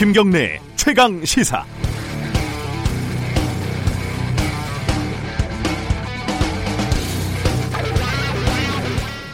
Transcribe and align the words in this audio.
김경래 0.00 0.58
최강 0.76 1.22
시사. 1.26 1.62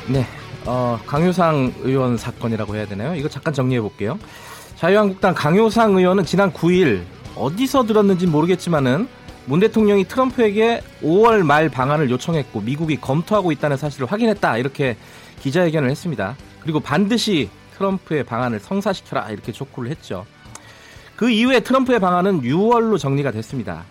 네, 0.08 0.26
어, 0.64 0.98
강효상 1.07 1.72
의원 1.82 2.16
사건이라고 2.16 2.75
해야 2.75 2.84
되나요? 2.84 3.14
이거 3.14 3.29
잠깐 3.29 3.54
정리해 3.54 3.80
볼게요. 3.80 4.18
자유한국당 4.75 5.34
강효상 5.34 5.96
의원은 5.96 6.25
지난 6.25 6.52
9일 6.52 7.04
어디서 7.36 7.85
들었는지 7.85 8.26
모르겠지만은 8.26 9.07
문 9.44 9.61
대통령이 9.61 10.08
트럼프에게 10.08 10.82
5월 11.00 11.44
말 11.44 11.68
방안을 11.68 12.11
요청했고 12.11 12.62
미국이 12.62 13.00
검토하고 13.00 13.53
있다는 13.53 13.76
사실을 13.76 14.11
확인했다 14.11 14.58
이렇게 14.58 14.96
기자회견을 15.43 15.90
했습니다. 15.90 16.35
그리고 16.58 16.80
반드시 16.80 17.50
트럼프의 17.76 18.25
방안을 18.25 18.58
성사시켜라 18.58 19.30
이렇게 19.30 19.53
촉구를 19.53 19.93
했죠. 19.93 20.26
그 21.16 21.30
이후에 21.30 21.61
트럼프의 21.61 21.98
방안은 21.98 22.43
6월로 22.43 22.98
정리가 22.98 23.30
됐습니다. 23.30 23.84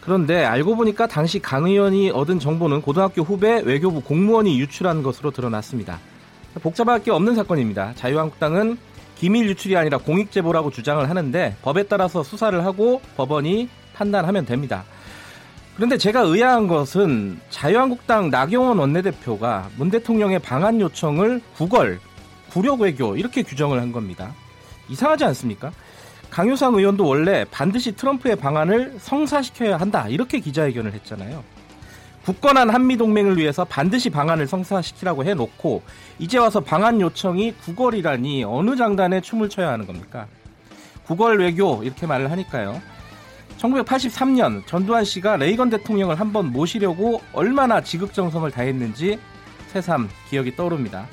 그런데 0.00 0.44
알고 0.44 0.76
보니까 0.76 1.06
당시 1.06 1.38
강 1.38 1.66
의원이 1.66 2.10
얻은 2.10 2.38
정보는 2.38 2.80
고등학교 2.80 3.22
후배 3.22 3.60
외교부 3.60 4.00
공무원이 4.00 4.58
유출한 4.58 5.02
것으로 5.02 5.30
드러났습니다. 5.30 5.98
복잡할 6.62 7.02
게 7.02 7.10
없는 7.10 7.34
사건입니다. 7.34 7.92
자유한국당은 7.94 8.78
기밀 9.16 9.48
유출이 9.50 9.76
아니라 9.76 9.98
공익 9.98 10.30
제보라고 10.30 10.70
주장을 10.70 11.06
하는데 11.08 11.56
법에 11.62 11.82
따라서 11.82 12.22
수사를 12.22 12.64
하고 12.64 13.02
법원이 13.16 13.68
판단하면 13.94 14.46
됩니다. 14.46 14.84
그런데 15.76 15.98
제가 15.98 16.20
의아한 16.22 16.66
것은 16.66 17.38
자유한국당 17.50 18.30
나경원 18.30 18.78
원내대표가 18.78 19.68
문 19.76 19.90
대통령의 19.90 20.38
방한 20.38 20.80
요청을 20.80 21.42
구걸, 21.56 22.00
구력 22.50 22.80
외교 22.80 23.16
이렇게 23.16 23.42
규정을 23.42 23.80
한 23.80 23.92
겁니다. 23.92 24.32
이상하지 24.88 25.24
않습니까? 25.24 25.70
강효상 26.30 26.74
의원도 26.74 27.06
원래 27.06 27.44
반드시 27.50 27.92
트럼프의 27.92 28.36
방안을 28.36 28.96
성사시켜야 29.00 29.76
한다 29.78 30.08
이렇게 30.08 30.40
기자회견을 30.40 30.92
했잖아요. 30.94 31.42
굳건한 32.24 32.68
한미 32.68 32.98
동맹을 32.98 33.38
위해서 33.38 33.64
반드시 33.64 34.10
방안을 34.10 34.46
성사시키라고 34.46 35.24
해놓고 35.24 35.82
이제 36.18 36.36
와서 36.36 36.60
방안 36.60 37.00
요청이 37.00 37.52
구걸이라니 37.52 38.44
어느 38.44 38.76
장단에 38.76 39.22
춤을 39.22 39.48
춰야 39.48 39.70
하는 39.70 39.86
겁니까? 39.86 40.26
구걸 41.06 41.38
외교 41.38 41.82
이렇게 41.82 42.06
말을 42.06 42.30
하니까요. 42.30 42.82
1983년 43.58 44.66
전두환 44.66 45.04
씨가 45.04 45.36
레이건 45.38 45.70
대통령을 45.70 46.20
한번 46.20 46.52
모시려고 46.52 47.22
얼마나 47.32 47.80
지극정성을 47.80 48.50
다했는지 48.50 49.18
새삼 49.68 50.10
기억이 50.28 50.54
떠오릅니다. 50.54 51.06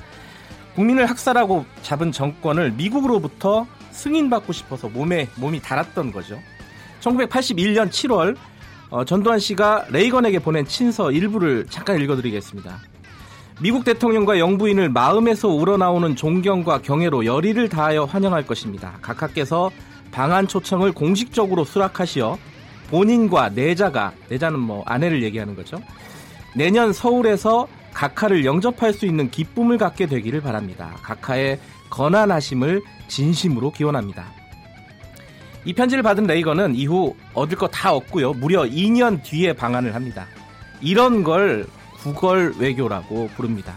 국민을 0.74 1.06
학살하고 1.06 1.64
잡은 1.80 2.12
정권을 2.12 2.72
미국으로부터 2.72 3.66
승인받고 3.96 4.52
싶어서 4.52 4.88
몸에 4.88 5.28
몸이 5.36 5.60
달았던 5.60 6.12
거죠. 6.12 6.38
1981년 7.00 7.88
7월 7.88 8.36
어, 8.90 9.04
전두환 9.04 9.38
씨가 9.38 9.86
레이건에게 9.90 10.38
보낸 10.38 10.64
친서 10.64 11.10
일부를 11.10 11.66
잠깐 11.68 12.00
읽어드리겠습니다. 12.00 12.78
미국 13.60 13.84
대통령과 13.84 14.38
영부인을 14.38 14.90
마음에서 14.90 15.48
우러나오는 15.48 16.14
존경과 16.14 16.82
경애로 16.82 17.24
열의를 17.24 17.68
다하여 17.68 18.04
환영할 18.04 18.46
것입니다. 18.46 18.98
각하께서 19.00 19.70
방한 20.12 20.46
초청을 20.46 20.92
공식적으로 20.92 21.64
수락하시어 21.64 22.38
본인과 22.90 23.50
내자가 23.50 24.12
내자는 24.28 24.58
뭐 24.58 24.84
아내를 24.86 25.22
얘기하는 25.22 25.56
거죠. 25.56 25.80
내년 26.54 26.92
서울에서 26.92 27.66
각하를 27.92 28.44
영접할 28.44 28.92
수 28.92 29.06
있는 29.06 29.30
기쁨을 29.30 29.78
갖게 29.78 30.06
되기를 30.06 30.42
바랍니다. 30.42 30.94
각하의 31.02 31.58
건안하심을 31.90 32.82
진심으로 33.08 33.70
기원합니다. 33.72 34.26
이 35.64 35.72
편지를 35.72 36.02
받은 36.02 36.24
레이건은 36.24 36.74
이후 36.76 37.16
얻을 37.34 37.56
거 37.58 37.66
다 37.68 37.92
얻고요. 37.94 38.34
무려 38.34 38.62
2년 38.62 39.22
뒤에 39.22 39.52
방한을 39.52 39.94
합니다. 39.94 40.26
이런 40.80 41.24
걸 41.24 41.66
구걸 41.98 42.54
외교라고 42.58 43.28
부릅니다. 43.36 43.74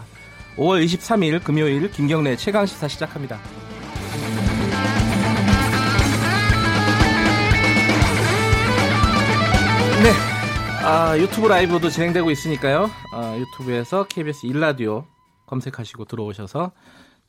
5월 0.57 0.83
23일 0.85 1.43
금요일 1.43 1.89
김경래 1.91 2.35
최강 2.35 2.65
시사 2.65 2.87
시작합니다. 2.87 3.39
네. 10.03 10.11
아, 10.85 11.17
유튜브 11.17 11.47
라이브도 11.47 11.89
진행되고 11.89 12.31
있으니까요. 12.31 12.89
아, 13.11 13.35
유튜브에서 13.37 14.05
KBS 14.05 14.45
일라디오 14.45 15.05
검색하시고 15.47 16.05
들어오셔서 16.05 16.71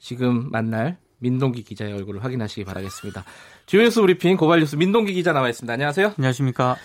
지금 0.00 0.50
만날 0.50 0.98
민동기 1.18 1.62
기자의 1.62 1.92
얼굴을 1.92 2.24
확인하시기 2.24 2.64
바라겠습니다. 2.64 3.24
주요 3.66 3.82
뉴스 3.82 4.00
브리핑 4.00 4.36
고발 4.36 4.60
뉴스 4.60 4.74
민동기 4.76 5.12
기자 5.12 5.32
나와 5.32 5.48
있습니다. 5.48 5.72
안녕하세요. 5.72 6.14
안녕하십니까. 6.16 6.76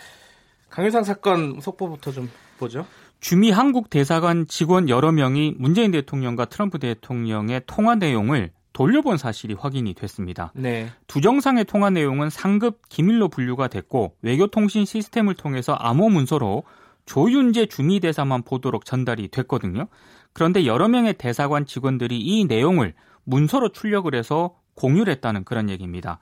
강효상 0.70 1.04
사건 1.04 1.62
속보부터 1.62 2.12
좀 2.12 2.30
보죠. 2.60 2.86
주미 3.22 3.50
한국 3.50 3.90
대사관 3.90 4.46
직원 4.46 4.90
여러 4.90 5.12
명이 5.12 5.56
문재인 5.58 5.92
대통령과 5.92 6.46
트럼프 6.46 6.80
대통령의 6.80 7.62
통화 7.66 7.96
내용을 7.96 8.52
돌려본 8.74 9.18
사실이 9.18 9.54
확인이 9.54 9.94
됐습니다. 9.94 10.52
네. 10.54 10.90
두 11.08 11.22
정상의 11.22 11.64
통화 11.64 11.90
내용은 11.90 12.30
삼급 12.30 12.82
기밀로 12.90 13.30
분류가 13.30 13.70
됐고 13.70 14.18
외교통신 14.22 14.84
시스템을 14.84 15.36
통해서 15.36 15.74
암호 15.74 16.10
문서로 16.10 16.64
조윤재 17.06 17.68
주미 17.68 18.02
대사만 18.02 18.44
보도록 18.44 18.84
전달이 18.84 19.30
됐거든요. 19.30 19.88
그런데 20.36 20.66
여러 20.66 20.90
명의 20.90 21.14
대사관 21.14 21.66
직원들이 21.66 22.20
이 22.20 22.44
내용을 22.44 22.94
문서로 23.24 23.70
출력을 23.70 24.14
해서 24.14 24.56
공유를 24.76 25.14
했다는 25.14 25.46
그런 25.46 25.70
얘기입니다. 25.70 26.20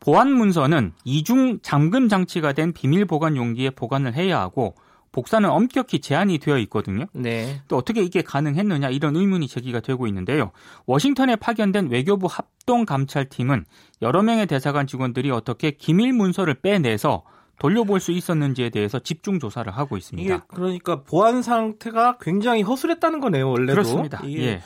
보안 0.00 0.30
문서는 0.30 0.92
이중 1.04 1.60
잠금 1.62 2.10
장치가 2.10 2.52
된 2.52 2.74
비밀 2.74 3.06
보관 3.06 3.36
용기에 3.36 3.70
보관을 3.70 4.14
해야 4.14 4.38
하고 4.38 4.74
복사는 5.12 5.48
엄격히 5.48 6.00
제한이 6.00 6.38
되어 6.38 6.58
있거든요. 6.58 7.06
네. 7.14 7.62
또 7.66 7.78
어떻게 7.78 8.02
이게 8.02 8.20
가능했느냐 8.20 8.90
이런 8.90 9.16
의문이 9.16 9.48
제기가 9.48 9.80
되고 9.80 10.06
있는데요. 10.08 10.50
워싱턴에 10.84 11.36
파견된 11.36 11.88
외교부 11.88 12.26
합동 12.28 12.84
감찰팀은 12.84 13.64
여러 14.02 14.22
명의 14.22 14.46
대사관 14.46 14.86
직원들이 14.86 15.30
어떻게 15.30 15.70
기밀 15.70 16.12
문서를 16.12 16.54
빼내서 16.54 17.22
돌려볼 17.58 18.00
수 18.00 18.12
있었는지에 18.12 18.70
대해서 18.70 18.98
집중 18.98 19.38
조사를 19.38 19.70
하고 19.72 19.96
있습니다. 19.96 20.34
이게 20.34 20.42
그러니까 20.48 21.02
보안 21.02 21.42
상태가 21.42 22.18
굉장히 22.20 22.62
허술했다는 22.62 23.20
거네요, 23.20 23.50
원래도. 23.50 23.74
그렇습니다. 23.74 24.20
예. 24.26 24.60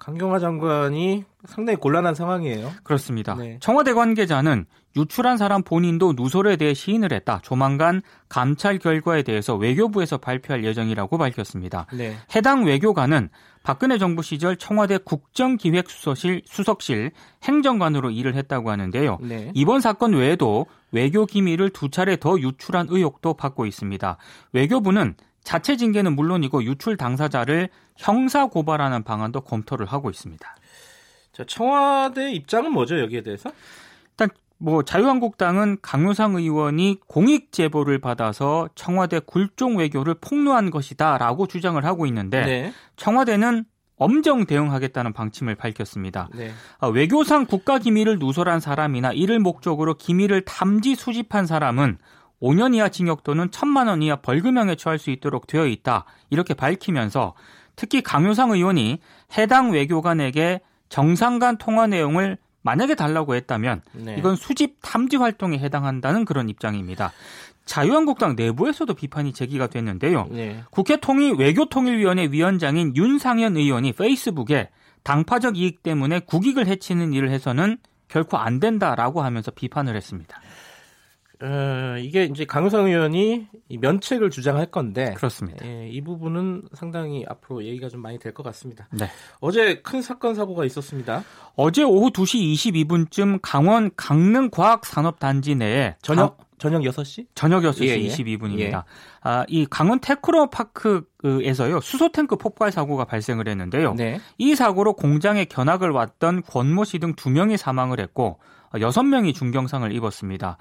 강경화 0.00 0.38
장관이 0.38 1.24
상당히 1.44 1.76
곤란한 1.76 2.14
상황이에요. 2.14 2.72
그렇습니다. 2.82 3.34
네. 3.34 3.58
청와대 3.60 3.92
관계자는 3.92 4.64
유출한 4.96 5.36
사람 5.36 5.62
본인도 5.62 6.14
누설에 6.16 6.56
대해 6.56 6.74
시인을 6.74 7.12
했다. 7.12 7.40
조만간 7.42 8.00
감찰 8.28 8.78
결과에 8.78 9.22
대해서 9.22 9.54
외교부에서 9.54 10.16
발표할 10.16 10.64
예정이라고 10.64 11.18
밝혔습니다. 11.18 11.86
네. 11.92 12.16
해당 12.34 12.64
외교관은 12.64 13.28
박근혜 13.62 13.98
정부 13.98 14.22
시절 14.22 14.56
청와대 14.56 14.98
국정기획수석실 14.98 16.42
수석실 16.46 17.10
행정관으로 17.42 18.10
일을 18.10 18.34
했다고 18.34 18.70
하는데요. 18.70 19.18
네. 19.20 19.50
이번 19.54 19.80
사건 19.80 20.14
외에도 20.14 20.66
외교 20.92 21.26
기밀을 21.26 21.70
두 21.70 21.90
차례 21.90 22.16
더 22.16 22.38
유출한 22.38 22.86
의혹도 22.90 23.34
받고 23.34 23.66
있습니다. 23.66 24.16
외교부는 24.52 25.14
자체 25.44 25.76
징계는 25.76 26.16
물론이고 26.16 26.64
유출 26.64 26.96
당사자를 26.96 27.68
형사 27.96 28.46
고발하는 28.46 29.02
방안도 29.02 29.42
검토를 29.42 29.86
하고 29.86 30.10
있습니다. 30.10 30.56
자, 31.32 31.44
청와대 31.46 32.32
입장은 32.32 32.72
뭐죠 32.72 32.98
여기에 32.98 33.22
대해서? 33.22 33.50
뭐 34.62 34.82
자유한국당은 34.82 35.78
강효상 35.80 36.36
의원이 36.36 36.98
공익 37.06 37.50
제보를 37.50 37.98
받아서 37.98 38.68
청와대 38.74 39.18
굴종 39.18 39.78
외교를 39.78 40.14
폭로한 40.20 40.70
것이다라고 40.70 41.46
주장을 41.46 41.82
하고 41.82 42.04
있는데 42.06 42.44
네. 42.44 42.72
청와대는 42.96 43.64
엄정 43.96 44.44
대응하겠다는 44.44 45.14
방침을 45.14 45.54
밝혔습니다. 45.54 46.28
네. 46.34 46.50
아, 46.78 46.88
외교상 46.88 47.46
국가 47.46 47.78
기밀을 47.78 48.18
누설한 48.18 48.60
사람이나 48.60 49.12
이를 49.12 49.38
목적으로 49.38 49.94
기밀을 49.94 50.44
탐지 50.44 50.94
수집한 50.94 51.46
사람은 51.46 51.98
5년 52.42 52.74
이하 52.74 52.90
징역 52.90 53.24
또는 53.24 53.48
1천만 53.48 53.88
원 53.88 54.02
이하 54.02 54.16
벌금형에 54.16 54.76
처할 54.76 54.98
수 54.98 55.10
있도록 55.10 55.46
되어 55.46 55.66
있다. 55.66 56.04
이렇게 56.28 56.52
밝히면서 56.52 57.34
특히 57.76 58.02
강효상 58.02 58.50
의원이 58.50 59.00
해당 59.38 59.70
외교관에게 59.70 60.60
정상 60.90 61.38
간 61.38 61.56
통화 61.56 61.86
내용을 61.86 62.36
만약에 62.62 62.94
달라고 62.94 63.34
했다면 63.34 63.82
네. 63.92 64.16
이건 64.18 64.36
수집 64.36 64.78
탐지 64.82 65.16
활동에 65.16 65.58
해당한다는 65.58 66.24
그런 66.24 66.48
입장입니다. 66.48 67.12
자유한국당 67.64 68.34
내부에서도 68.36 68.92
비판이 68.94 69.32
제기가 69.32 69.68
됐는데요. 69.68 70.26
네. 70.30 70.62
국회 70.70 70.96
통일 70.96 71.34
외교통일위원회 71.34 72.28
위원장인 72.30 72.94
윤상현 72.96 73.56
의원이 73.56 73.92
페이스북에 73.92 74.70
당파적 75.02 75.56
이익 75.56 75.82
때문에 75.82 76.20
국익을 76.20 76.66
해치는 76.66 77.12
일을 77.12 77.30
해서는 77.30 77.78
결코 78.08 78.36
안 78.36 78.58
된다라고 78.60 79.22
하면서 79.22 79.50
비판을 79.50 79.96
했습니다. 79.96 80.40
어, 81.42 81.96
이게 81.98 82.24
이제 82.24 82.44
강효상 82.44 82.86
의원이 82.86 83.46
면책을 83.80 84.28
주장할 84.30 84.66
건데 84.66 85.14
그렇습니다. 85.16 85.66
예, 85.66 85.88
이 85.88 86.02
부분은 86.02 86.64
상당히 86.74 87.24
앞으로 87.26 87.64
얘기가 87.64 87.88
좀 87.88 88.02
많이 88.02 88.18
될 88.18 88.34
것 88.34 88.42
같습니다. 88.42 88.88
네. 88.92 89.06
어제 89.40 89.80
큰 89.80 90.02
사건 90.02 90.34
사고가 90.34 90.64
있었습니다. 90.66 91.24
어제 91.56 91.82
오후 91.82 92.10
2시 92.10 92.52
22분쯤 92.74 93.38
강원 93.42 93.90
강릉 93.96 94.50
과학 94.50 94.84
산업 94.84 95.18
단지 95.18 95.54
내에 95.54 95.96
저녁 96.02 96.36
강... 96.36 96.46
저녁 96.58 96.82
6시? 96.82 97.26
저녁 97.34 97.62
6시 97.62 97.84
예, 97.86 97.98
예. 98.02 98.08
22분입니다. 98.08 98.60
예. 98.60 98.82
아, 99.22 99.44
이 99.48 99.64
강원 99.64 99.98
테크노 100.00 100.50
파크에서요. 100.50 101.80
수소 101.80 102.12
탱크 102.12 102.36
폭발 102.36 102.70
사고가 102.70 103.06
발생을 103.06 103.48
했는데요. 103.48 103.94
네. 103.94 104.20
이 104.36 104.54
사고로 104.54 104.92
공장에 104.92 105.46
견학을 105.46 105.90
왔던 105.90 106.42
권모 106.42 106.84
씨 106.84 106.98
등 106.98 107.14
두 107.14 107.30
명이 107.30 107.56
사망을 107.56 107.98
했고 107.98 108.40
여섯 108.80 109.02
명이 109.02 109.32
중경상을 109.32 109.90
입었습니다. 109.92 110.58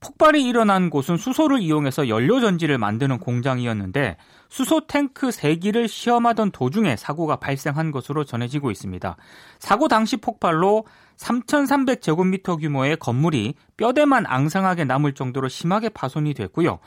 폭발이 0.00 0.44
일어난 0.44 0.90
곳은 0.90 1.16
수소를 1.16 1.60
이용해서 1.60 2.08
연료 2.08 2.40
전지를 2.40 2.78
만드는 2.78 3.18
공장이었는데 3.18 4.16
수소 4.48 4.86
탱크 4.86 5.28
3기를 5.28 5.88
시험하던 5.88 6.52
도중에 6.52 6.96
사고가 6.96 7.36
발생한 7.36 7.90
것으로 7.90 8.24
전해지고 8.24 8.70
있습니다. 8.70 9.16
사고 9.58 9.88
당시 9.88 10.16
폭발로 10.16 10.84
3,300제곱미터 11.16 12.60
규모의 12.60 12.96
건물이 12.96 13.54
뼈대만 13.76 14.24
앙상하게 14.26 14.84
남을 14.84 15.14
정도로 15.14 15.48
심하게 15.48 15.88
파손이 15.88 16.34
됐고요. 16.34 16.78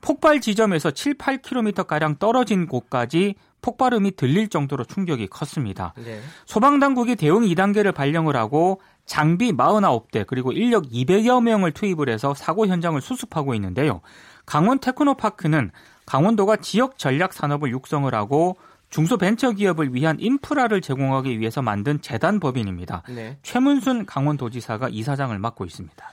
폭발 0.00 0.40
지점에서 0.40 0.90
7, 0.90 1.14
8km가량 1.14 2.18
떨어진 2.18 2.66
곳까지 2.66 3.36
폭발음이 3.62 4.16
들릴 4.16 4.48
정도로 4.48 4.84
충격이 4.84 5.28
컸습니다. 5.28 5.94
네. 5.96 6.20
소방당국이 6.44 7.16
대응 7.16 7.40
2단계를 7.40 7.94
발령을 7.94 8.36
하고 8.36 8.80
장비 9.06 9.52
49대 9.52 10.26
그리고 10.26 10.52
인력 10.52 10.84
200여 10.90 11.42
명을 11.42 11.72
투입을 11.72 12.08
해서 12.08 12.34
사고 12.34 12.66
현장을 12.66 13.00
수습하고 13.00 13.54
있는데요. 13.54 14.00
강원 14.44 14.78
테크노파크는 14.78 15.70
강원도가 16.04 16.56
지역 16.56 16.98
전략 16.98 17.32
산업을 17.32 17.70
육성을 17.70 18.12
하고 18.14 18.56
중소벤처기업을 18.90 19.94
위한 19.94 20.16
인프라를 20.20 20.80
제공하기 20.80 21.40
위해서 21.40 21.62
만든 21.62 22.00
재단 22.00 22.38
법인입니다. 22.38 23.02
네. 23.08 23.38
최문순 23.42 24.06
강원도지사가 24.06 24.88
이사장을 24.90 25.36
맡고 25.38 25.64
있습니다. 25.64 26.10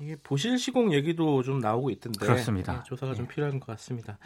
이게 0.00 0.16
보실 0.22 0.58
시공 0.58 0.94
얘기도 0.94 1.42
좀 1.42 1.58
나오고 1.58 1.90
있던데 1.90 2.24
그렇습니다. 2.24 2.72
네, 2.72 2.78
조사가 2.86 3.14
좀 3.14 3.26
예. 3.26 3.34
필요한 3.34 3.60
것 3.60 3.66
같습니다. 3.66 4.16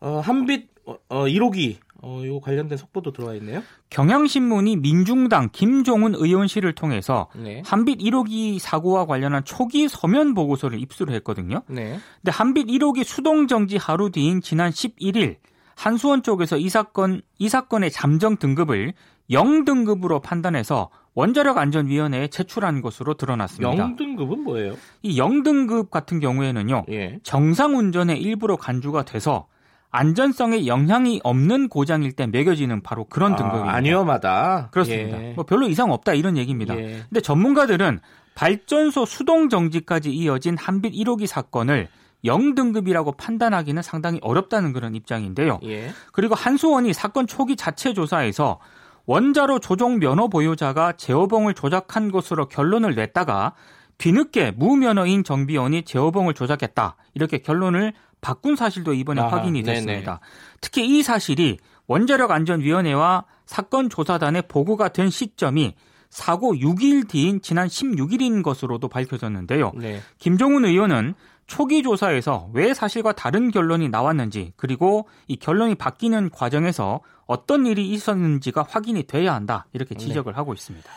어, 0.00 0.18
한빛 0.18 0.68
어, 0.84 0.98
1호기 1.08 1.76
어, 2.02 2.22
요 2.24 2.40
관련된 2.40 2.76
속보도 2.76 3.12
들어와 3.12 3.34
있네요. 3.34 3.62
경향신문이 3.90 4.76
민중당 4.76 5.48
김종훈 5.52 6.14
의원실을 6.14 6.74
통해서 6.74 7.28
네. 7.34 7.62
한빛 7.64 7.98
1호기 7.98 8.58
사고와 8.58 9.06
관련한 9.06 9.44
초기 9.44 9.88
서면 9.88 10.34
보고서를 10.34 10.80
입수를 10.80 11.14
했거든요. 11.16 11.62
네. 11.68 11.98
근데 12.22 12.30
한빛 12.30 12.66
1호기 12.66 13.04
수동 13.04 13.46
정지 13.46 13.76
하루 13.76 14.10
뒤인 14.10 14.40
지난 14.40 14.70
11일 14.70 15.36
한수원 15.74 16.22
쪽에서 16.22 16.56
이 16.56 16.68
사건 16.68 17.20
이 17.38 17.48
사건의 17.48 17.90
잠정 17.90 18.36
등급을 18.36 18.94
0등급으로 19.30 20.22
판단해서 20.22 20.90
원자력 21.14 21.58
안전위원회에 21.58 22.28
제출한 22.28 22.82
것으로 22.82 23.14
드러났습니다. 23.14 23.70
0등급은 23.70 24.38
뭐예요? 24.40 24.74
이 25.02 25.18
0등급 25.18 25.90
같은 25.90 26.20
경우에는요. 26.20 26.84
예. 26.90 27.18
정상 27.22 27.76
운전에 27.76 28.16
일부러 28.16 28.56
간주가 28.56 29.04
돼서 29.04 29.46
안전성에 29.90 30.66
영향이 30.66 31.20
없는 31.24 31.68
고장일 31.68 32.12
때 32.12 32.26
매겨지는 32.26 32.82
바로 32.82 33.04
그런 33.04 33.32
아, 33.34 33.36
등급입니다. 33.36 33.72
안위험하다. 33.72 34.68
그렇습니다. 34.70 35.22
예. 35.22 35.32
뭐 35.34 35.44
별로 35.44 35.68
이상 35.68 35.90
없다 35.90 36.14
이런 36.14 36.36
얘기입니다. 36.36 36.76
예. 36.76 37.02
근데 37.08 37.20
전문가들은 37.20 38.00
발전소 38.34 39.06
수동 39.06 39.48
정지까지 39.48 40.10
이어진 40.12 40.56
한빛 40.58 40.92
1호기 40.92 41.26
사건을 41.26 41.88
0등급이라고 42.24 43.16
판단하기는 43.16 43.82
상당히 43.82 44.18
어렵다는 44.22 44.72
그런 44.72 44.94
입장인데요. 44.94 45.60
예. 45.64 45.90
그리고 46.12 46.34
한수원이 46.34 46.92
사건 46.92 47.26
초기 47.26 47.56
자체 47.56 47.94
조사에서 47.94 48.58
원자로 49.06 49.60
조종 49.60 49.98
면허 49.98 50.28
보유자가 50.28 50.92
제어봉을 50.92 51.54
조작한 51.54 52.10
것으로 52.10 52.48
결론을 52.48 52.94
냈다가 52.94 53.54
뒤늦게 53.98 54.50
무면허인 54.52 55.24
정비원이 55.24 55.84
제어봉을 55.84 56.34
조작했다. 56.34 56.96
이렇게 57.14 57.38
결론을 57.38 57.94
바꾼 58.26 58.56
사실도 58.56 58.92
이번에 58.92 59.20
아하, 59.20 59.36
확인이 59.36 59.62
됐습니다. 59.62 60.18
네네. 60.18 60.20
특히 60.60 60.84
이 60.98 61.02
사실이 61.04 61.58
원자력 61.86 62.32
안전위원회와 62.32 63.24
사건 63.44 63.88
조사단에 63.88 64.42
보고가 64.42 64.88
된 64.88 65.10
시점이 65.10 65.76
사고 66.10 66.52
6일 66.54 67.06
뒤인 67.08 67.40
지난 67.40 67.68
16일인 67.68 68.42
것으로도 68.42 68.88
밝혀졌는데요. 68.88 69.70
네. 69.76 70.00
김종훈 70.18 70.64
의원은 70.64 71.14
초기 71.46 71.84
조사에서 71.84 72.50
왜 72.52 72.74
사실과 72.74 73.12
다른 73.12 73.52
결론이 73.52 73.90
나왔는지 73.90 74.52
그리고 74.56 75.06
이 75.28 75.36
결론이 75.36 75.76
바뀌는 75.76 76.30
과정에서 76.30 77.02
어떤 77.26 77.64
일이 77.64 77.88
있었는지가 77.90 78.66
확인이 78.68 79.04
돼야 79.04 79.34
한다 79.36 79.66
이렇게 79.72 79.94
네. 79.94 80.04
지적을 80.04 80.32
네. 80.32 80.36
하고 80.36 80.52
있습니다. 80.52 80.90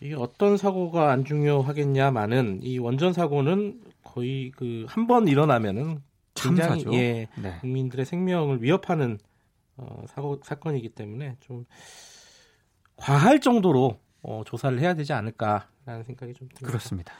이게 0.00 0.14
어떤 0.14 0.56
사고가 0.56 1.10
안 1.10 1.24
중요하겠냐마는 1.24 2.60
이 2.62 2.78
원전 2.78 3.12
사고는 3.12 3.80
거의 4.04 4.52
그 4.54 4.86
한 4.88 5.08
번 5.08 5.26
일어나면은 5.26 6.02
굉장히 6.42 6.82
참사죠. 6.82 6.94
예, 6.94 7.28
네. 7.36 7.58
국민들의 7.60 8.04
생명을 8.04 8.62
위협하는 8.62 9.18
어, 9.76 10.04
사고 10.08 10.40
사건이기 10.44 10.90
때문에 10.90 11.36
좀 11.40 11.64
과할 12.96 13.40
정도로 13.40 13.98
어, 14.22 14.42
조사를 14.46 14.78
해야 14.78 14.94
되지 14.94 15.12
않을까라는 15.12 16.04
생각이 16.04 16.34
좀 16.34 16.48
듭니다. 16.48 16.66
그렇습니다. 16.66 17.14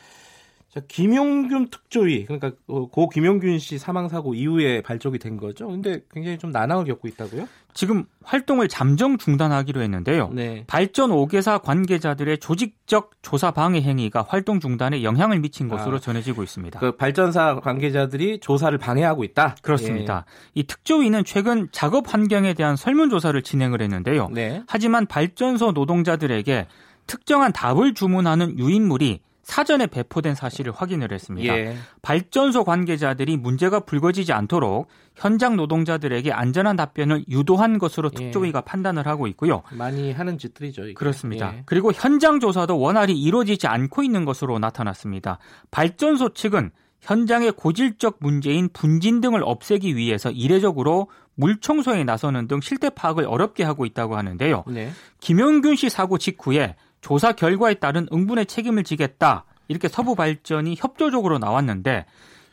자, 0.72 0.80
김용균 0.88 1.68
특조위 1.68 2.24
그러니까 2.24 2.52
어, 2.66 2.88
고 2.88 3.10
김용균 3.10 3.58
씨 3.58 3.76
사망 3.76 4.08
사고 4.08 4.32
이후에 4.32 4.80
발족이 4.80 5.18
된 5.18 5.36
거죠. 5.36 5.68
근데 5.68 6.00
굉장히 6.10 6.38
좀 6.38 6.50
난항을 6.50 6.86
겪고 6.86 7.08
있다고요? 7.08 7.46
지금 7.74 8.04
활동을 8.24 8.68
잠정 8.68 9.18
중단하기로 9.18 9.82
했는데요. 9.82 10.30
네. 10.32 10.64
발전 10.66 11.10
5개사 11.10 11.60
관계자들의 11.62 12.38
조직적 12.38 13.10
조사 13.20 13.50
방해 13.50 13.82
행위가 13.82 14.24
활동 14.26 14.60
중단에 14.60 15.02
영향을 15.02 15.40
미친 15.40 15.68
것으로 15.68 15.96
아, 15.96 16.00
전해지고 16.00 16.42
있습니다. 16.42 16.80
그 16.80 16.96
발전사 16.96 17.56
관계자들이 17.56 18.40
조사를 18.40 18.76
방해하고 18.78 19.24
있다. 19.24 19.56
그렇습니다. 19.60 20.24
예. 20.56 20.60
이 20.60 20.62
특조위는 20.64 21.24
최근 21.24 21.68
작업 21.70 22.12
환경에 22.14 22.54
대한 22.54 22.76
설문 22.76 23.10
조사를 23.10 23.40
진행을 23.42 23.82
했는데요. 23.82 24.30
네. 24.32 24.62
하지만 24.66 25.04
발전소 25.04 25.72
노동자들에게 25.72 26.66
특정한 27.06 27.52
답을 27.52 27.92
주문하는 27.92 28.58
유인물이 28.58 29.20
사전에 29.42 29.86
배포된 29.86 30.34
사실을 30.34 30.72
확인을 30.72 31.12
했습니다. 31.12 31.56
예. 31.56 31.76
발전소 32.00 32.64
관계자들이 32.64 33.36
문제가 33.36 33.80
불거지지 33.80 34.32
않도록 34.32 34.88
현장 35.16 35.56
노동자들에게 35.56 36.32
안전한 36.32 36.76
답변을 36.76 37.24
유도한 37.28 37.78
것으로 37.78 38.10
예. 38.12 38.16
특조위가 38.16 38.60
예. 38.60 38.64
판단을 38.64 39.06
하고 39.06 39.26
있고요. 39.26 39.62
많이 39.72 40.12
하는 40.12 40.38
짓들이죠. 40.38 40.84
이게. 40.84 40.94
그렇습니다. 40.94 41.54
예. 41.54 41.62
그리고 41.66 41.92
현장 41.92 42.40
조사도 42.40 42.78
원활히 42.78 43.20
이루어지지 43.20 43.66
않고 43.66 44.02
있는 44.02 44.24
것으로 44.24 44.58
나타났습니다. 44.58 45.38
발전소 45.70 46.34
측은 46.34 46.70
현장의 47.00 47.52
고질적 47.52 48.18
문제인 48.20 48.68
분진 48.72 49.20
등을 49.20 49.42
없애기 49.44 49.96
위해서 49.96 50.30
이례적으로 50.30 51.08
물 51.34 51.60
청소에 51.60 52.04
나서는 52.04 52.46
등 52.46 52.60
실태 52.60 52.90
파악을 52.90 53.24
어렵게 53.24 53.64
하고 53.64 53.86
있다고 53.86 54.16
하는데요. 54.16 54.64
네. 54.68 54.90
김영균 55.20 55.74
씨 55.74 55.90
사고 55.90 56.16
직후에 56.16 56.76
조사 57.02 57.32
결과에 57.32 57.74
따른 57.74 58.06
응분의 58.10 58.46
책임을 58.46 58.84
지겠다. 58.84 59.44
이렇게 59.68 59.88
서부 59.88 60.14
발전이 60.14 60.76
협조적으로 60.78 61.38
나왔는데 61.38 62.06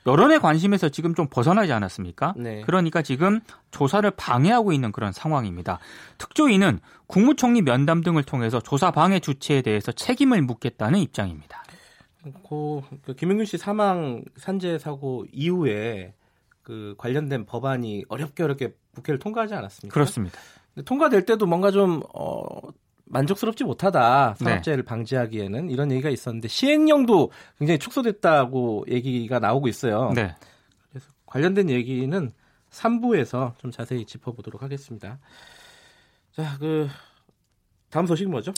여론의 0.06 0.39
관심에서 0.39 0.89
지금 0.89 1.13
좀 1.13 1.27
벗어나지 1.29 1.72
않았습니까? 1.72 2.34
네. 2.36 2.62
그러니까 2.62 3.01
지금 3.01 3.41
조사를 3.72 4.10
방해하고 4.12 4.74
있는 4.74 4.91
그런 4.91 5.12
상황입니다. 5.12 5.79
특조위는 6.18 6.79
국무총리 7.08 7.62
면담 7.62 8.01
등을 8.01 8.24
통해서 8.24 8.60
조사 8.60 8.91
방해 8.91 9.20
주체에 9.20 9.62
대해서 9.62 9.91
책임을 9.91 10.41
묻겠다는 10.41 11.00
입장입니다. 11.00 11.63
고, 12.44 12.84
그 13.06 13.13
김영균 13.13 13.46
씨 13.46 13.58
사망 13.58 14.24
산재 14.36 14.79
사고 14.79 15.25
이후에 15.32 16.13
그 16.63 16.96
관련된 16.98 17.46
법안이 17.46 18.06
어렵게 18.10 18.44
어렵게 18.44 18.74
국회를 18.96 19.20
통과하지 19.20 19.53
않았습니까? 19.53 19.94
그렇습니다. 19.94 20.39
통과될 20.86 21.25
때도 21.25 21.46
뭔가 21.46 21.72
좀 21.72 22.01
어, 22.13 22.46
만족스럽지 23.10 23.63
못하다 23.63 24.36
산업재해를 24.36 24.84
네. 24.84 24.88
방지하기에는 24.88 25.70
이런 25.70 25.92
얘기가 25.92 26.10
있었는데 26.10 26.48
시행령도 26.48 27.32
굉장히 27.58 27.80
축소됐다고 27.80 28.86
얘기가 28.88 29.39
나오고 29.39 29.68
있어요. 29.68 30.12
네. 30.16 30.36
그래서 30.89 31.08
관련된 31.25 31.70
얘기는 31.70 32.32
3부에서 32.72 33.58
좀 33.58 33.72
자세히 33.72 34.06
짚어보도록 34.06 34.62
하겠습니다. 34.62 35.20
자, 36.32 36.58
그 36.60 36.88
다음 37.89 38.06
소식 38.06 38.30
뭐죠? 38.30 38.54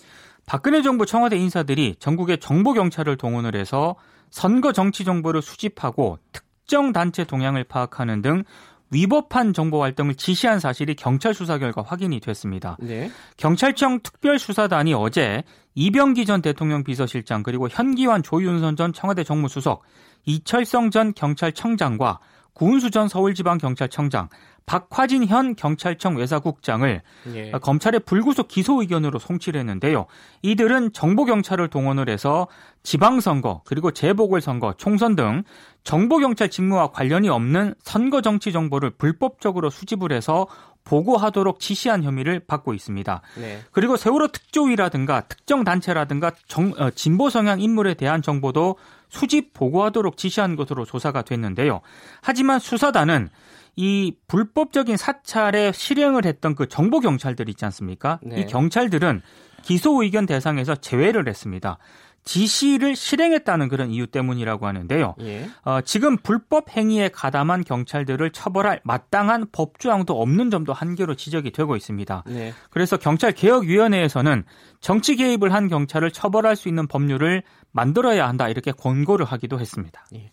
박근혜 0.45 0.81
정부 0.81 1.05
청와대 1.05 1.37
인사들이 1.37 1.95
전국의 1.99 2.39
정보 2.39 2.73
경찰을 2.73 3.15
동원을 3.15 3.55
해서 3.55 3.95
선거 4.29 4.73
정치 4.73 5.05
정보를 5.05 5.41
수집하고 5.41 6.19
특정 6.33 6.91
단체 6.91 7.23
동향을 7.23 7.63
파악하는 7.63 8.21
등 8.21 8.43
위법한 8.91 9.53
정보 9.53 9.81
활동을 9.81 10.15
지시한 10.15 10.59
사실이 10.59 10.95
경찰 10.95 11.33
수사 11.33 11.57
결과 11.57 11.81
확인이 11.81 12.19
됐습니다. 12.19 12.77
네. 12.79 13.09
경찰청 13.37 14.01
특별수사단이 14.01 14.93
어제 14.93 15.43
이병기 15.75 16.25
전 16.25 16.41
대통령 16.41 16.83
비서실장 16.83 17.43
그리고 17.43 17.69
현기환 17.69 18.21
조윤선 18.21 18.75
전 18.75 18.93
청와대 18.93 19.23
정무수석, 19.23 19.83
이철성 20.25 20.91
전 20.91 21.13
경찰청장과 21.13 22.19
구은수 22.53 22.91
전 22.91 23.07
서울지방경찰청장, 23.07 24.29
박화진 24.65 25.25
현 25.25 25.55
경찰청 25.55 26.15
외사국장을 26.17 27.01
예. 27.33 27.51
검찰의 27.51 28.01
불구속 28.01 28.47
기소 28.47 28.81
의견으로 28.81 29.19
송치를 29.19 29.59
했는데요. 29.59 30.05
이들은 30.43 30.93
정보 30.93 31.25
경찰을 31.25 31.67
동원을 31.67 32.09
해서 32.09 32.47
지방선거 32.83 33.61
그리고 33.65 33.91
재보궐선거, 33.91 34.75
총선 34.77 35.15
등 35.15 35.43
정보 35.83 36.19
경찰 36.19 36.49
직무와 36.49 36.91
관련이 36.91 37.27
없는 37.29 37.73
선거 37.83 38.21
정치 38.21 38.51
정보를 38.51 38.91
불법적으로 38.91 39.69
수집을 39.69 40.11
해서 40.11 40.47
보고하도록 40.83 41.59
지시한 41.59 42.03
혐의를 42.03 42.39
받고 42.39 42.73
있습니다. 42.73 43.21
네. 43.37 43.59
그리고 43.71 43.97
세월호 43.97 44.29
특조위라든가 44.29 45.21
특정 45.21 45.63
단체라든가 45.63 46.31
정, 46.47 46.73
어, 46.77 46.89
진보 46.91 47.29
성향 47.29 47.61
인물에 47.61 47.93
대한 47.93 48.21
정보도 48.21 48.77
수집 49.09 49.53
보고하도록 49.53 50.17
지시한 50.17 50.55
것으로 50.55 50.85
조사가 50.85 51.21
됐는데요. 51.23 51.81
하지만 52.21 52.59
수사단은 52.59 53.29
이 53.75 54.15
불법적인 54.27 54.97
사찰에 54.97 55.71
실행을 55.71 56.25
했던 56.25 56.55
그 56.55 56.67
정보 56.67 56.99
경찰들 56.99 57.49
있지 57.49 57.65
않습니까? 57.65 58.19
네. 58.23 58.41
이 58.41 58.45
경찰들은 58.45 59.21
기소 59.63 60.01
의견 60.03 60.25
대상에서 60.25 60.75
제외를 60.75 61.27
했습니다. 61.27 61.77
지시를 62.23 62.95
실행했다는 62.95 63.67
그런 63.67 63.89
이유 63.89 64.05
때문이라고 64.07 64.67
하는데요. 64.67 65.15
예. 65.21 65.49
어, 65.63 65.81
지금 65.81 66.17
불법 66.17 66.69
행위에 66.69 67.09
가담한 67.09 67.63
경찰들을 67.63 68.29
처벌할 68.31 68.79
마땅한 68.83 69.47
법조항도 69.51 70.21
없는 70.21 70.51
점도 70.51 70.73
한계로 70.73 71.15
지적이 71.15 71.51
되고 71.51 71.75
있습니다. 71.75 72.23
네. 72.27 72.53
그래서 72.69 72.97
경찰개혁위원회에서는 72.97 74.43
정치 74.81 75.15
개입을 75.15 75.51
한 75.53 75.67
경찰을 75.67 76.11
처벌할 76.11 76.55
수 76.55 76.69
있는 76.69 76.87
법률을 76.87 77.43
만들어야 77.71 78.27
한다 78.27 78.49
이렇게 78.49 78.71
권고를 78.71 79.25
하기도 79.25 79.59
했습니다. 79.59 80.05
예. 80.15 80.31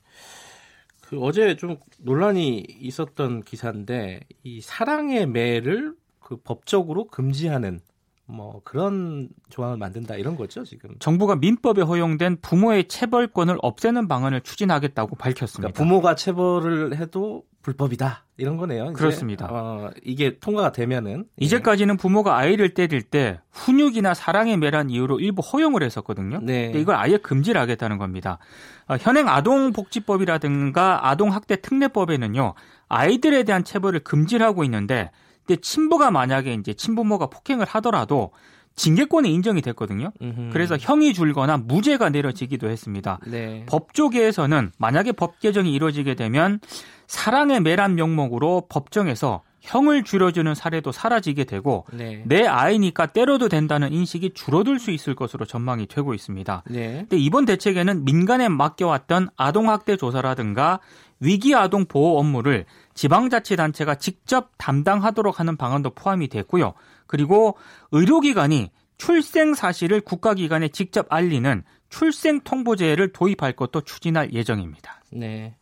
그 1.09 1.19
어제 1.23 1.57
좀 1.57 1.79
논란이 2.00 2.67
있었던 2.69 3.43
기사인데 3.43 4.21
이 4.43 4.61
사랑의 4.61 5.27
매를 5.27 5.95
그 6.21 6.37
법적으로 6.37 7.07
금지하는 7.07 7.81
뭐 8.31 8.61
그런 8.63 9.31
조항을 9.49 9.79
만든다 9.79 10.17
이런 10.17 10.37
거죠 10.37 10.63
지금. 10.63 10.91
정부가 10.99 11.37
민법에 11.37 11.81
허용된 11.81 12.39
부모의 12.43 12.87
체벌권을 12.87 13.57
없애는 13.63 14.07
방안을 14.07 14.43
추진하겠다고 14.43 15.17
밝혔습니다. 15.17 15.73
그러니까 15.73 15.79
부모가 15.83 16.15
체벌을 16.15 16.97
해도 16.97 17.45
불법이다 17.63 18.27
이런 18.37 18.59
거네요. 18.59 18.93
그렇습니다. 18.93 19.49
어, 19.51 19.91
이게 20.05 20.39
통과가 20.39 20.73
되면은 20.73 21.25
예. 21.41 21.45
이제까지는 21.45 21.97
부모가 21.97 22.37
아이를 22.37 22.75
때릴 22.75 23.03
때 23.03 23.41
훈육이나 23.51 24.13
사랑의 24.13 24.59
매란 24.59 24.91
이유로 24.91 25.21
일부 25.21 25.41
허용을 25.41 25.83
했었거든요. 25.83 26.41
네. 26.43 26.67
근데 26.67 26.81
이걸 26.81 26.97
아예 26.97 27.17
금지를 27.17 27.59
하겠다는 27.63 27.97
겁니다. 27.97 28.39
어, 28.89 28.97
현행 29.01 29.27
아동복지법이라든가 29.29 31.09
아동학대 31.09 31.63
특례법에는요 31.63 32.53
아이들에 32.89 33.45
대한 33.45 33.65
체벌을 33.65 34.01
금지를 34.01 34.45
하고 34.45 34.65
있는데 34.65 35.11
근데 35.49 35.62
친부가 35.62 36.11
만약에 36.11 36.52
이제 36.52 36.75
친부모가 36.75 37.28
폭행을 37.28 37.64
하더라도 37.67 38.33
징계권이 38.76 39.33
인정이 39.33 39.62
됐거든요. 39.62 40.12
음흠. 40.23 40.50
그래서 40.52 40.76
형이 40.78 41.14
줄거나 41.14 41.57
무죄가 41.57 42.11
내려지기도 42.11 42.69
했습니다. 42.69 43.19
네. 43.26 43.64
법조계에서는 43.67 44.73
만약에 44.78 45.12
법 45.12 45.40
개정이 45.40 45.73
이루어지게 45.73 46.14
되면 46.14 46.61
사랑의 47.09 47.61
매란 47.61 47.97
명목으로 47.97 48.67
법정에서 48.69 49.43
형을 49.61 50.05
줄여주는 50.05 50.55
사례도 50.55 50.93
사라지게 50.93 51.45
되고 51.45 51.85
네. 51.93 52.23
내 52.26 52.47
아이니까 52.47 53.07
때려도 53.07 53.49
된다는 53.49 53.93
인식이 53.93 54.33
줄어들 54.35 54.78
수 54.78 54.93
있을 54.93 55.14
것으로 55.17 55.47
전망이 55.47 55.87
되고 55.87 56.14
있습니다. 56.14 56.62
네. 56.71 56.93
근데 57.00 57.17
이번 57.17 57.47
대책에는 57.47 58.05
민간에 58.05 58.49
맡겨왔던 58.49 59.31
아동학대 59.37 59.97
조사라든가 59.97 60.78
위기 61.21 61.55
아동 61.55 61.87
보호 61.87 62.19
업무를 62.21 62.67
지방자치단체가 62.99 63.95
직접 63.95 64.50
담당하도록 64.59 65.38
하는 65.38 65.57
방안도 65.57 65.90
포함이 65.90 66.26
됐고요. 66.26 66.75
그리고 67.07 67.57
의료기관이 67.93 68.73
출생 68.97 69.55
사실을 69.55 70.00
국가기관에 70.00 70.67
직접 70.69 71.07
알리는 71.09 71.62
출생 71.90 72.40
통보제를 72.40 73.12
도입할 73.12 73.52
것도 73.52 73.83
추진할 73.83 74.33
예정입니다. 74.33 75.00
네. 75.12 75.55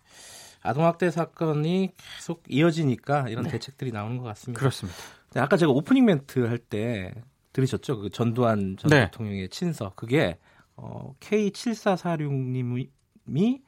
아동학대 0.63 1.11
사건이 1.11 1.93
계속 2.17 2.43
이어지니까 2.49 3.29
이런 3.29 3.45
네. 3.45 3.51
대책들이 3.51 3.93
나오는 3.93 4.17
것 4.17 4.25
같습니다. 4.25 4.59
그렇습니다. 4.59 4.99
아까 5.35 5.59
제가 5.59 5.71
오프닝 5.73 6.07
멘트 6.07 6.47
할 6.47 6.57
때 6.57 7.13
들으셨죠? 7.53 8.01
그 8.01 8.09
전두환 8.09 8.79
전 8.79 8.89
네. 8.89 9.11
대통령의 9.11 9.51
친서. 9.51 9.93
그게 9.95 10.39
어, 10.75 11.13
K7446님이 11.21 13.61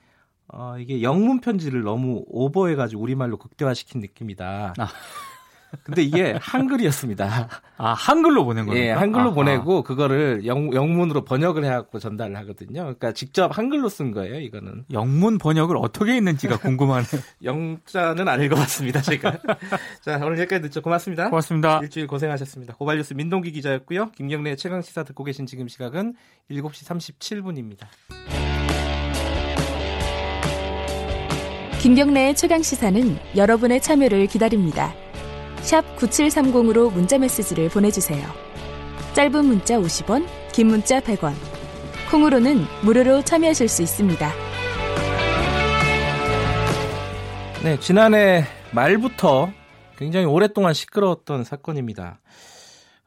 어, 0.48 0.76
이게 0.78 1.02
영문 1.02 1.40
편지를 1.40 1.82
너무 1.82 2.24
오버해가지고 2.28 3.02
우리말로 3.02 3.36
극대화시킨 3.36 4.00
느낌이다. 4.00 4.74
아. 4.78 4.88
근데 5.84 6.02
이게 6.02 6.34
한글이었습니다. 6.40 7.48
아, 7.76 7.92
한글로 7.92 8.44
보낸 8.44 8.66
거예요? 8.66 8.82
예, 8.82 8.90
한글로 8.90 9.30
아, 9.30 9.34
보내고 9.34 9.82
그거를 9.82 10.46
영, 10.46 10.72
영문으로 10.72 11.24
번역을 11.24 11.64
해갖고 11.64 11.98
전달을 11.98 12.36
하거든요. 12.38 12.82
그러니까 12.82 13.12
직접 13.12 13.56
한글로 13.56 13.88
쓴 13.88 14.12
거예요, 14.12 14.40
이거는. 14.40 14.86
영문 14.92 15.38
번역을 15.38 15.76
어떻게 15.76 16.12
했는지가 16.12 16.58
궁금하네요. 16.58 17.06
영자는 17.44 18.28
안 18.28 18.42
읽어봤습니다, 18.42 19.02
제가. 19.02 19.38
자, 20.02 20.16
오늘 20.16 20.38
여기까지 20.38 20.62
듣죠. 20.62 20.80
고맙습니다. 20.80 21.28
고맙습니다. 21.28 21.80
일주일 21.82 22.06
고생하셨습니다. 22.06 22.74
고발뉴스 22.76 23.14
민동기 23.14 23.52
기자였고요. 23.52 24.12
김경래 24.12 24.56
최강시사 24.56 25.04
듣고 25.04 25.24
계신 25.24 25.46
지금 25.46 25.68
시각은 25.68 26.14
7시 26.50 27.18
37분입니다. 27.18 28.37
김경래의 31.80 32.34
최강 32.34 32.60
시사는 32.60 33.16
여러분의 33.36 33.80
참여를 33.80 34.26
기다립니다. 34.26 34.92
샵 35.60 35.84
9730으로 35.96 36.92
문자 36.92 37.18
메시지를 37.18 37.68
보내주세요. 37.68 38.26
짧은 39.14 39.44
문자 39.44 39.78
50원, 39.78 40.26
긴 40.52 40.66
문자 40.66 40.98
100원. 40.98 41.34
콩으로는 42.10 42.64
무료로 42.82 43.22
참여하실 43.22 43.68
수 43.68 43.82
있습니다. 43.82 44.28
네, 47.62 47.78
지난해 47.78 48.42
말부터 48.74 49.52
굉장히 49.96 50.26
오랫동안 50.26 50.74
시끄러웠던 50.74 51.44
사건입니다. 51.44 52.18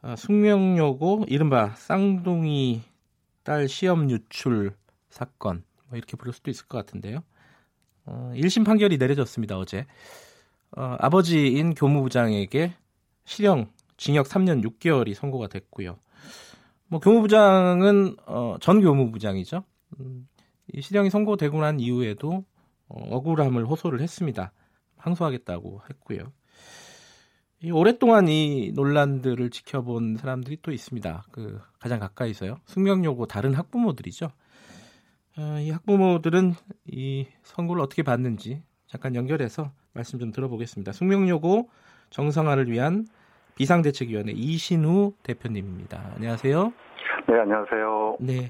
어, 0.02 0.16
숙명여고 0.18 1.26
이른바 1.28 1.74
쌍둥이 1.76 2.84
딸 3.44 3.68
시험 3.68 4.10
유출 4.10 4.72
사건 5.10 5.66
뭐 5.90 5.98
이렇게 5.98 6.16
부를 6.16 6.32
수도 6.32 6.50
있을 6.50 6.68
것 6.68 6.78
같은데요. 6.78 7.22
어, 8.06 8.32
1심 8.36 8.66
판결이 8.66 8.98
내려졌습니다, 8.98 9.58
어제. 9.58 9.86
어, 10.76 10.96
아버지인 11.00 11.76
교무부장에게 11.76 12.74
실형, 13.26 13.70
징역 13.98 14.28
3년 14.28 14.64
6개월이 14.64 15.14
선고가 15.14 15.48
됐고요. 15.48 15.98
뭐 16.88 17.00
교무부장은 17.00 18.16
어, 18.26 18.58
전 18.60 18.82
교무부장이죠. 18.82 19.64
음, 20.00 20.28
이 20.74 20.82
실형이 20.82 21.10
선고되고 21.10 21.60
난 21.60 21.80
이후에도 21.80 22.44
어, 22.88 23.16
억울함을 23.16 23.66
호소를 23.66 24.02
했습니다. 24.02 24.52
항소하겠다고 24.98 25.82
했고요. 25.90 26.32
이 27.64 27.72
오랫동안 27.72 28.28
이 28.28 28.72
논란들을 28.74 29.52
지켜본 29.52 30.18
사람들이 30.18 30.58
또 30.62 30.72
있습니다. 30.72 31.26
그 31.32 31.62
가장 31.80 32.00
가까이서요. 32.00 32.58
숙명여고 32.66 33.28
다른 33.28 33.54
학부모들이죠. 33.54 34.32
어, 35.38 35.58
이 35.60 35.72
학부모들은 35.72 36.54
이 36.88 37.28
선고를 37.44 37.82
어떻게 37.82 38.04
받는지 38.04 38.62
잠깐 38.88 39.16
연결해서 39.16 39.72
말씀 39.94 40.20
좀 40.20 40.32
들어보겠습니다. 40.32 40.92
숙명여고 40.92 41.70
정상화를 42.10 42.70
위한 42.70 43.06
비상대책위원회 43.56 44.34
이신우 44.34 45.14
대표님입니다. 45.24 46.14
안녕하세요. 46.16 46.74
네, 47.28 47.40
안녕하세요. 47.40 48.18
네. 48.20 48.50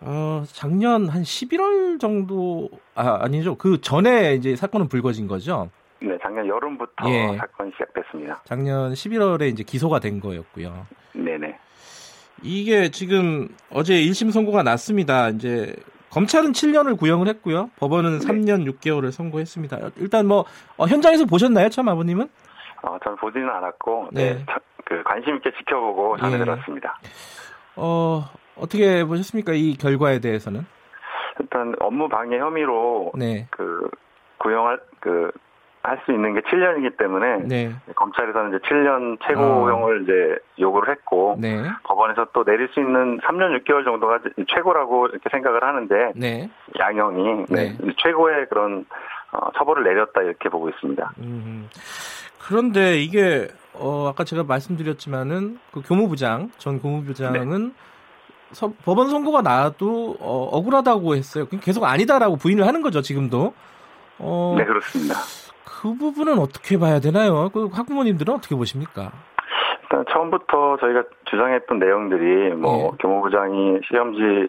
어, 0.00 0.42
작년 0.46 1.08
한 1.08 1.22
11월 1.22 2.00
정도, 2.00 2.70
아, 2.94 3.18
아니죠. 3.22 3.56
그 3.56 3.80
전에 3.80 4.34
이제 4.34 4.56
사건은 4.56 4.88
불거진 4.88 5.28
거죠? 5.28 5.70
네, 6.00 6.16
작년 6.22 6.48
여름부터 6.48 7.10
예. 7.10 7.36
사건이 7.36 7.72
시작됐습니다. 7.72 8.40
작년 8.44 8.92
11월에 8.94 9.50
이제 9.50 9.62
기소가 9.62 10.00
된 10.00 10.18
거였고요. 10.18 10.86
네네. 11.12 11.58
이게 12.42 12.90
지금 12.90 13.48
어제 13.70 13.94
1심 13.94 14.32
선고가 14.32 14.62
났습니다. 14.62 15.28
이제 15.28 15.74
검찰은 16.10 16.52
7년을 16.52 16.98
구형을 16.98 17.28
했고요. 17.28 17.70
법원은 17.78 18.18
네. 18.18 18.26
3년 18.26 18.70
6개월을 18.70 19.12
선고했습니다. 19.12 19.78
일단 19.96 20.26
뭐 20.26 20.44
어, 20.76 20.86
현장에서 20.86 21.24
보셨나요, 21.24 21.68
참 21.68 21.88
아버님은? 21.88 22.28
어, 22.82 22.98
저는 23.04 23.16
보지는 23.18 23.48
않았고 23.48 24.08
네. 24.12 24.34
네그 24.34 25.02
관심 25.04 25.36
있게 25.36 25.50
지켜보고 25.58 26.16
전해 26.16 26.34
예. 26.34 26.38
들었습니다. 26.38 26.98
어, 27.76 28.24
어떻게 28.56 29.04
보셨습니까? 29.04 29.52
이 29.52 29.76
결과에 29.76 30.18
대해서는? 30.18 30.66
일단 31.38 31.74
업무 31.80 32.08
방해 32.08 32.38
혐의로 32.38 33.12
네. 33.16 33.46
그 33.50 33.88
구형할 34.38 34.80
그 34.98 35.30
할 35.82 35.98
수 36.04 36.12
있는 36.12 36.34
게 36.34 36.40
7년이기 36.40 36.98
때문에 36.98 37.38
네. 37.46 37.74
검찰에서는 37.94 38.50
이제 38.50 38.58
7년 38.68 39.18
최고형을 39.26 39.98
어. 39.98 40.02
이제 40.02 40.38
요구를 40.58 40.92
했고 40.92 41.36
네. 41.38 41.62
법원에서 41.84 42.26
또 42.32 42.44
내릴 42.44 42.68
수 42.68 42.80
있는 42.80 43.18
3년 43.20 43.58
6개월 43.62 43.84
정도가 43.84 44.20
최고라고 44.54 45.06
이렇게 45.08 45.28
생각을 45.30 45.62
하는데 45.62 46.12
네. 46.14 46.50
양형이 46.78 47.46
네. 47.48 47.76
네. 47.80 47.94
최고의 48.02 48.48
그런 48.50 48.84
어, 49.32 49.50
처벌을 49.56 49.84
내렸다 49.84 50.22
이렇게 50.22 50.48
보고 50.48 50.68
있습니다. 50.68 51.12
음. 51.18 51.68
그런데 52.46 52.98
이게 52.98 53.48
어, 53.72 54.08
아까 54.08 54.24
제가 54.24 54.42
말씀드렸지만은 54.44 55.58
그 55.72 55.82
교무부장 55.82 56.50
전 56.58 56.80
교무부장은 56.80 57.68
네. 57.68 57.74
서, 58.52 58.72
법원 58.84 59.08
선고가 59.08 59.42
나와도 59.42 60.16
어, 60.20 60.48
억울하다고 60.52 61.14
했어요. 61.14 61.46
계속 61.62 61.84
아니다라고 61.84 62.36
부인을 62.36 62.66
하는 62.66 62.82
거죠 62.82 63.00
지금도. 63.00 63.54
어, 64.18 64.54
네 64.58 64.64
그렇습니다. 64.64 65.14
그 65.64 65.94
부분은 65.96 66.38
어떻게 66.38 66.78
봐야 66.78 67.00
되나요? 67.00 67.48
그 67.50 67.68
학부모님들은 67.72 68.34
어떻게 68.34 68.54
보십니까? 68.54 69.12
일단 69.82 70.04
처음부터 70.10 70.76
저희가 70.78 71.04
주장했던 71.24 71.78
내용들이 71.78 72.54
뭐 72.54 72.76
네. 72.76 72.90
교무부장이 73.00 73.80
시험지 73.88 74.48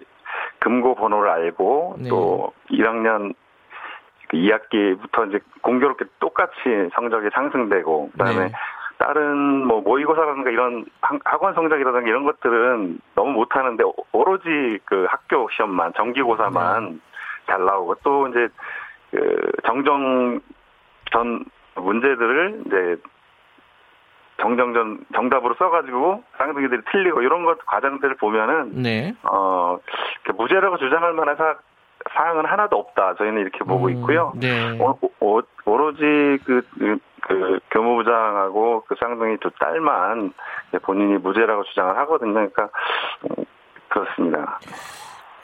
금고 0.60 0.96
번호를 0.96 1.30
알고 1.30 1.96
네. 2.00 2.10
또 2.10 2.53
1학년 2.70 3.34
2학기부터 4.34 5.24
그 5.24 5.27
이제 5.30 5.39
공교롭게 5.62 6.06
똑같이 6.20 6.53
성적이 6.94 7.30
상승되고 7.34 8.12
그다음에 8.12 8.46
네. 8.46 8.51
다른 8.98 9.65
뭐 9.65 9.82
모의고사라든가 9.82 10.51
이런 10.51 10.86
학원 11.01 11.56
성적이라든가 11.56 12.08
이런 12.08 12.24
것들은 12.24 13.00
너무 13.15 13.32
못하는데 13.32 13.84
오로지 14.12 14.80
그 14.86 15.08
학교 15.10 15.50
시험만 15.50 15.94
정기고사만 15.98 16.89
네. 16.91 16.98
잘 17.48 17.65
나오고 17.65 17.96
또 18.03 18.27
이제 18.27 18.48
그 19.10 19.51
정정 19.65 20.39
전 21.12 21.46
문제들을 21.75 22.63
이제 22.65 22.98
정정전 24.41 25.06
정답으로 25.13 25.56
써가지고 25.56 26.24
쌍둥이들이 26.38 26.82
틀리고 26.91 27.22
이런 27.22 27.46
것 27.46 27.63
과정들을 27.65 28.15
보면은 28.15 28.82
네. 28.82 29.15
어 29.24 29.77
무죄라고 30.36 30.77
주장할 30.77 31.13
만한 31.13 31.36
사, 31.36 31.56
사항은 32.13 32.46
하나도 32.46 32.77
없다. 32.77 33.15
저희는 33.15 33.41
이렇게 33.41 33.60
보고 33.60 33.86
음, 33.86 33.91
있고요. 33.91 34.34
네. 34.36 34.80
오, 34.80 34.98
오, 35.20 35.41
오로지 35.65 36.39
그, 36.46 36.62
그, 36.77 36.98
그 37.22 37.60
교무부장하고 37.70 38.84
그 38.88 38.96
쌍둥이 39.00 39.38
두 39.38 39.51
딸만 39.60 40.34
본인이 40.82 41.18
무죄라고 41.20 41.63
주장을 41.65 41.96
하거든요. 41.98 42.34
그러니까 42.34 42.70
음, 43.25 43.46
그렇습니다. 43.89 44.60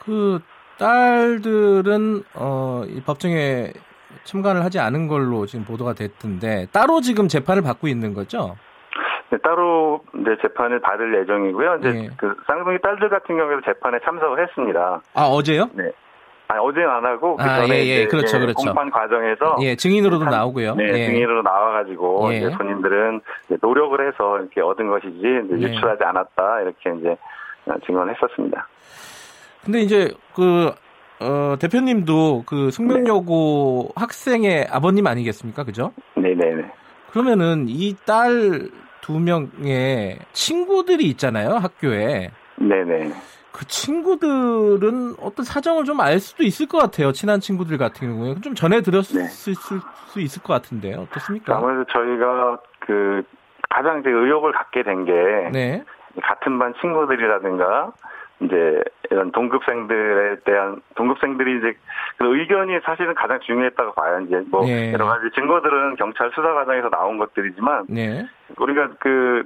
그 0.04 0.40
딸들은 0.78 2.24
어, 2.34 2.82
이 2.86 3.00
법정에 3.02 3.72
참관을 4.24 4.64
하지 4.64 4.78
않은 4.78 5.08
걸로 5.08 5.46
지금 5.46 5.64
보도가 5.64 5.94
됐던데 5.94 6.66
따로 6.72 7.00
지금 7.00 7.28
재판을 7.28 7.62
받고 7.62 7.88
있는 7.88 8.14
거죠? 8.14 8.56
네, 9.30 9.36
따로 9.38 10.00
이제 10.14 10.36
재판을 10.40 10.80
받을 10.80 11.14
예정이고요. 11.20 11.76
이제 11.76 11.92
네. 11.92 12.10
그 12.16 12.34
쌍둥이 12.46 12.78
딸들 12.82 13.10
같은 13.10 13.36
경우에도 13.36 13.60
재판에 13.62 13.98
참석을 14.04 14.42
했습니다. 14.42 15.00
아 15.14 15.22
어제요? 15.22 15.68
네. 15.74 15.90
아 16.48 16.56
어제는 16.56 16.88
안 16.88 17.04
하고 17.04 17.36
그 17.36 17.42
아, 17.42 17.60
전에 17.60 17.84
예, 17.84 18.00
예. 18.00 18.06
그렇죠, 18.06 18.38
그렇죠. 18.38 18.54
공판 18.54 18.90
과정에서 18.90 19.58
예, 19.60 19.76
증인으로도 19.76 20.24
한, 20.24 20.30
나오고요. 20.30 20.76
네, 20.76 20.84
예. 20.84 21.06
증인으로 21.06 21.42
나와가지고 21.42 22.32
예. 22.32 22.38
이제 22.38 22.50
본인들은 22.56 23.20
이제 23.46 23.58
노력을 23.60 24.00
해서 24.06 24.38
이렇게 24.38 24.62
얻은 24.62 24.88
것이지 24.88 25.18
이제 25.18 25.54
네. 25.54 25.60
유출하지 25.60 26.02
않았다 26.04 26.60
이렇게 26.62 26.94
이제 26.98 27.16
증언을 27.84 28.14
했었습니다. 28.14 28.66
근데 29.62 29.80
이제 29.80 30.10
그 30.34 30.72
어, 31.20 31.56
대표님도 31.58 32.44
그 32.46 32.70
숙명여고 32.70 33.86
네. 33.88 33.92
학생의 34.00 34.66
아버님 34.70 35.06
아니겠습니까? 35.06 35.64
그죠? 35.64 35.92
네네네. 36.16 36.70
그러면은 37.10 37.66
이 37.68 37.94
딸 38.06 38.70
두 39.00 39.18
명의 39.18 40.18
친구들이 40.32 41.04
있잖아요, 41.06 41.54
학교에. 41.54 42.30
네네. 42.56 43.10
그 43.52 43.64
친구들은 43.66 45.14
어떤 45.20 45.44
사정을 45.46 45.84
좀 45.86 45.98
알 46.00 46.20
수도 46.20 46.44
있을 46.44 46.66
것 46.66 46.76
같아요. 46.78 47.12
친한 47.12 47.40
친구들 47.40 47.78
같은 47.78 48.06
경우에. 48.06 48.34
좀 48.42 48.54
전해 48.54 48.82
들었을 48.82 49.22
네. 49.22 49.28
수 49.28 50.20
있을 50.20 50.42
것 50.42 50.52
같은데요. 50.52 51.00
어떻습니까? 51.10 51.56
아무래도 51.56 51.84
저희가 51.90 52.58
그 52.80 53.22
가장 53.70 54.00
이제 54.00 54.10
의욕을 54.10 54.52
갖게 54.52 54.82
된 54.82 55.06
게. 55.06 55.12
네. 55.52 55.82
같은 56.22 56.58
반 56.58 56.74
친구들이라든가 56.80 57.92
이제 58.40 58.82
이런 59.10 59.32
동급생들에 59.32 60.40
대한 60.44 60.80
동급생들이 60.94 61.58
이제 61.58 61.76
그 62.18 62.36
의견이 62.38 62.78
사실은 62.84 63.14
가장 63.14 63.40
중요했다고 63.40 63.92
봐요. 63.94 64.20
이제 64.20 64.42
뭐 64.48 64.64
네. 64.64 64.92
여러 64.92 65.06
가지 65.06 65.30
증거들은 65.34 65.96
경찰 65.96 66.30
수사 66.34 66.52
과정에서 66.54 66.88
나온 66.90 67.18
것들이지만 67.18 67.86
네. 67.88 68.26
우리가 68.58 68.90
그, 69.00 69.44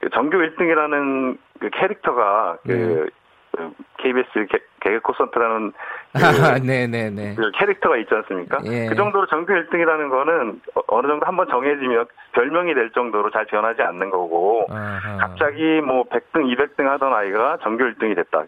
그 0.00 0.10
전교 0.10 0.38
1등이라는 0.38 1.38
그 1.58 1.70
캐릭터가 1.70 2.58
그 2.64 2.72
네. 2.72 3.21
그 3.52 3.72
KBS 3.98 4.46
개, 4.48 4.58
개그 4.80 5.00
콘서트라는 5.00 5.72
그, 6.12 6.18
네네네. 6.66 7.10
네. 7.10 7.34
그 7.34 7.50
캐릭터가 7.52 7.96
있지 7.98 8.14
않습니까? 8.14 8.58
예. 8.64 8.86
그 8.86 8.94
정도로 8.94 9.26
전교 9.26 9.52
1등이라는 9.52 10.10
거는 10.10 10.60
어느 10.88 11.06
정도 11.06 11.26
한번 11.26 11.48
정해지면 11.48 12.06
별명이 12.32 12.74
될 12.74 12.90
정도로 12.90 13.30
잘 13.30 13.44
변하지 13.46 13.82
않는 13.82 14.10
거고 14.10 14.66
아하. 14.70 15.18
갑자기 15.18 15.80
뭐 15.80 16.04
100등, 16.04 16.44
200등 16.54 16.84
하던 16.84 17.12
아이가 17.12 17.58
전교 17.62 17.84
1등이 17.84 18.16
됐다. 18.16 18.44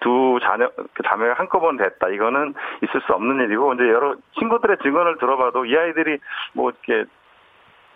두 0.00 0.38
자녀, 0.42 0.70
그 0.94 1.02
자매가 1.04 1.34
한꺼번에 1.34 1.82
됐다. 1.82 2.08
이거는 2.08 2.54
있을 2.82 3.00
수 3.00 3.12
없는 3.12 3.44
일이고, 3.44 3.74
이제 3.74 3.82
여러 3.88 4.14
친구들의 4.38 4.78
증언을 4.82 5.18
들어봐도 5.18 5.64
이 5.64 5.76
아이들이 5.76 6.18
뭐 6.52 6.70
이렇게 6.70 7.10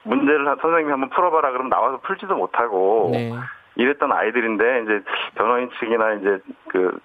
문제를 0.03 0.45
선생님이 0.61 0.91
한번 0.91 1.11
풀어봐라 1.11 1.53
그러면 1.53 1.71
나와서 1.71 2.01
풀지도 2.01 2.35
못하고, 2.35 3.11
네. 3.13 3.33
이랬던 3.77 4.13
아이들인데 4.13 4.83
이제 4.85 5.03
변호인 5.35 5.71
측이나 5.79 6.15
이제 6.15 6.39
그 6.69 6.99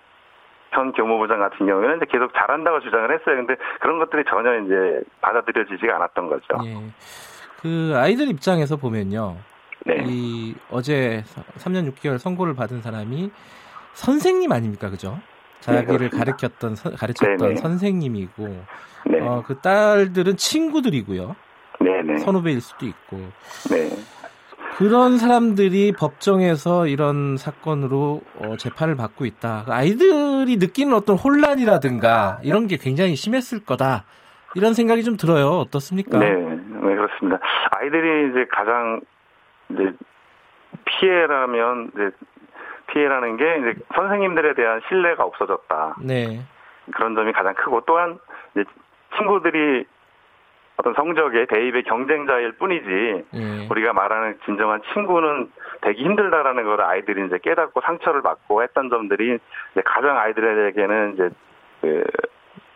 현 0.71 0.91
교무부장 0.91 1.39
같은 1.39 1.65
경우에는 1.65 1.97
이제 1.97 2.05
계속 2.09 2.33
잘한다고 2.33 2.81
주장을 2.81 3.11
했어요. 3.11 3.37
근데 3.37 3.55
그런 3.79 3.99
것들이 3.99 4.23
전혀 4.29 4.59
이제 4.61 5.01
받아들여지지가 5.21 5.95
않았던 5.95 6.27
거죠. 6.27 6.45
예. 6.65 6.75
그 7.61 7.93
아이들 7.95 8.27
입장에서 8.29 8.75
보면요. 8.75 9.37
네. 9.85 10.03
이 10.07 10.55
어제 10.69 11.23
3년 11.57 11.91
6개월 11.93 12.17
선고를 12.17 12.53
받은 12.55 12.81
사람이 12.81 13.31
선생님 13.93 14.51
아닙니까, 14.51 14.89
그죠? 14.89 15.19
자기를 15.61 16.09
네, 16.09 16.17
가르쳤던 16.17 16.75
가르쳤던 16.97 17.37
네네. 17.37 17.55
선생님이고 17.55 18.47
네. 19.07 19.19
어, 19.21 19.43
그 19.45 19.59
딸들은 19.59 20.37
친구들이고요. 20.37 21.35
네네. 21.79 22.17
선후배일 22.17 22.61
수도 22.61 22.85
있고. 22.85 23.17
네. 23.71 23.89
그런 24.77 25.17
사람들이 25.17 25.91
법정에서 25.91 26.85
이런 26.85 27.35
사건으로 27.35 28.21
어, 28.37 28.57
재판을 28.57 28.95
받고 28.95 29.25
있다. 29.25 29.63
아이들이 29.67 30.57
느끼는 30.57 30.93
어떤 30.93 31.15
혼란이라든가 31.15 32.37
이런 32.43 32.67
게 32.67 32.77
굉장히 32.77 33.15
심했을 33.15 33.65
거다. 33.65 34.03
이런 34.53 34.75
생각이 34.75 35.03
좀 35.03 35.17
들어요. 35.17 35.47
어떻습니까? 35.47 36.19
네, 36.19 36.31
네 36.31 36.95
그렇습니다. 36.95 37.39
아이들이 37.71 38.29
이제 38.29 38.45
가장 38.51 39.01
이제 39.71 39.93
피해라면 40.85 41.91
이제 41.95 42.11
피해라는 42.93 43.37
게 43.37 43.57
이제 43.57 43.73
선생님들에 43.95 44.53
대한 44.53 44.81
신뢰가 44.89 45.23
없어졌다. 45.23 45.95
네. 46.03 46.41
그런 46.93 47.15
점이 47.15 47.33
가장 47.33 47.55
크고 47.55 47.81
또한 47.87 48.19
이제 48.53 48.63
친구들이 49.17 49.85
어떤 50.77 50.93
성적의 50.93 51.47
대입의 51.47 51.83
경쟁자일 51.83 52.53
뿐이지 52.53 53.23
예. 53.33 53.67
우리가 53.69 53.93
말하는 53.93 54.37
진정한 54.45 54.81
친구는 54.93 55.51
되기 55.81 56.03
힘들다라는 56.03 56.63
걸 56.63 56.81
아이들이 56.81 57.25
이제 57.25 57.39
깨닫고 57.43 57.81
상처를 57.81 58.21
받고 58.21 58.61
했던 58.61 58.89
점들이 58.89 59.39
이제 59.71 59.81
가장 59.83 60.17
아이들에게는 60.17 61.13
이제 61.15 61.29
그 61.81 62.03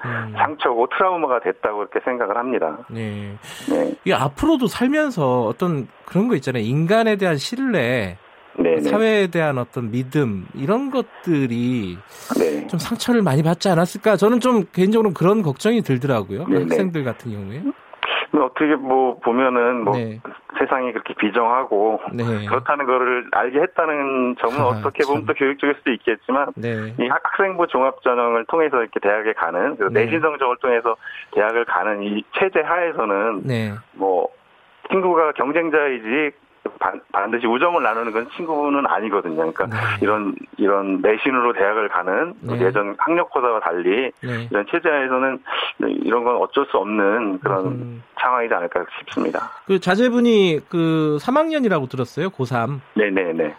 음. 0.04 0.34
상처고 0.36 0.88
트라우마가 0.88 1.42
됐다고 1.42 1.78
그렇게 1.78 2.00
생각을 2.04 2.38
합니다. 2.38 2.80
네. 2.90 3.38
네. 3.70 3.94
이 4.04 4.12
앞으로도 4.12 4.66
살면서 4.66 5.44
어떤 5.44 5.88
그런 6.06 6.28
거 6.28 6.34
있잖아요. 6.36 6.64
인간에 6.64 7.18
대한 7.18 7.38
신뢰, 7.38 8.18
네네. 8.58 8.82
사회에 8.82 9.28
대한 9.28 9.60
어떤 9.60 9.92
믿음 9.92 10.48
이런 10.56 10.90
것들이 10.90 11.98
네. 12.40 12.68
좀 12.68 12.80
상처를 12.80 13.22
많이 13.22 13.44
받지 13.44 13.70
않았을까? 13.70 14.18
저는 14.18 14.40
좀 14.40 14.66
개인적으로 14.74 15.14
그런 15.14 15.44
걱정이 15.44 15.82
들더라고요. 15.82 16.48
네네. 16.48 16.62
학생들 16.62 17.04
같은 17.04 17.32
경우에. 17.32 17.62
어떻게 18.40 18.76
뭐 18.76 19.18
보면은 19.20 19.84
뭐 19.84 19.96
네. 19.96 20.20
세상이 20.58 20.92
그렇게 20.94 21.14
비정하고 21.16 22.00
네. 22.14 22.46
그렇다는 22.46 22.86
거를 22.86 23.28
알게 23.32 23.60
했다는 23.60 24.36
점은 24.40 24.60
아, 24.60 24.66
어떻게 24.68 25.04
보면 25.04 25.22
참. 25.22 25.28
또 25.28 25.34
교육적일 25.34 25.76
수도 25.76 25.92
있겠지만 25.92 26.54
네. 26.56 26.94
이 27.00 27.08
학생부 27.08 27.68
종합전형을 27.68 28.46
통해서 28.46 28.82
이렇게 28.82 29.00
대학에 29.00 29.34
가는 29.34 29.76
네. 29.92 30.06
내신 30.06 30.22
성적을 30.22 30.58
통해서 30.58 30.96
대학을 31.34 31.66
가는 31.66 32.04
이 32.04 32.24
체제 32.38 32.62
하에서는 32.62 33.44
네. 33.44 33.74
뭐 33.94 34.30
친구가 34.90 35.34
경쟁자이지 35.34 36.32
반드시 37.12 37.46
우정을 37.46 37.84
나누는 37.84 38.12
건 38.12 38.28
친구는 38.36 38.86
아니거든요. 38.88 39.52
그러니까 39.52 39.66
네. 39.68 39.76
이런 40.02 40.36
이런 40.58 41.02
내신으로 41.02 41.54
대학을 41.54 41.90
가는 41.90 42.34
네. 42.42 42.60
예전 42.62 42.96
학력고사와 42.98 43.60
달리 43.60 44.12
네. 44.22 44.48
이런 44.50 44.66
체제에서는 44.70 45.40
이런 46.04 46.24
건 46.24 46.38
어쩔 46.38 46.66
수 46.68 46.78
없는 46.78 47.40
그런 47.40 47.66
음. 47.66 48.04
상황이지 48.20 48.54
않을까 48.54 48.86
싶습니다. 49.00 49.52
그 49.66 49.80
자제분이 49.80 50.62
그 50.70 51.18
3학년이라고 51.22 51.90
들었어요. 51.90 52.30
고3. 52.30 52.80
네네네. 52.96 53.56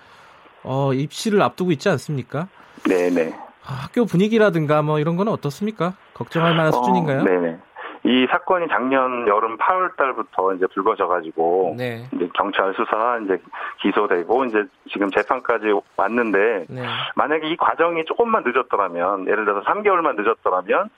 어 0.64 0.92
입시를 0.92 1.42
앞두고 1.42 1.72
있지 1.72 1.88
않습니까? 1.88 2.48
네네. 2.88 3.34
아, 3.64 3.72
학교 3.84 4.04
분위기라든가 4.04 4.82
뭐 4.82 4.98
이런 4.98 5.16
건 5.16 5.28
어떻습니까? 5.28 5.94
걱정할 6.14 6.54
만한 6.54 6.74
어, 6.74 6.76
수준인가요? 6.76 7.24
네네. 7.24 7.58
이 8.04 8.26
사건이 8.30 8.66
작년 8.68 9.28
여름 9.28 9.56
8월 9.58 9.96
달부터 9.96 10.54
이제 10.54 10.66
불거져가지고 10.74 11.74
네. 11.78 12.04
이제 12.12 12.28
경찰 12.34 12.74
수사 12.74 13.18
이제 13.24 13.38
기소되고 13.80 14.44
이제 14.46 14.64
지금 14.90 15.08
재판까지 15.10 15.72
왔는데 15.96 16.66
네. 16.68 16.82
만약에 17.14 17.48
이 17.48 17.56
과정이 17.56 18.04
조금만 18.04 18.42
늦었더라면 18.44 19.28
예를 19.28 19.44
들어서 19.44 19.64
3개월만 19.70 20.16
늦었더라면 20.20 20.90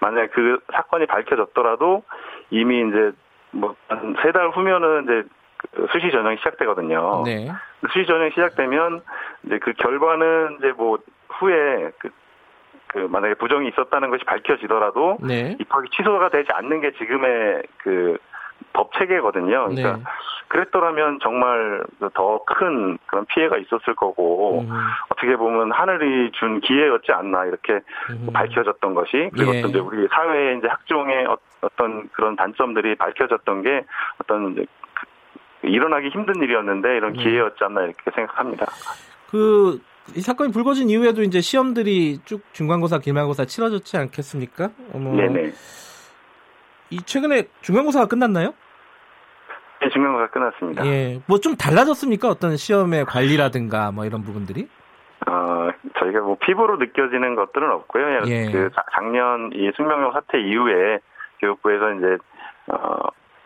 만약에 0.00 0.28
그 0.28 0.58
사건이 0.72 1.06
밝혀졌더라도 1.06 2.02
이미 2.50 2.88
이제 2.88 3.12
뭐 3.52 3.74
한 3.88 4.16
세 4.22 4.32
달 4.32 4.48
후면은 4.50 5.04
이제 5.04 5.22
그 5.58 5.86
수시 5.92 6.10
전형이 6.10 6.36
시작되거든요. 6.38 7.22
네. 7.24 7.50
수시 7.92 8.06
전형이 8.06 8.30
시작되면 8.30 9.02
이제 9.44 9.58
그 9.58 9.72
결과는 9.74 10.56
이제 10.58 10.72
뭐 10.76 10.98
후에 11.28 11.90
그 11.98 12.10
그 12.96 13.08
만약에 13.10 13.34
부정이 13.34 13.68
있었다는 13.68 14.08
것이 14.08 14.24
밝혀지더라도 14.24 15.18
네. 15.20 15.54
입학이 15.60 15.90
취소가 15.90 16.30
되지 16.30 16.50
않는 16.52 16.80
게 16.80 16.92
지금의 16.92 17.62
그 17.82 18.16
법 18.72 18.92
체계거든요. 18.98 19.68
그러니까 19.68 19.96
네. 19.96 20.02
그랬더라면 20.48 21.18
정말 21.22 21.82
더 22.14 22.44
큰 22.46 22.98
그런 23.06 23.24
피해가 23.26 23.56
있었을 23.56 23.94
거고 23.96 24.60
음. 24.60 24.68
어떻게 25.08 25.36
보면 25.36 25.72
하늘이 25.72 26.30
준 26.32 26.60
기회였지 26.60 27.10
않나 27.12 27.46
이렇게 27.46 27.80
음. 28.10 28.28
밝혀졌던 28.32 28.94
것이 28.94 29.30
그리고 29.34 29.54
예. 29.54 29.60
이제 29.60 29.78
우리 29.78 30.06
사회의 30.08 30.58
이제 30.58 30.68
학종의 30.68 31.26
어, 31.26 31.36
어떤 31.62 32.08
그런 32.10 32.36
단점들이 32.36 32.94
밝혀졌던 32.94 33.62
게 33.62 33.84
어떤 34.20 34.54
그 34.54 34.64
일어나기 35.62 36.10
힘든 36.10 36.40
일이었는데 36.40 36.96
이런 36.96 37.12
음. 37.12 37.16
기회였지 37.16 37.64
않나 37.64 37.82
이렇게 37.82 38.10
생각합니다. 38.14 38.66
그 39.30 39.80
이 40.14 40.20
사건이 40.20 40.52
불거진 40.52 40.88
이후에도 40.88 41.22
이제 41.22 41.40
시험들이 41.40 42.20
쭉 42.24 42.42
중간고사, 42.52 42.98
기말고사 42.98 43.44
치러졌지 43.46 43.96
않겠습니까? 43.96 44.70
어머. 44.92 45.14
네네. 45.16 45.52
이 46.90 47.02
최근에 47.02 47.44
중간고사가 47.62 48.06
끝났나요? 48.06 48.54
네, 49.80 49.88
중간고사 49.90 50.28
끝났습니다. 50.28 50.86
예, 50.86 51.20
뭐 51.26 51.38
좀 51.38 51.56
달라졌습니까? 51.56 52.28
어떤 52.28 52.56
시험의 52.56 53.04
관리라든가 53.04 53.90
뭐 53.90 54.04
이런 54.04 54.22
부분들이? 54.22 54.68
어, 55.26 55.70
저희가 55.98 56.20
뭐 56.20 56.36
피부로 56.40 56.76
느껴지는 56.76 57.34
것들은 57.34 57.70
없고요. 57.70 58.20
예. 58.26 58.50
그 58.50 58.70
작년 58.94 59.50
이 59.54 59.70
숙명용 59.76 60.12
사태 60.12 60.40
이후에 60.40 61.00
교육부에서 61.40 61.92
이제 61.94 62.18
어, 62.68 62.96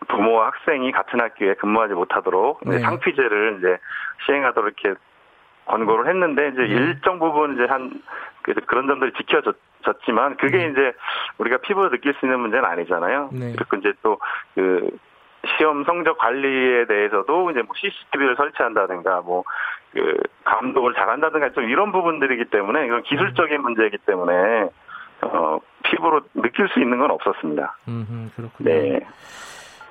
부모와 0.07 0.47
학생이 0.47 0.91
같은 0.91 1.19
학교에 1.19 1.55
근무하지 1.55 1.93
못하도록 1.93 2.59
네. 2.65 2.79
상피제를 2.79 3.57
이제 3.59 3.77
시행하도록 4.25 4.73
이렇게 4.83 4.99
권고를 5.65 6.07
했는데 6.07 6.49
이제 6.49 6.61
네. 6.61 6.67
일정 6.67 7.19
부분 7.19 7.53
이제 7.53 7.65
한 7.65 8.01
그런 8.67 8.87
점들이 8.87 9.13
지켜졌지만 9.13 10.37
그게 10.37 10.57
네. 10.57 10.69
이제 10.69 10.93
우리가 11.37 11.57
피부로 11.57 11.89
느낄 11.89 12.13
수 12.15 12.25
있는 12.25 12.39
문제는 12.39 12.65
아니잖아요. 12.65 13.29
네. 13.31 13.53
그리고 13.55 13.77
이제 13.77 13.93
또그 14.01 14.97
시험 15.57 15.83
성적 15.85 16.17
관리에 16.17 16.85
대해서도 16.85 17.51
이제 17.51 17.61
뭐 17.61 17.75
CCTV를 17.75 18.35
설치한다든가 18.35 19.21
뭐 19.21 19.43
그 19.93 20.17
감독을 20.45 20.93
잘한다든가 20.93 21.51
좀 21.51 21.69
이런 21.69 21.91
부분들이기 21.91 22.45
때문에 22.45 22.85
이건 22.85 23.03
기술적인 23.03 23.61
문제이기 23.61 23.97
때문에 24.05 24.69
어 25.21 25.59
피부로 25.83 26.21
느낄 26.33 26.69
수 26.69 26.79
있는 26.79 26.99
건 26.99 27.11
없었습니다. 27.11 27.77
음, 27.89 28.31
그렇군요. 28.35 28.69
네. 28.69 28.99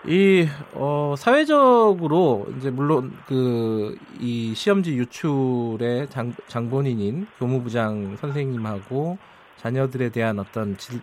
이, 0.07 0.49
어, 0.75 1.15
사회적으로, 1.17 2.47
이제, 2.57 2.71
물론, 2.71 3.13
그, 3.27 3.97
이 4.19 4.55
시험지 4.55 4.97
유출의 4.97 6.09
장, 6.09 6.33
장본인인 6.47 7.27
교무부장 7.39 8.17
선생님하고 8.17 9.19
자녀들에 9.57 10.09
대한 10.09 10.39
어떤 10.39 10.79
질, 10.79 11.01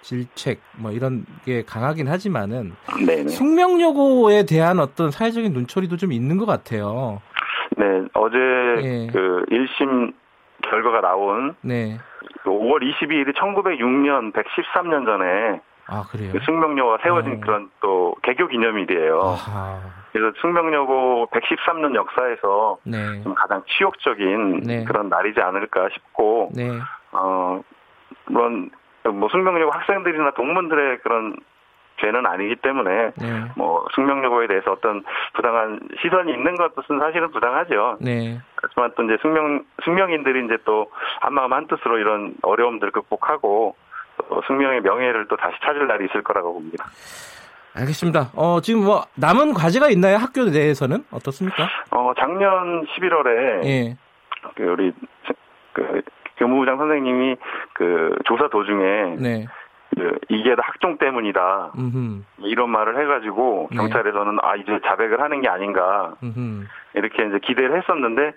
질책, 0.00 0.60
뭐, 0.78 0.92
이런 0.92 1.26
게 1.44 1.62
강하긴 1.62 2.08
하지만은, 2.08 2.72
네네. 3.06 3.28
숙명여고에 3.28 4.46
대한 4.46 4.78
어떤 4.80 5.10
사회적인 5.10 5.52
눈초리도 5.52 5.98
좀 5.98 6.12
있는 6.12 6.38
것 6.38 6.46
같아요. 6.46 7.20
네, 7.76 7.84
어제, 8.14 8.36
예. 8.82 9.06
그, 9.12 9.44
1심 9.50 10.14
결과가 10.62 11.02
나온, 11.02 11.54
네. 11.60 11.98
5월 12.44 12.80
22일이 12.82 13.34
1906년, 13.36 14.32
113년 14.32 15.04
전에, 15.04 15.60
아, 15.88 16.04
그래요? 16.10 16.32
그 16.32 16.38
숙명여고가 16.44 16.98
세워진 17.02 17.34
어. 17.34 17.40
그런 17.40 17.70
또 17.80 18.14
개교 18.22 18.46
기념일이에요. 18.46 19.20
아하. 19.20 19.80
그래서 20.12 20.32
숙명여고 20.40 21.28
113년 21.32 21.94
역사에서 21.94 22.78
네. 22.84 23.22
좀 23.22 23.34
가장 23.34 23.62
치욕적인 23.66 24.60
네. 24.60 24.84
그런 24.84 25.08
날이지 25.08 25.40
않을까 25.40 25.88
싶고, 25.92 26.50
네. 26.54 26.78
어, 27.12 27.62
물론 28.26 28.70
뭐 29.04 29.28
숙명여고 29.30 29.70
학생들이나 29.70 30.32
동문들의 30.32 30.98
그런 30.98 31.36
죄는 32.00 32.26
아니기 32.26 32.56
때문에 32.56 33.12
네. 33.16 33.44
뭐 33.56 33.86
숙명여고에 33.94 34.46
대해서 34.46 34.72
어떤 34.72 35.02
부당한 35.34 35.80
시선이 36.00 36.32
있는 36.32 36.54
것은 36.54 36.98
사실은 36.98 37.30
부당하죠. 37.30 37.98
네. 38.00 38.38
하지만 38.62 38.92
또 38.96 39.02
이제 39.04 39.16
숙명 39.20 39.64
숙명인들이 39.84 40.44
이제 40.44 40.58
또 40.64 40.90
한마음 41.20 41.52
한뜻으로 41.52 41.98
이런 41.98 42.34
어려움들을 42.42 42.92
극복하고 42.92 43.74
어, 44.30 44.40
숙명의 44.46 44.80
명예를 44.80 45.26
또 45.28 45.36
다시 45.36 45.56
찾을 45.64 45.86
날이 45.86 46.06
있을 46.06 46.22
거라고 46.22 46.54
봅니다. 46.54 46.86
알겠습니다. 47.74 48.30
어, 48.34 48.60
지금 48.60 48.84
뭐 48.84 49.04
남은 49.16 49.54
과제가 49.54 49.88
있나요? 49.90 50.16
학교 50.16 50.44
내에서는 50.44 51.04
어떻습니까? 51.10 51.68
어, 51.90 52.12
작년 52.18 52.84
11월에 52.86 53.64
예. 53.66 53.96
그 54.56 54.62
우리 54.64 54.92
그 55.72 56.02
교무부장 56.38 56.78
선생님이 56.78 57.36
그 57.74 58.16
조사 58.24 58.48
도중에 58.48 59.16
네. 59.18 59.46
그 59.98 60.18
이게 60.28 60.54
다 60.54 60.62
학종 60.64 60.98
때문이다 60.98 61.72
음흠. 61.76 62.22
이런 62.38 62.70
말을 62.70 63.00
해가지고 63.00 63.68
네. 63.70 63.76
경찰에서는 63.76 64.36
네. 64.36 64.40
아 64.42 64.56
이제 64.56 64.78
자백을 64.84 65.20
하는 65.20 65.40
게 65.42 65.48
아닌가 65.48 66.14
음흠. 66.22 66.66
이렇게 66.94 67.26
이제 67.26 67.38
기대를 67.40 67.76
했었는데 67.78 68.32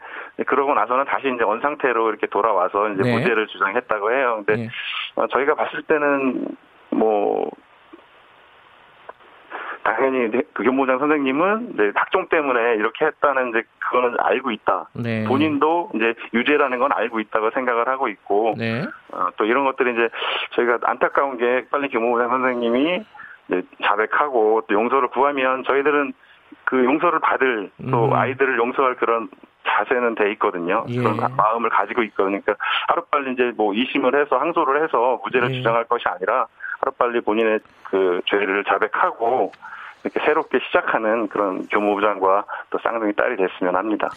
그러고 0.47 0.73
나서는 0.73 1.05
다시 1.05 1.31
이제 1.33 1.43
원 1.43 1.61
상태로 1.61 2.09
이렇게 2.09 2.27
돌아와서 2.27 2.89
이제 2.89 3.03
네. 3.03 3.15
무죄를 3.15 3.47
주장했다고 3.47 4.11
해요. 4.11 4.43
근데 4.45 4.63
네. 4.63 4.69
어, 5.15 5.27
저희가 5.27 5.55
봤을 5.55 5.83
때는 5.83 6.47
뭐 6.89 7.49
당연히 9.83 10.29
그 10.53 10.63
교무장 10.63 10.99
선생님은 10.99 11.71
이제 11.73 11.91
학종 11.95 12.27
때문에 12.27 12.75
이렇게 12.75 13.05
했다는 13.05 13.49
이제 13.49 13.63
그거는 13.79 14.15
알고 14.19 14.51
있다. 14.51 14.89
네. 14.93 15.25
본인도 15.25 15.91
이제 15.95 16.13
유죄라는 16.33 16.79
건 16.79 16.91
알고 16.93 17.19
있다고 17.19 17.51
생각을 17.51 17.87
하고 17.87 18.07
있고 18.07 18.53
네. 18.57 18.85
어, 19.11 19.27
또 19.37 19.45
이런 19.45 19.65
것들이 19.65 19.93
이제 19.93 20.09
저희가 20.51 20.79
안타까운 20.83 21.37
게 21.37 21.65
빨리 21.71 21.89
교무장 21.89 22.29
선생님이 22.29 23.03
이제 23.47 23.61
자백하고 23.83 24.63
또 24.67 24.73
용서를 24.73 25.09
구하면 25.09 25.63
저희들은 25.63 26.13
그 26.65 26.85
용서를 26.85 27.19
받을 27.19 27.71
또 27.89 28.05
음. 28.05 28.13
아이들을 28.13 28.57
용서할 28.57 28.95
그런 28.95 29.29
자세는 29.67 30.15
돼 30.15 30.31
있거든요. 30.33 30.85
예. 30.89 30.97
그런 30.97 31.17
마음을 31.35 31.69
가지고 31.69 32.03
있거든요. 32.03 32.39
그러니까 32.41 32.55
하루빨리 32.87 33.33
이제 33.33 33.51
뭐 33.55 33.73
이심을 33.73 34.19
해서 34.19 34.37
항소를 34.37 34.83
해서 34.83 35.19
무죄를 35.23 35.51
예. 35.51 35.53
주장할 35.55 35.85
것이 35.85 36.05
아니라 36.07 36.47
하루빨리 36.81 37.21
본인의 37.21 37.59
그 37.83 38.21
죄를 38.25 38.63
자백하고 38.65 39.51
이렇게 40.03 40.19
새롭게 40.25 40.59
시작하는 40.67 41.27
그런 41.27 41.67
교무부장과 41.67 42.45
또 42.71 42.79
쌍둥이 42.81 43.13
딸이 43.13 43.37
됐으면 43.37 43.75
합니다. 43.75 44.09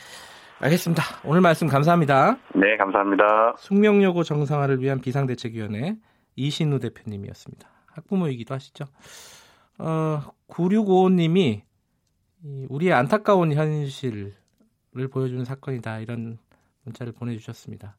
알겠습니다. 0.61 1.03
오늘 1.24 1.42
말씀 1.42 1.68
감사합니다. 1.68 2.37
네, 2.55 2.77
감사합니다. 2.79 3.55
숙명여고 3.59 4.22
정상화를 4.22 4.81
위한 4.81 5.00
비상대책위원회 5.00 5.96
이신우 6.37 6.79
대표님이었습니다. 6.79 7.68
학부모이기도 7.92 8.55
하시죠. 8.55 8.87
어, 9.79 10.20
9655님이 10.48 11.62
우리의 12.68 12.92
안타까운 12.92 13.53
현실을 13.53 14.33
보여주는 15.12 15.44
사건이다 15.44 15.98
이런 15.98 16.38
문자를 16.85 17.12
보내주셨습니다. 17.12 17.96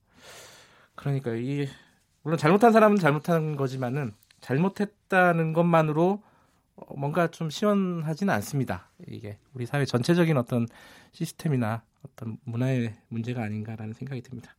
그러니까 0.96 1.32
이 1.36 1.68
물론 2.24 2.38
잘못한 2.38 2.72
사람은 2.72 2.98
잘못한 2.98 3.56
거지만은 3.56 4.14
잘못했다는 4.46 5.54
것만으로 5.54 6.22
뭔가 6.96 7.28
좀 7.28 7.50
시원하지는 7.50 8.32
않습니다. 8.36 8.90
이게 9.08 9.40
우리 9.56 9.66
사회 9.66 9.86
전체적인 9.86 10.38
어떤 10.38 10.68
시스템이나 11.14 11.82
어떤 12.04 12.38
문화의 12.44 12.94
문제가 13.08 13.42
아닌가라는 13.42 13.94
생각이 13.94 14.22
듭니다. 14.22 14.56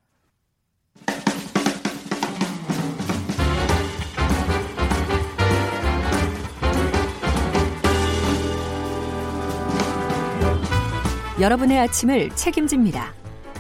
여러분의 11.39 11.79
아침을 11.79 12.31
책임집니다. 12.31 13.13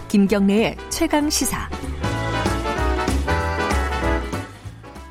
김경래의 0.08 0.76
최강 0.88 1.30
시사. 1.30 1.68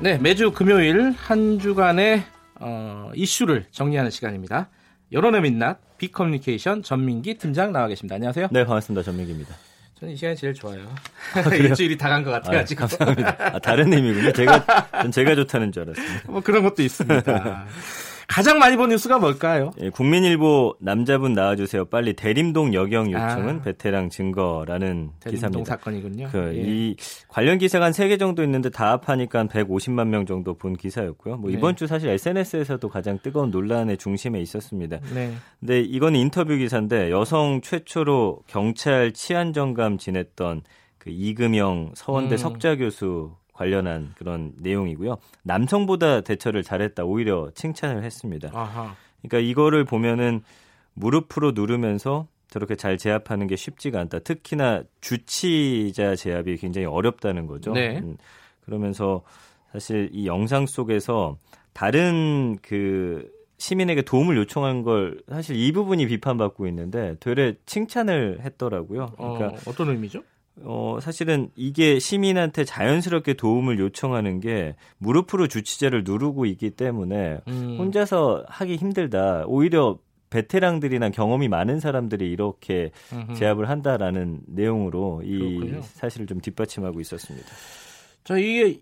네, 0.00 0.18
매주 0.18 0.52
금요일 0.52 1.12
한 1.12 1.58
주간의 1.58 2.22
어, 2.60 3.10
이슈를 3.14 3.64
정리하는 3.70 4.10
시간입니다. 4.10 4.68
여론의 5.12 5.40
민낯 5.42 5.78
비커뮤니케이션 5.98 6.82
전민기 6.82 7.34
팀장 7.38 7.72
나와 7.72 7.88
계십니다. 7.88 8.14
안녕하세요. 8.16 8.48
네, 8.50 8.64
반갑습니다. 8.64 9.02
전민기입니다. 9.02 9.54
저는 9.98 10.12
이 10.12 10.16
시간이 10.16 10.36
제일 10.36 10.52
좋아요. 10.54 10.86
아, 11.34 11.40
일주일이 11.54 11.96
다 11.96 12.10
간 12.10 12.22
것 12.22 12.30
같아가지고. 12.30 12.84
아, 12.84 12.86
감사합니다. 12.86 13.36
아, 13.38 13.58
다른 13.60 13.90
의미군요. 13.92 14.32
제가, 14.32 14.64
전 15.02 15.10
제가 15.10 15.34
좋다는 15.34 15.72
줄 15.72 15.82
알았습니다. 15.84 16.30
뭐 16.32 16.40
그런 16.42 16.62
것도 16.62 16.82
있습니다. 16.82 17.64
가장 18.28 18.58
많이 18.58 18.76
본 18.76 18.90
뉴스가 18.90 19.18
뭘까요? 19.18 19.70
예, 19.80 19.90
국민일보 19.90 20.76
남자분 20.80 21.32
나와주세요. 21.32 21.86
빨리 21.86 22.14
대림동 22.14 22.74
여경 22.74 23.12
요청은 23.12 23.56
아, 23.56 23.62
베테랑 23.62 24.10
증거라는 24.10 25.10
기사입니다. 25.28 25.64
사건이군요. 25.76 26.28
그, 26.32 26.52
예. 26.56 26.62
이 26.64 26.96
관련 27.28 27.58
기사가 27.58 27.86
한 27.86 27.92
3개 27.92 28.18
정도 28.18 28.42
있는데 28.42 28.68
다 28.70 28.92
합하니까 28.92 29.44
150만 29.44 30.08
명 30.08 30.26
정도 30.26 30.54
본 30.54 30.76
기사였고요. 30.76 31.36
뭐 31.36 31.50
이번 31.50 31.74
네. 31.74 31.76
주 31.76 31.86
사실 31.86 32.08
SNS에서도 32.10 32.88
가장 32.88 33.18
뜨거운 33.22 33.50
논란의 33.50 33.96
중심에 33.96 34.40
있었습니다. 34.40 34.98
네. 35.14 35.32
근데 35.60 35.80
이건 35.80 36.16
인터뷰 36.16 36.56
기사인데 36.56 37.10
여성 37.10 37.60
최초로 37.62 38.40
경찰 38.46 39.12
치안정감 39.12 39.98
지냈던 39.98 40.62
그 40.98 41.10
이금영 41.10 41.92
서원대 41.94 42.34
음. 42.34 42.36
석좌 42.36 42.76
교수 42.76 43.36
관련한 43.56 44.12
그런 44.16 44.52
내용이고요. 44.58 45.16
남성보다 45.42 46.20
대처를 46.20 46.62
잘했다 46.62 47.04
오히려 47.04 47.50
칭찬을 47.54 48.04
했습니다. 48.04 48.50
아하. 48.52 48.94
그러니까 49.22 49.38
이거를 49.50 49.84
보면은 49.84 50.42
무릎으로 50.94 51.52
누르면서 51.52 52.28
저렇게 52.48 52.76
잘 52.76 52.96
제압하는 52.96 53.46
게 53.46 53.56
쉽지가 53.56 53.98
않다. 54.00 54.20
특히나 54.20 54.82
주치자 55.00 56.14
제압이 56.16 56.56
굉장히 56.58 56.86
어렵다는 56.86 57.46
거죠. 57.46 57.72
네. 57.72 57.98
음, 57.98 58.16
그러면서 58.64 59.22
사실 59.72 60.10
이 60.12 60.26
영상 60.26 60.66
속에서 60.66 61.38
다른 61.72 62.56
그 62.62 63.30
시민에게 63.58 64.02
도움을 64.02 64.36
요청한 64.36 64.82
걸 64.82 65.20
사실 65.28 65.56
이 65.56 65.72
부분이 65.72 66.06
비판받고 66.06 66.66
있는데 66.68 67.16
되레 67.20 67.56
칭찬을 67.66 68.40
했더라고요. 68.42 69.12
그러니까 69.16 69.46
어, 69.46 69.56
어떤 69.66 69.88
의미죠? 69.90 70.22
어, 70.62 70.98
사실은 71.00 71.50
이게 71.54 71.98
시민한테 71.98 72.64
자연스럽게 72.64 73.34
도움을 73.34 73.78
요청하는 73.78 74.40
게 74.40 74.74
무릎으로 74.98 75.48
주치자를 75.48 76.02
누르고 76.04 76.46
있기 76.46 76.70
때문에 76.70 77.40
음. 77.48 77.76
혼자서 77.78 78.44
하기 78.48 78.76
힘들다. 78.76 79.44
오히려 79.46 79.98
베테랑들이나 80.30 81.10
경험이 81.10 81.48
많은 81.48 81.78
사람들이 81.78 82.30
이렇게 82.30 82.90
음흠. 83.12 83.34
제압을 83.34 83.68
한다라는 83.68 84.40
내용으로 84.46 85.22
이 85.24 85.38
그렇군요. 85.38 85.82
사실을 85.82 86.26
좀 86.26 86.40
뒷받침하고 86.40 87.00
있었습니다. 87.00 87.46
자, 88.24 88.36
이게 88.38 88.64
상, 88.64 88.80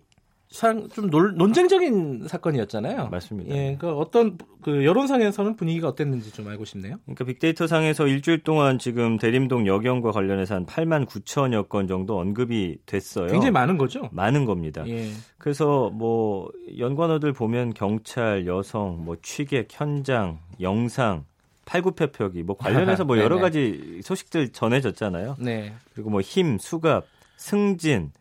좀 0.49 1.09
논, 1.09 1.35
논쟁적인 1.35 2.27
사건이었잖아요. 2.27 3.09
맞습니다. 3.09 3.53
예, 3.55 3.75
그러니까 3.77 3.93
어떤 3.97 4.37
그 4.61 4.85
여론상에서는 4.85 5.55
분위기가 5.55 5.87
어땠는지 5.87 6.31
좀 6.31 6.47
알고 6.47 6.65
싶네요. 6.65 6.97
그러니까 7.03 7.25
빅데이터 7.25 7.67
상에서 7.67 8.07
일주일 8.07 8.43
동안 8.43 8.79
지금 8.79 9.17
대림동 9.17 9.67
여경과 9.67 10.11
관련해서 10.11 10.55
한 10.55 10.65
8만 10.65 11.05
9천여 11.07 11.67
건 11.67 11.87
정도 11.87 12.17
언급이 12.19 12.77
됐어요. 12.85 13.27
굉장히 13.27 13.51
많은 13.51 13.77
거죠? 13.77 14.09
많은 14.11 14.45
겁니다. 14.45 14.87
예. 14.87 15.09
그래서 15.37 15.89
뭐 15.89 16.49
연관어들 16.77 17.33
보면 17.33 17.73
경찰, 17.73 18.47
여성, 18.47 19.03
뭐 19.03 19.17
취객, 19.21 19.67
현장, 19.71 20.39
영상, 20.61 21.25
팔굽혀펴기 21.65 22.43
뭐 22.43 22.55
관련해서 22.55 23.03
뭐 23.03 23.17
여러 23.19 23.39
가지 23.39 23.99
소식들 24.03 24.49
전해졌잖아요. 24.49 25.37
네. 25.39 25.73
그리고 25.93 26.11
뭐 26.11 26.21
힘, 26.21 26.57
수갑, 26.59 27.05
승진 27.37 28.11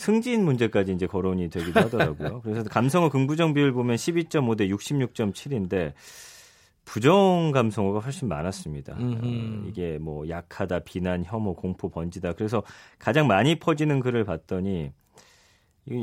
승진 0.00 0.46
문제까지 0.46 0.92
이제 0.92 1.06
거론이 1.06 1.50
되기도 1.50 1.78
하더라고요. 1.78 2.40
그래서 2.42 2.62
감성어 2.70 3.10
긍부정 3.10 3.52
비율 3.52 3.70
보면 3.72 3.96
12.5 3.96 4.56
대 4.56 4.66
66.7인데 4.66 5.92
부정 6.86 7.50
감성어가 7.52 7.98
훨씬 7.98 8.26
많았습니다. 8.26 8.96
어, 8.98 9.62
이게 9.68 9.98
뭐 9.98 10.26
약하다, 10.26 10.80
비난, 10.80 11.22
혐오, 11.22 11.54
공포, 11.54 11.90
번지다. 11.90 12.32
그래서 12.32 12.62
가장 12.98 13.26
많이 13.26 13.56
퍼지는 13.56 14.00
글을 14.00 14.24
봤더니 14.24 14.90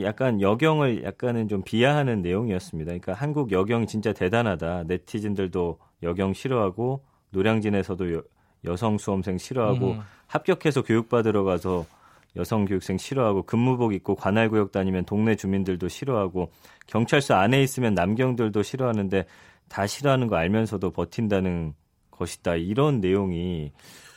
약간 0.03 0.41
여경을 0.41 1.03
약간은 1.03 1.47
좀 1.47 1.63
비하하는 1.63 2.21
내용이었습니다. 2.21 2.89
그러니까 2.89 3.13
한국 3.13 3.51
여경 3.51 3.87
진짜 3.87 4.13
대단하다. 4.13 4.83
네티즌들도 4.83 5.79
여경 6.03 6.33
싫어하고 6.33 7.03
노량진에서도 7.31 8.13
여, 8.13 8.21
여성 8.63 8.99
수험생 8.99 9.39
싫어하고 9.39 9.93
음. 9.93 10.01
합격해서 10.27 10.83
교육받으러 10.83 11.43
가서 11.43 11.87
여성 12.35 12.65
교육생 12.65 12.97
싫어하고 12.97 13.43
근무복 13.43 13.93
입고 13.93 14.15
관할구역 14.15 14.71
다니면 14.71 15.05
동네 15.05 15.35
주민들도 15.35 15.87
싫어하고 15.87 16.51
경찰서 16.87 17.33
안에 17.35 17.63
있으면 17.63 17.93
남경들도 17.93 18.61
싫어하는데 18.61 19.25
다 19.69 19.87
싫어하는 19.87 20.27
거 20.27 20.35
알면서도 20.35 20.91
버틴다는 20.91 21.73
것이다. 22.11 22.55
이런 22.55 22.99
내용이 22.99 23.71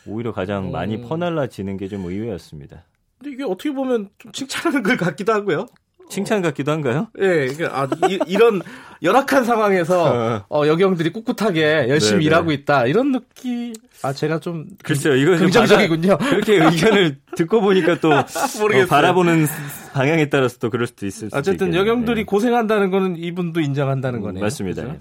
오히려 0.06 0.32
가장 0.32 0.70
많이 0.70 0.96
음. 0.96 1.08
퍼날라지는 1.08 1.76
게 1.76 1.88
좀 1.88 2.04
의외였습니다. 2.04 2.84
근데 3.18 3.32
이게 3.34 3.44
어떻게 3.44 3.70
보면 3.70 4.08
좀 4.18 4.32
칭찬하는 4.32 4.82
걸 4.82 4.96
같기도 4.96 5.32
하고요. 5.32 5.66
칭찬 6.10 6.42
같기도 6.42 6.72
한가요? 6.72 7.08
예, 7.18 7.46
그러니까 7.46 7.70
아, 7.72 7.88
이, 8.26 8.36
런 8.36 8.60
열악한 9.02 9.44
상황에서 9.44 10.44
어, 10.50 10.66
여경들이 10.66 11.10
ቍ꿋하게 11.12 11.88
열심히 11.88 12.18
네네. 12.18 12.24
일하고 12.26 12.52
있다 12.52 12.86
이런 12.86 13.12
느낌. 13.12 13.72
아 14.02 14.12
제가 14.12 14.38
좀 14.40 14.66
글쎄요, 14.82 15.14
이거 15.14 15.36
긍정적이군요. 15.36 16.18
그렇게 16.18 16.56
의견을 16.56 17.18
듣고 17.36 17.60
보니까 17.60 18.00
또 18.00 18.10
어, 18.12 18.24
바라보는 18.88 19.46
방향에 19.92 20.28
따라서 20.28 20.58
또 20.58 20.70
그럴 20.70 20.86
수도 20.86 21.06
있을 21.06 21.30
수 21.30 21.36
어쨌든 21.36 21.68
있겠네요. 21.68 21.80
여경들이 21.80 22.20
네. 22.20 22.24
고생한다는 22.24 22.90
거는 22.90 23.16
이분도 23.16 23.60
인정한다는 23.60 24.20
거네요. 24.20 24.42
맞습니다. 24.42 24.82
그렇죠? 24.82 25.00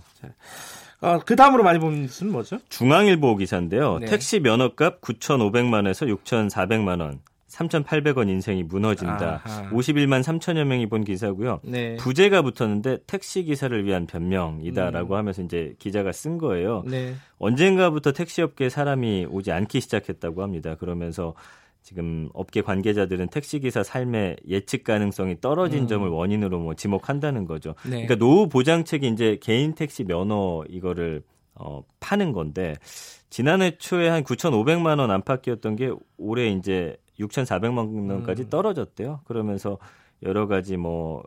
아, 1.02 1.19
그 1.26 1.36
다음으로 1.36 1.63
많이 1.63 1.80
본 1.80 2.02
뉴스는 2.02 2.32
뭐죠? 2.32 2.60
중앙일보 2.69 3.38
기사인데요. 3.38 4.00
네. 4.00 4.08
택시 4.08 4.39
면허값 4.39 5.02
9,500만 5.02 5.74
원에서 5.76 6.06
6,400만 6.06 7.00
원. 7.00 7.19
3,800원 7.50 8.30
인생이 8.30 8.64
무너진다. 8.64 9.42
아하. 9.44 9.70
51만 9.72 10.22
3천여 10.22 10.64
명이 10.66 10.88
본 10.88 11.04
기사고요. 11.04 11.60
네. 11.64 11.96
부재가 11.98 12.42
붙었는데 12.44 13.00
택시 13.08 13.44
기사를 13.44 13.86
위한 13.86 14.06
변명이다라고 14.06 15.16
음. 15.16 15.18
하면서 15.18 15.42
이제 15.42 15.76
기자가 15.80 16.12
쓴 16.12 16.38
거예요. 16.38 16.84
네. 16.86 17.16
언젠가부터 17.40 18.12
택시업계에 18.12 18.70
사람이 18.70 19.28
오지 19.30 19.52
않기 19.52 19.82
시작했다고 19.82 20.44
합니다. 20.44 20.76
그러면서 20.76 21.34
지금 21.82 22.30
업계 22.34 22.62
관계자들은 22.62 23.30
택시기사 23.30 23.84
삶의 23.84 24.38
예측 24.48 24.84
가능성이 24.84 25.42
떨어진 25.42 25.84
음. 25.84 25.88
점을 25.88 26.08
원인으로 26.08 26.60
뭐 26.60 26.76
지목한다는 26.76 27.46
거죠. 27.46 27.74
네. 27.84 27.92
그러니까 27.92 28.16
노후 28.16 28.48
보장책이 28.48 29.08
이제 29.08 29.40
개인 29.42 29.74
택시 29.74 30.04
면허 30.04 30.64
이거를 30.70 31.24
어, 31.56 31.84
파는 32.00 32.32
건데 32.32 32.76
지난해 33.30 33.78
초에 33.78 34.08
한 34.08 34.24
9,500만 34.24 35.00
원 35.00 35.12
안팎이었던 35.12 35.76
게 35.76 35.92
올해 36.18 36.50
이제 36.50 36.96
6,400만 37.19 38.10
원까지 38.12 38.43
음. 38.43 38.49
떨어졌대요. 38.49 39.21
그러면서 39.25 39.77
여러 40.23 40.47
가지 40.47 40.77
뭐 40.77 41.23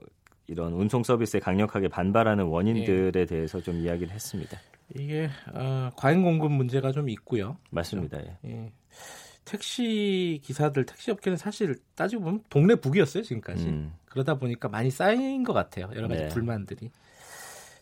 이런 0.47 0.73
운송 0.73 1.03
서비스에 1.03 1.41
강력하게 1.41 1.89
반발하는 1.89 2.45
원인들에 2.45 3.21
예. 3.21 3.27
대해서 3.27 3.61
좀 3.61 3.77
이야기를 3.77 4.13
했습니다. 4.13 4.59
이게 4.95 5.31
어, 5.55 5.91
과잉 5.97 6.23
공급 6.23 6.53
문제가 6.53 6.93
좀 6.93 7.09
있고요. 7.09 7.57
맞습니다. 7.71 8.19
예. 8.21 8.37
예. 8.47 8.73
택시 9.45 10.41
기사들, 10.43 10.87
택시 10.87 11.11
업계는 11.11 11.37
사실 11.37 11.77
따지고 11.95 12.23
보면 12.23 12.45
동네 12.49 12.75
북이었어요 12.75 13.23
지금까지. 13.23 13.67
음. 13.67 13.93
그러다 14.07 14.35
보니까 14.35 14.69
많이 14.69 14.91
쌓인 14.91 15.43
것 15.43 15.53
같아요. 15.53 15.91
여러 15.95 16.09
가지 16.09 16.23
네. 16.23 16.29
불만들이. 16.29 16.91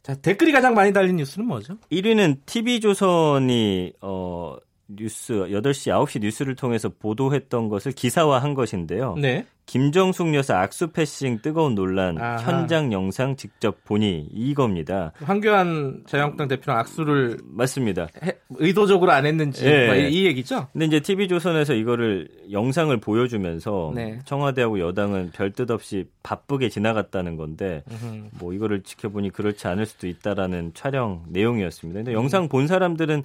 자 0.03 0.15
댓글이 0.15 0.53
가장 0.53 0.75
많이 0.75 0.93
달린 0.93 1.17
뉴스는 1.17 1.47
뭐죠? 1.47 1.77
1위는 1.91 2.47
TV조선이 2.47 3.93
어 4.01 4.57
뉴스 4.97 5.33
8시 5.35 5.93
9시 5.93 6.21
뉴스를 6.21 6.55
통해서 6.55 6.89
보도했던 6.89 7.69
것을 7.69 7.93
기사화한 7.93 8.55
것인데요. 8.55 9.15
네. 9.17 9.47
김정숙 9.67 10.35
여사 10.35 10.59
악수 10.59 10.89
패싱 10.89 11.43
뜨거운 11.43 11.77
논란 11.77 12.21
아하. 12.21 12.39
현장 12.39 12.93
영상 12.93 13.37
직접 13.37 13.85
보니 13.85 14.29
이겁니다. 14.33 15.13
황교안 15.23 16.03
자유한국당 16.09 16.49
대표랑 16.49 16.81
악수를 16.81 17.39
맞습니다. 17.45 18.09
해, 18.25 18.33
의도적으로 18.57 19.13
안 19.13 19.27
했는지 19.27 19.65
네. 19.65 19.87
뭐이 19.87 20.27
얘기죠? 20.27 20.67
근데 20.73 20.87
이제 20.87 20.99
TV조선에서 20.99 21.75
이거를 21.75 22.29
영상을 22.51 22.97
보여주면서 22.97 23.93
네. 23.95 24.19
청와대하고 24.25 24.81
여당은 24.81 25.31
별뜻 25.35 25.71
없이 25.71 26.07
바쁘게 26.25 26.69
지나갔다는 26.69 27.37
건데 27.37 27.85
으흠. 27.93 28.31
뭐 28.41 28.53
이거를 28.53 28.83
지켜보니 28.83 29.31
그렇지 29.31 29.69
않을 29.69 29.87
수도 29.87 30.09
있다라는 30.09 30.73
촬영 30.75 31.23
내용이었습니다. 31.29 31.99
근데 31.99 32.11
음. 32.11 32.15
영상 32.15 32.49
본 32.49 32.67
사람들은 32.67 33.23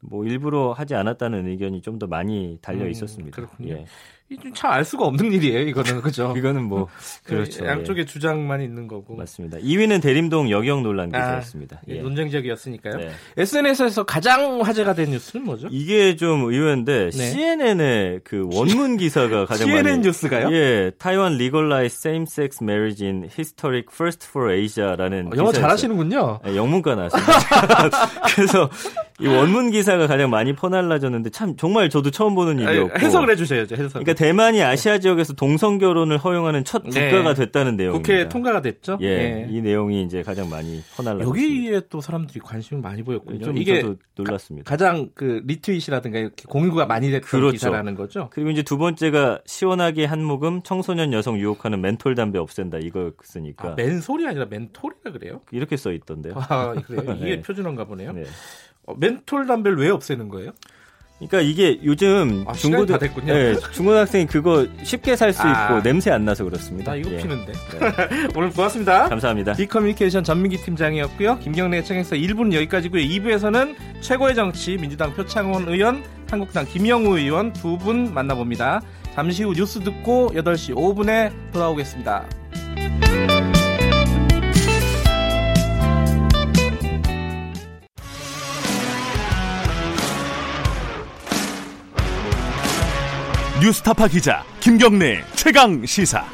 뭐 0.00 0.24
일부러 0.24 0.72
하지 0.72 0.94
않았다는 0.94 1.46
의견이 1.46 1.82
좀 1.82 1.98
더 1.98 2.06
많이 2.06 2.58
달려 2.62 2.84
음, 2.84 2.90
있었습니다. 2.90 3.42
음, 3.42 3.46
그렇군요. 3.46 3.74
예. 3.74 3.84
참알 4.54 4.84
수가 4.84 5.06
없는 5.06 5.32
일이에요. 5.32 5.60
이거는 5.60 6.02
그죠? 6.02 6.34
이거는 6.36 6.64
뭐그 6.64 6.90
그렇죠. 7.24 7.64
양쪽의 7.64 8.02
예. 8.02 8.04
주장만 8.04 8.60
있는 8.60 8.86
거고. 8.86 9.16
맞습니다. 9.16 9.58
2위는 9.58 10.02
대림동 10.02 10.50
여경 10.50 10.82
논란 10.82 11.14
아, 11.14 11.18
기사였습니다. 11.18 11.76
아, 11.76 11.80
예. 11.88 12.00
논쟁적이었으니까요. 12.00 12.96
네. 12.96 13.10
SNS에서 13.36 14.04
가장 14.04 14.60
화제가 14.60 14.94
된 14.94 15.10
뉴스는 15.10 15.44
뭐죠? 15.44 15.68
이게 15.70 16.16
좀 16.16 16.44
의외인데 16.44 17.10
네. 17.10 17.30
CNN의 17.30 18.20
그 18.24 18.48
원문 18.52 18.98
기사가 18.98 19.46
가장 19.46 19.66
CNN 19.66 19.82
많이 19.82 19.98
뉴스가요? 20.00 20.52
예, 20.52 20.90
타이완 20.98 21.34
legalize 21.34 21.96
same-sex 21.96 22.62
marriage 22.62 23.04
in 23.04 23.24
historic 23.24 23.88
first 23.92 24.26
for 24.28 24.52
Asia라는 24.52 25.28
어, 25.28 25.36
영어 25.36 25.52
잘하시는군요. 25.52 26.40
네, 26.44 26.56
영문과 26.56 26.94
나왔습니다. 26.94 27.32
그래서 28.34 28.68
이 29.20 29.26
원문 29.26 29.70
기사가 29.70 30.06
가장 30.06 30.30
많이 30.30 30.54
퍼날라졌는데 30.54 31.30
참 31.30 31.56
정말 31.56 31.90
저도 31.90 32.10
처음 32.10 32.34
보는 32.34 32.58
일이었고 32.60 32.98
해석을 32.98 33.30
해 33.30 33.36
주셔야죠. 33.36 33.74
해석. 33.74 34.04
그러니까 34.04 34.14
대만이 34.18 34.62
아시아 34.62 34.98
지역에서 34.98 35.34
동성 35.34 35.78
결혼을 35.78 36.18
허용하는 36.18 36.64
첫 36.64 36.82
네. 36.84 37.10
국가가 37.10 37.34
됐다는 37.34 37.76
내용입니다. 37.76 38.12
국회 38.14 38.28
통과가 38.28 38.62
됐죠. 38.62 38.98
예, 39.00 39.16
네. 39.16 39.46
이 39.50 39.60
내용이 39.60 40.02
이제 40.02 40.22
가장 40.22 40.50
많이 40.50 40.82
퍼날라. 40.96 41.24
여기에 41.24 41.82
또 41.88 42.00
사람들이 42.00 42.40
관심을 42.40 42.82
많이 42.82 43.02
보였군요. 43.02 43.44
좀 43.44 43.56
이게 43.56 43.84
놀랐습니다. 44.16 44.68
가, 44.68 44.76
장 44.76 45.08
그 45.14 45.42
리트윗이라든가 45.46 46.18
이렇게 46.18 46.44
공유가 46.48 46.86
많이 46.86 47.10
됐던 47.10 47.28
그렇죠. 47.28 47.52
기사라는 47.52 47.94
거죠. 47.94 48.28
그리고 48.32 48.50
이제 48.50 48.62
두 48.62 48.78
번째가 48.78 49.40
시원하게 49.46 50.04
한 50.04 50.22
모금 50.22 50.62
청소년 50.62 51.12
여성 51.12 51.38
유혹하는 51.38 51.80
멘톨 51.80 52.14
담배 52.14 52.38
없앤다 52.38 52.78
이거쓰니까. 52.78 53.68
아, 53.70 53.74
맨솔이 53.76 54.26
아니라 54.26 54.46
멘톨이라 54.46 55.12
그래요? 55.12 55.40
이렇게 55.50 55.76
써 55.76 55.92
있던데요. 55.92 56.34
아 56.36 56.74
그래요? 56.74 57.16
이게 57.20 57.36
네. 57.36 57.40
표준어인가 57.42 57.84
보네요. 57.84 58.12
네. 58.12 58.24
어, 58.86 58.94
멘톨 58.96 59.46
담배를 59.46 59.78
왜 59.78 59.90
없애는 59.90 60.28
거예요? 60.28 60.52
그러니까 61.18 61.40
이게 61.40 61.80
요즘 61.82 62.44
아, 62.46 62.52
중고등 62.52 62.96
네, 63.24 63.54
중고등학생이 63.72 64.26
그거 64.26 64.66
쉽게 64.84 65.16
살수 65.16 65.42
아. 65.42 65.64
있고 65.64 65.82
냄새 65.82 66.12
안 66.12 66.24
나서 66.24 66.44
그렇습니다. 66.44 66.92
나 66.92 66.96
이거 66.96 67.10
예. 67.10 67.16
피는데. 67.16 67.52
네. 67.52 68.28
오늘 68.36 68.50
고맙습니다. 68.50 69.08
감사합니다. 69.08 69.54
디커뮤니케이션 69.54 70.22
전민기 70.22 70.58
팀장이었고요. 70.58 71.40
김경래 71.40 71.82
청에서 71.82 72.14
1부는 72.14 72.52
여기까지고요. 72.54 73.02
2부에서는 73.02 73.74
최고의 74.00 74.36
정치 74.36 74.76
민주당 74.76 75.12
표창원 75.14 75.66
의원, 75.68 76.04
한국당 76.30 76.64
김영우 76.66 77.18
의원 77.18 77.52
두 77.52 77.76
분 77.78 78.12
만나봅니다. 78.14 78.80
잠시 79.14 79.42
후 79.42 79.52
뉴스 79.54 79.80
듣고 79.80 80.30
8시 80.34 80.74
5분에 80.76 81.32
돌아오겠습니다. 81.52 82.24
뉴스타파 93.60 94.06
기자 94.06 94.44
김경래 94.60 95.24
최강 95.34 95.84
시사. 95.84 96.24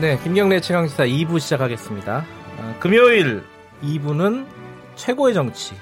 네, 0.00 0.16
김경래 0.22 0.60
최강 0.60 0.86
시사 0.86 1.04
2부 1.04 1.40
시작하겠습니다. 1.40 2.24
어, 2.58 2.76
금요일 2.78 3.42
2부는 3.82 4.46
최고의 4.94 5.34
정치 5.34 5.74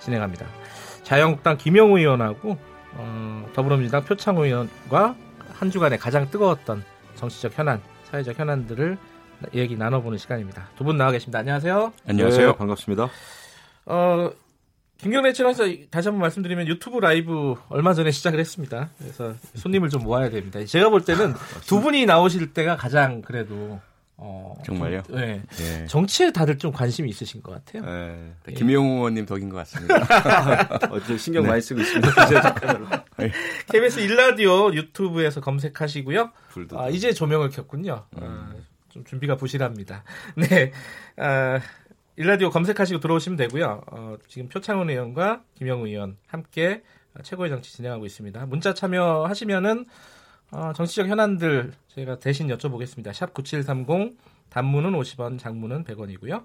진행합니다. 0.00 0.44
자유한국당 1.02 1.56
김영우 1.56 1.98
의원하고 1.98 2.58
어, 2.96 3.48
더불어민주당 3.54 4.04
표창호 4.04 4.44
의원과 4.44 5.14
한 5.54 5.70
주간에 5.70 5.96
가장 5.96 6.30
뜨거웠던 6.30 6.84
정치적 7.16 7.56
현안, 7.58 7.80
사회적 8.04 8.38
현안들을 8.38 8.98
얘기 9.54 9.76
나눠보는 9.76 10.18
시간입니다. 10.18 10.68
두 10.76 10.84
분 10.84 10.96
나와 10.96 11.10
계십니다. 11.10 11.38
안녕하세요. 11.40 11.92
안녕하세요. 12.08 12.46
네, 12.52 12.56
반갑습니다. 12.56 13.08
어, 13.86 14.30
김경래 14.98 15.32
채널에서 15.32 15.64
다시 15.90 16.08
한번 16.08 16.20
말씀드리면 16.20 16.68
유튜브 16.68 16.98
라이브 17.00 17.56
얼마 17.68 17.92
전에 17.92 18.12
시작을 18.12 18.38
했습니다. 18.38 18.90
그래서 18.98 19.34
손님을 19.56 19.88
좀 19.88 20.04
모아야 20.04 20.30
됩니다. 20.30 20.64
제가 20.64 20.90
볼 20.90 21.04
때는 21.04 21.34
두 21.66 21.80
분이 21.80 22.06
나오실 22.06 22.52
때가 22.52 22.76
가장 22.76 23.20
그래도 23.22 23.80
어, 24.16 24.54
정말요? 24.64 25.02
좀, 25.02 25.16
네. 25.16 25.42
네. 25.56 25.86
정치에 25.86 26.30
다들 26.32 26.58
좀 26.58 26.70
관심이 26.72 27.08
있으신 27.10 27.42
것 27.42 27.52
같아요. 27.52 27.84
네. 27.84 28.32
네. 28.44 28.52
김용우 28.54 28.96
의원님 28.98 29.26
덕인 29.26 29.48
것 29.48 29.56
같습니다. 29.58 29.96
어제 30.92 31.16
신경 31.16 31.42
네. 31.42 31.50
많이 31.50 31.60
쓰고 31.60 31.80
있습니다. 31.80 32.54
KBS 33.72 34.00
일라디오 34.00 34.72
유튜브에서 34.74 35.40
검색하시고요. 35.40 36.30
아, 36.76 36.88
이제 36.88 37.12
조명을 37.12 37.50
켰군요. 37.50 38.04
음. 38.18 38.22
아, 38.22 38.54
좀 38.90 39.04
준비가 39.04 39.36
부실합니다. 39.36 40.04
네. 40.36 40.72
아, 41.16 41.60
일라디오 42.16 42.50
검색하시고 42.50 43.00
들어오시면 43.00 43.36
되고요. 43.36 43.82
어, 43.90 44.16
지금 44.28 44.48
표창원 44.48 44.90
의원과 44.90 45.42
김영우 45.54 45.88
의원 45.88 46.16
함께 46.26 46.82
최고의 47.22 47.50
정치 47.50 47.72
진행하고 47.72 48.06
있습니다. 48.06 48.46
문자 48.46 48.74
참여하시면은 48.74 49.86
어, 50.52 50.72
정치적 50.74 51.08
현안들 51.08 51.72
저희가 51.88 52.18
대신 52.18 52.46
여쭤보겠습니다. 52.48 53.12
샵 53.14 53.32
9730 53.32 54.16
단문은 54.50 54.92
50원, 54.92 55.38
장문은 55.38 55.84
100원이고요. 55.84 56.44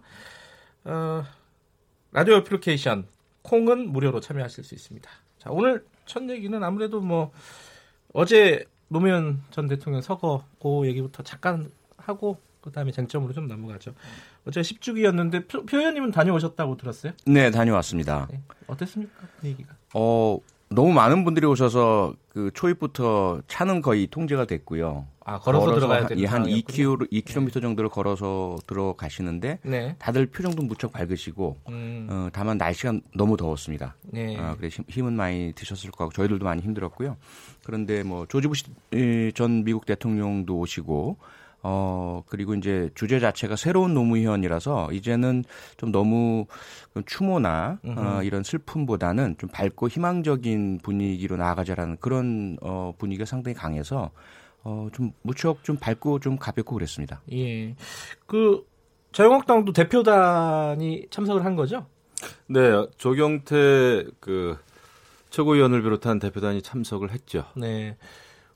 어, 0.85 1.23
라디오 2.13 2.37
애플리케이션 2.37 3.05
콩은 3.41 3.91
무료로 3.91 4.21
참여하실 4.21 4.63
수 4.63 4.73
있습니다. 4.75 5.09
자, 5.39 5.49
오늘 5.51 5.85
첫 6.05 6.27
얘기는 6.29 6.63
아무래도 6.63 7.01
뭐 7.01 7.31
어제 8.13 8.65
노무현 8.87 9.43
전 9.51 9.67
대통령 9.67 10.01
서거 10.01 10.45
그 10.61 10.87
얘기부터 10.87 11.21
잠깐 11.23 11.69
하고 11.97 12.39
그다음에 12.61 12.93
쟁점으로 12.93 13.33
좀 13.33 13.49
넘어가죠. 13.49 13.93
어제 14.45 14.61
10주기였는데 14.61 15.49
표, 15.49 15.65
표 15.65 15.79
의원님은 15.79 16.11
다녀오셨다고 16.11 16.77
들었어요? 16.77 17.11
네, 17.25 17.51
다녀왔습니다. 17.51 18.27
네. 18.31 18.41
어땠습니까? 18.67 19.27
그 19.41 19.47
얘기가? 19.47 19.75
어, 19.93 20.39
너무 20.69 20.91
많은 20.91 21.23
분들이 21.23 21.45
오셔서 21.45 22.13
그 22.29 22.51
초입부터 22.53 23.41
차는 23.47 23.81
거의 23.81 24.07
통제가 24.07 24.45
됐고요. 24.45 25.05
아, 25.23 25.39
걸어서, 25.39 25.65
걸어서 25.65 25.79
들어가야 25.79 26.07
되는 26.07 26.25
한 26.25 26.43
2km, 26.45 27.11
2km 27.11 27.53
네. 27.53 27.59
정도를 27.61 27.89
걸어서 27.89 28.55
들어가시는데 28.65 29.59
네. 29.63 29.95
다들 29.99 30.27
표정도 30.27 30.63
무척 30.63 30.93
밝으시고 30.93 31.57
음. 31.67 32.07
어, 32.09 32.29
다만 32.31 32.57
날씨가 32.57 32.93
너무 33.13 33.35
더웠습니다. 33.35 33.95
네. 34.03 34.37
어, 34.37 34.55
그래 34.57 34.69
힘은 34.87 35.13
많이 35.13 35.51
드셨을 35.53 35.91
거고 35.91 36.11
저희들도 36.13 36.45
많이 36.45 36.61
힘들었고요. 36.61 37.17
그런데 37.65 38.03
뭐 38.03 38.25
조지 38.25 38.47
부시 38.47 38.63
전 39.35 39.65
미국 39.65 39.85
대통령도 39.85 40.57
오시고 40.59 41.17
어, 41.63 42.23
그리고 42.27 42.53
이제 42.53 42.89
주제 42.95 43.19
자체가 43.19 43.55
새로운 43.55 43.93
노무현이라서 43.93 44.91
이제는 44.91 45.43
좀 45.77 45.91
너무 45.91 46.45
추모나 47.05 47.79
어, 47.83 48.21
이런 48.23 48.43
슬픔보다는 48.43 49.35
좀 49.37 49.49
밝고 49.49 49.89
희망적인 49.89 50.79
분위기로 50.83 51.37
나아가자라는 51.37 51.97
그런 51.99 52.57
어, 52.61 52.93
분위기가 52.97 53.25
상당히 53.25 53.55
강해서 53.55 54.11
어, 54.63 54.87
좀 54.93 55.11
무척 55.21 55.63
좀 55.63 55.77
밝고 55.77 56.19
좀 56.19 56.37
가볍고 56.37 56.75
그랬습니다. 56.75 57.21
예. 57.31 57.75
그 58.25 58.65
자유한국당도 59.11 59.73
대표단이 59.73 61.07
참석을 61.09 61.43
한 61.45 61.55
거죠? 61.55 61.85
네, 62.47 62.85
조경태 62.97 64.05
그 64.19 64.57
최고위원을 65.29 65.81
비롯한 65.81 66.19
대표단이 66.19 66.61
참석을 66.61 67.11
했죠. 67.11 67.45
네. 67.55 67.97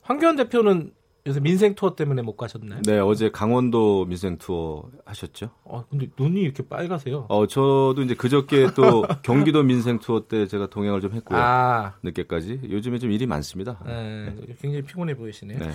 황교안 0.02 0.36
대표는 0.36 0.92
요새 1.28 1.40
민생 1.40 1.76
투어 1.76 1.96
때문에 1.96 2.24
못 2.24 2.36
가셨나요? 2.36 2.82
네, 2.84 2.98
어제 2.98 3.30
강원도 3.30 4.06
민생 4.06 4.38
투어 4.40 4.90
하셨죠? 5.06 5.52
아, 5.66 5.84
근데 5.90 6.10
눈이 6.18 6.42
이렇게 6.42 6.68
빨가세요? 6.68 7.28
어, 7.30 7.46
저도 7.46 8.02
이제 8.04 8.16
그저께 8.16 8.70
또 8.76 9.04
경기도 9.22 9.62
민생 9.62 10.00
투어 10.00 10.28
때 10.28 10.48
제가 10.48 10.68
동행을 10.68 11.00
좀 11.00 11.14
했고요. 11.14 11.38
아. 11.40 11.94
늦게까지. 12.02 12.62
요즘에 12.70 12.98
좀 12.98 13.12
일이 13.12 13.28
많습니다. 13.28 13.78
네, 13.86 14.34
네. 14.36 14.56
굉장히 14.60 14.84
피곤해 14.84 15.16
보이시네요. 15.16 15.60
네. 15.60 15.70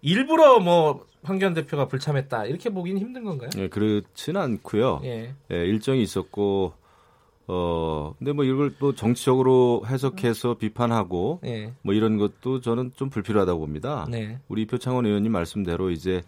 일부러 0.00 0.58
뭐 0.60 1.04
황교안 1.22 1.52
대표가 1.52 1.88
불참했다 1.88 2.46
이렇게 2.46 2.70
보기는 2.70 2.98
힘든 3.00 3.24
건가요? 3.24 3.50
네, 3.50 3.68
그렇지는 3.68 4.40
않고요. 4.40 5.00
예. 5.04 5.34
네, 5.48 5.56
일정이 5.64 6.00
있었고 6.02 6.72
어, 7.50 8.14
근데 8.18 8.32
뭐 8.32 8.44
이걸 8.44 8.74
또 8.78 8.94
정치적으로 8.94 9.82
해석해서 9.86 10.54
비판하고 10.54 11.40
네. 11.42 11.72
뭐 11.82 11.94
이런 11.94 12.18
것도 12.18 12.60
저는 12.60 12.92
좀 12.94 13.08
불필요하다고 13.08 13.58
봅니다. 13.58 14.06
네. 14.10 14.38
우리 14.48 14.66
표창원 14.66 15.06
의원님 15.06 15.32
말씀대로 15.32 15.90
이제 15.90 16.22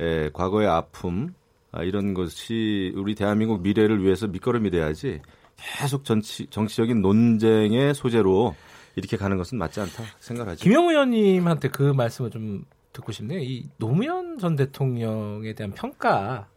에, 0.00 0.28
과거의 0.30 0.66
아픔 0.66 1.34
아, 1.70 1.84
이런 1.84 2.14
것이 2.14 2.92
우리 2.96 3.14
대한민국 3.14 3.62
미래를 3.62 4.02
위해서 4.02 4.26
밑거름이 4.26 4.70
돼야지 4.70 5.20
계속 5.56 6.04
정치, 6.04 6.46
정치적인 6.48 7.00
논쟁의 7.00 7.94
소재로 7.94 8.56
이렇게 8.96 9.16
가는 9.16 9.36
것은 9.36 9.58
맞지 9.58 9.80
않다 9.80 10.02
생각하죠. 10.18 10.64
김영 10.64 10.88
의원님한테 10.88 11.68
그 11.68 11.82
말씀을 11.82 12.30
좀 12.30 12.64
듣고 12.92 13.12
싶네요. 13.12 13.38
이 13.38 13.68
노무현 13.76 14.38
전 14.38 14.56
대통령에 14.56 15.52
대한 15.52 15.72
평가, 15.72 16.48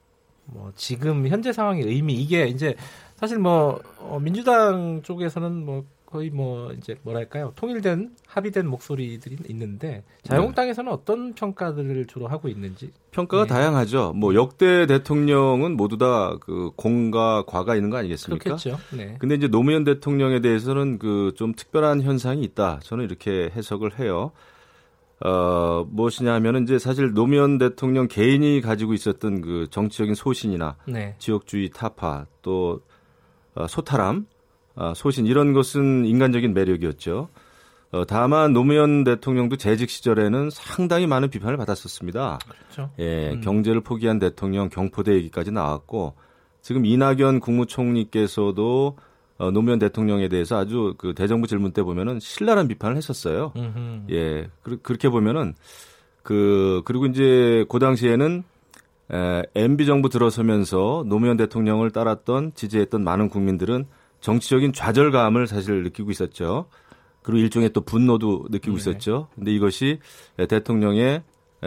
뭐 0.46 0.72
지금 0.76 1.28
현재 1.28 1.52
상황의 1.54 1.84
의미 1.84 2.14
이게 2.16 2.48
이제 2.48 2.76
사실 3.20 3.38
뭐 3.40 3.82
어, 3.98 4.20
민주당 4.22 5.02
쪽에서는 5.04 5.66
뭐 5.66 5.84
거의 6.06 6.32
뭐 6.32 6.72
이제 6.74 6.96
뭐랄까요 7.04 7.54
통일된 7.56 8.16
합의된 8.26 8.66
목소리들이 8.68 9.38
있는데 9.50 10.04
자유한국당에서는 10.24 10.90
네. 10.90 10.94
어떤 10.96 11.34
평가들을 11.36 12.08
주로 12.08 12.28
하고 12.28 12.48
있는지 12.48 12.92
평가가 13.12 13.44
네. 13.44 13.50
다양하죠. 13.50 14.14
뭐 14.16 14.34
역대 14.34 14.88
대통령은 14.88 15.78
모두 15.78 15.98
다 16.00 16.38
그 16.42 16.72
공과 16.76 17.44
과가 17.46 17.76
있는 17.76 17.90
거 17.92 17.98
아니겠습니까? 17.98 18.44
그렇겠죠. 18.44 18.80
네. 18.96 19.18
근데 19.20 19.36
이제 19.36 19.48
노무현 19.48 19.84
대통령에 19.84 20.40
대해서는 20.42 20.98
그 20.98 21.32
좀 21.36 21.54
특별한 21.54 22.02
현상이 22.02 22.42
있다. 22.44 22.80
저는 22.82 23.06
이렇게 23.06 23.52
해석을 23.56 24.00
해요. 24.00 24.32
어, 25.24 25.86
무엇이냐 25.90 26.34
하면은 26.36 26.64
이제 26.64 26.80
사실 26.80 27.14
노무현 27.14 27.58
대통령 27.58 28.08
개인이 28.08 28.62
가지고 28.62 28.94
있었던 28.94 29.42
그 29.42 29.68
정치적인 29.70 30.16
소신이나 30.16 30.78
네. 30.88 31.16
지역주의 31.20 31.70
타파 31.70 32.26
또 32.42 32.82
어, 32.82 32.89
소탈함, 33.68 34.26
어, 34.76 34.93
소신 34.95 35.26
이런 35.26 35.54
것은 35.54 36.06
인간적인 36.06 36.54
매력이었죠. 36.54 37.30
어, 37.91 38.06
다만 38.06 38.54
노무현 38.54 39.04
대통령도 39.04 39.58
재직 39.58 39.89
시절에는 39.89 40.50
상당히 40.52 41.08
많은 41.08 41.30
비판을 41.30 41.58
받았었습니다. 41.58 42.39
그렇죠. 42.47 42.91
예, 43.00 43.32
음. 43.32 43.41
경제를 43.41 43.82
포기한 43.82 44.20
대통령 44.20 44.70
경포대 44.70 45.14
얘기까지 45.14 45.52
나왔고 45.52 46.14
지금 46.62 46.86
이낙연 46.86 47.39
국무총리께서도 47.39 48.97
어, 49.39 49.52
노무현 49.52 49.80
대통령에 49.80 50.28
대해서 50.28 50.58
아주 50.58 50.93
그 50.97 51.14
대정부 51.16 51.47
질문 51.47 51.72
때 51.72 51.82
보면은 51.82 52.20
신랄한 52.20 52.68
비판을 52.68 52.97
했었어요. 52.97 53.54
음흠. 53.56 54.12
예, 54.12 54.50
그, 54.62 54.78
그렇게 54.82 55.10
보면은 55.10 55.56
그 56.22 56.82
그리고 56.86 57.06
이제 57.08 57.66
그 57.70 57.80
당시에는 57.80 58.39
에, 58.39 58.43
MB 59.55 59.86
정부 59.86 60.10
들어서면서 60.10 61.03
노무현 61.07 61.38
대통령을 61.38 61.91
따랐던 61.91 62.53
지지했던 62.53 63.03
많은 63.03 63.30
국민들은 63.30 63.86
정치적인 64.22 64.74
좌절감을 64.74 65.47
사실 65.47 65.84
느끼고 65.84 66.12
있었죠. 66.12 66.66
그리고 67.22 67.39
일종의 67.39 67.72
또 67.74 67.82
분노도 67.82 68.47
느끼고 68.49 68.76
네. 68.76 68.80
있었죠. 68.80 69.28
근데 69.36 69.51
이것이 69.51 69.99
대통령의 70.38 71.24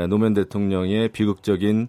노무현 0.08 0.34
대통령의 0.34 1.08
비극적인 1.10 1.88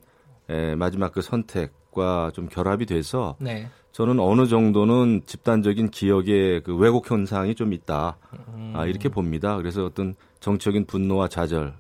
마지막 0.77 1.11
그 1.11 1.21
선택과 1.21 2.31
좀 2.33 2.47
결합이 2.47 2.85
돼서 2.85 3.35
네. 3.39 3.69
저는 3.93 4.19
어느 4.19 4.47
정도는 4.47 5.21
집단적인 5.27 5.91
기억의 5.91 6.63
그 6.63 6.75
왜곡 6.75 7.09
현상이 7.09 7.53
좀 7.53 7.73
있다. 7.73 8.17
음. 8.55 8.73
아, 8.75 8.87
이렇게 8.87 9.07
봅니다. 9.07 9.55
그래서 9.57 9.85
어떤 9.85 10.15
정치적인 10.39 10.85
분노와 10.85 11.27
좌절, 11.27 11.75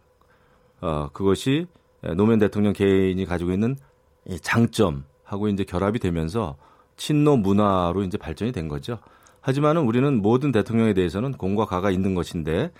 어, 0.81 1.09
그것이 1.11 1.65
노무현 2.15 2.39
대통령 2.39 2.73
개인이 2.73 3.23
가지고 3.25 3.51
있는 3.51 3.75
이 4.27 4.39
장점하고 4.39 5.47
이제 5.49 5.63
결합이 5.63 5.99
되면서 5.99 6.55
친노 6.97 7.37
문화로 7.37 8.03
이제 8.03 8.17
발전이 8.17 8.51
된 8.51 8.67
거죠. 8.67 8.99
하지만은 9.41 9.83
우리는 9.83 10.21
모든 10.21 10.51
대통령에 10.51 10.93
대해서는 10.93 11.33
공과 11.33 11.65
가가 11.65 11.91
있는 11.91 12.15
것인데 12.15 12.71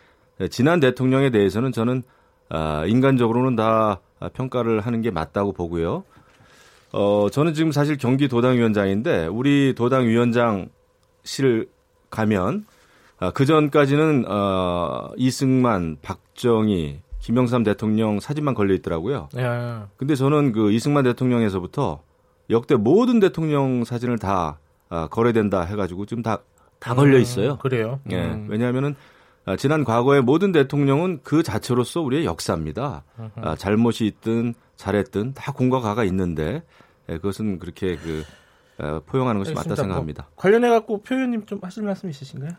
지난 0.50 0.80
대통령에 0.80 1.30
대해서는 1.30 1.72
저는 1.72 2.04
아, 2.50 2.86
인간적으로는 2.86 3.56
다 3.56 4.00
평가를 4.34 4.82
하는 4.82 5.02
게 5.02 5.12
맞다고 5.12 5.54
보고요. 5.54 6.04
어, 6.92 7.28
저는 7.32 7.54
지금 7.54 7.72
사실 7.72 7.98
경기 7.98 8.28
도당위원장인데 8.28 9.28
우리 9.28 9.74
도당위원장실 9.76 10.70
가면 12.10 12.66
아, 13.20 13.32
그 13.32 13.46
전까지는 13.46 14.26
어, 14.28 15.10
이승만, 15.18 15.98
박정희, 16.02 17.00
김영삼 17.24 17.64
대통령 17.64 18.20
사진만 18.20 18.54
걸려 18.54 18.74
있더라고요. 18.76 19.30
예. 19.38 19.80
근데 19.96 20.14
저는 20.14 20.52
그 20.52 20.72
이승만 20.72 21.06
대통령에서부터 21.06 22.02
역대 22.50 22.76
모든 22.76 23.22
대통령 23.22 23.86
사진을 23.86 24.20
다 24.20 24.60
아, 24.90 25.08
거래된다 25.08 25.62
해가지고 25.62 26.06
지금 26.06 26.22
다, 26.22 26.40
다 26.80 26.94
걸려 26.94 27.18
있어요. 27.18 27.54
음, 27.54 27.58
그래요? 27.60 28.02
예. 28.12 28.18
음. 28.18 28.48
왜냐하면은 28.50 28.96
아, 29.46 29.56
지난 29.56 29.86
과거의 29.86 30.22
모든 30.22 30.52
대통령은 30.52 31.22
그 31.24 31.44
자체로서 31.44 32.02
우리의 32.02 32.26
역사입니다. 32.26 33.04
아, 33.36 33.56
잘못이 33.56 34.06
있든 34.06 34.54
잘했든 34.76 35.34
다 35.34 35.54
공과 35.54 35.80
가가 35.80 36.04
있는데 36.04 36.62
예, 37.08 37.16
그것은 37.16 37.60
그렇게 37.60 37.96
그 37.96 38.24
어, 38.80 39.02
포용하는 39.06 39.40
것이 39.40 39.54
맞다 39.54 39.76
생각합니다. 39.76 40.24
뭐 40.24 40.32
관련해 40.36 40.70
갖고 40.70 41.02
표현님 41.02 41.46
좀 41.46 41.60
하실 41.62 41.84
말씀 41.84 42.10
있으신가요? 42.10 42.52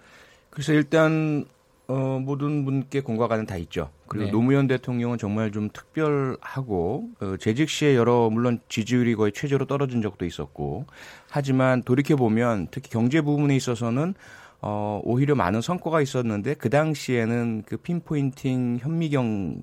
그래서 0.49 0.73
일단 0.73 1.45
어, 1.87 2.19
모든 2.19 2.65
분께 2.65 3.01
공과가는 3.01 3.45
다 3.47 3.57
있죠. 3.59 3.91
그리고 4.07 4.27
네. 4.27 4.31
노무현 4.31 4.67
대통령은 4.67 5.19
정말 5.19 5.53
좀 5.53 5.69
특별하고 5.71 7.11
어, 7.21 7.37
재직 7.39 7.69
시에 7.69 7.95
여러 7.95 8.31
물론 8.31 8.61
지지율이 8.69 9.17
거의 9.17 9.33
최저로 9.33 9.67
떨어진 9.67 10.01
적도 10.01 10.25
있었고 10.25 10.87
하지만 11.29 11.83
돌이켜 11.83 12.17
보면 12.17 12.69
특히 12.71 12.89
경제 12.91 13.21
부분에 13.21 13.55
있어서는 13.57 14.15
어, 14.63 15.03
오히려 15.05 15.35
많은 15.35 15.61
성과가 15.61 16.01
있었는데 16.01 16.55
그 16.55 16.71
당시에는 16.71 17.65
그 17.67 17.77
핀포인팅 17.77 18.79
현미경 18.81 19.61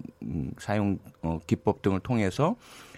사용 0.60 1.00
어, 1.24 1.40
기법 1.48 1.82
등을 1.82 2.02
통해서 2.02 2.56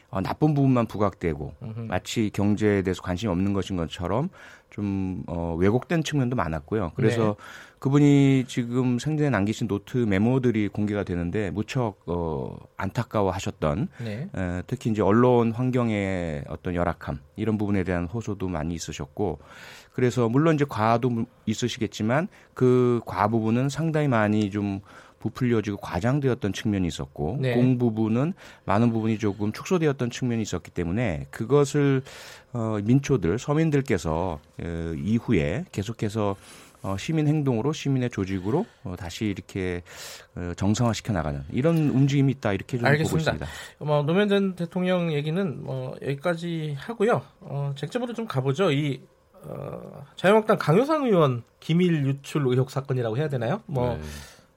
어, 0.09 0.21
나쁜 0.21 0.53
부분만 0.53 0.88
부각되고 0.88 1.53
음흠. 1.63 1.80
마치 1.88 2.30
경제에 2.32 2.82
대해서 2.82 3.01
관심이 3.01 3.32
없는 3.32 3.53
것인 3.53 3.78
것처럼 3.78 4.30
좀 4.69 5.24
어, 5.28 5.55
왜곡된 5.57 6.03
측면도 6.03 6.36
많았고요. 6.36 6.91
그래서 6.95 7.24
네. 7.24 7.72
그분이 7.84 8.46
지금 8.48 8.98
생전에 8.98 9.30
남기신 9.30 9.68
노트 9.68 9.98
메모들이 9.98 10.70
공개가 10.70 11.04
되는데 11.04 11.52
무척 11.52 11.98
어, 12.06 12.56
안타까워하셨던 12.78 13.90
네. 14.00 14.30
에, 14.34 14.62
특히 14.68 14.90
이제 14.90 15.02
언론 15.02 15.52
환경의 15.52 16.46
어떤 16.48 16.76
열악함 16.76 17.20
이런 17.36 17.58
부분에 17.58 17.84
대한 17.84 18.06
호소도 18.06 18.48
많이 18.48 18.74
있으셨고 18.74 19.40
그래서 19.92 20.30
물론 20.30 20.56
이제 20.56 20.64
과도 20.68 21.26
있으시겠지만 21.46 22.30
그 22.54 23.02
과 23.06 23.28
부분은 23.28 23.68
상당히 23.68 24.08
많이 24.08 24.50
좀 24.50 24.80
부풀려지고 25.20 25.78
과장되었던 25.78 26.54
측면이 26.54 26.88
있었고 26.88 27.38
네. 27.42 27.54
공 27.54 27.78
부분은 27.78 28.34
많은 28.66 28.92
부분이 28.92 29.20
조금 29.20 29.52
축소되었던 29.52 30.10
측면이 30.10 30.42
있었기 30.42 30.72
때문에 30.72 31.28
그것을 31.32 32.02
어, 32.54 32.78
민초들 32.84 33.40
서민들께서 33.40 34.40
어, 34.62 34.94
이후에 34.98 35.66
계속해서 35.72 36.36
어, 36.84 36.98
시민 36.98 37.28
행동으로 37.28 37.72
시민의 37.72 38.10
조직으로 38.10 38.66
어, 38.84 38.96
다시 38.98 39.26
이렇게 39.26 39.82
어, 40.36 40.52
정상화시켜 40.56 41.14
나가는 41.14 41.44
이런 41.52 41.78
움직임이 41.90 42.34
있다 42.34 42.52
이렇게 42.52 42.78
좀 42.78 42.86
알겠습니다. 42.86 43.32
보고 43.32 43.46
있습니다. 43.46 43.86
뭐 43.86 44.04
노무현 44.04 44.28
전 44.28 44.56
대통령 44.56 45.14
얘기는 45.14 45.64
뭐 45.64 45.96
여기까지 46.02 46.76
하고요. 46.78 47.22
어, 47.40 47.74
쟁점으로 47.78 48.14
좀 48.14 48.28
가보죠. 48.28 48.72
이 48.72 49.02
어, 49.44 50.06
자유한국당 50.18 50.58
강효상 50.58 51.06
의원 51.06 51.44
기밀 51.62 52.06
유출 52.06 52.46
의혹 52.48 52.70
사건이라고 52.70 53.18
해야 53.18 53.30
되나요? 53.30 53.62
뭐 53.66 53.96
네. 53.96 54.02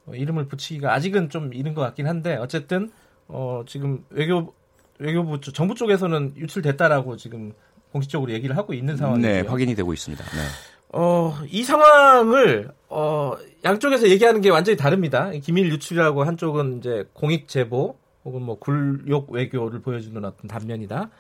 어, 0.07 0.15
이름을 0.15 0.49
붙이기가 0.49 0.93
아직은 0.93 1.31
좀 1.31 1.55
이른 1.55 1.75
것 1.75 1.81
같긴 1.83 2.09
한데 2.09 2.37
어쨌든 2.37 2.91
어, 3.29 3.63
지금 3.67 4.05
외교 4.11 4.53
외교부 4.99 5.41
쪽, 5.41 5.55
정부 5.55 5.77
쪽에서는 5.77 6.35
유출됐다라고 6.37 7.17
지금 7.17 7.53
공식적으로 7.93 8.33
얘기를 8.33 8.57
하고 8.57 8.75
있는 8.75 8.97
상황이에요. 8.97 9.43
네, 9.43 9.49
확인이 9.49 9.75
되고 9.77 9.93
있습니다. 9.93 10.25
네. 10.25 10.76
어, 10.93 11.35
이 11.51 11.63
상황을 11.63 12.71
어, 12.89 13.33
양쪽에서 13.65 14.09
얘기하는 14.09 14.41
게 14.41 14.51
완전히 14.51 14.77
다릅니다. 14.77 15.31
기밀 15.43 15.71
유출이라고 15.71 16.25
한쪽은 16.25 16.79
이제 16.79 17.05
공익 17.13 17.49
제보 17.49 17.97
혹은 18.25 18.43
뭐 18.43 18.59
굴욕 18.59 19.31
외교를 19.31 19.81
보여주는 19.81 20.25
어떤 20.25 20.49
단면이다. 20.49 21.11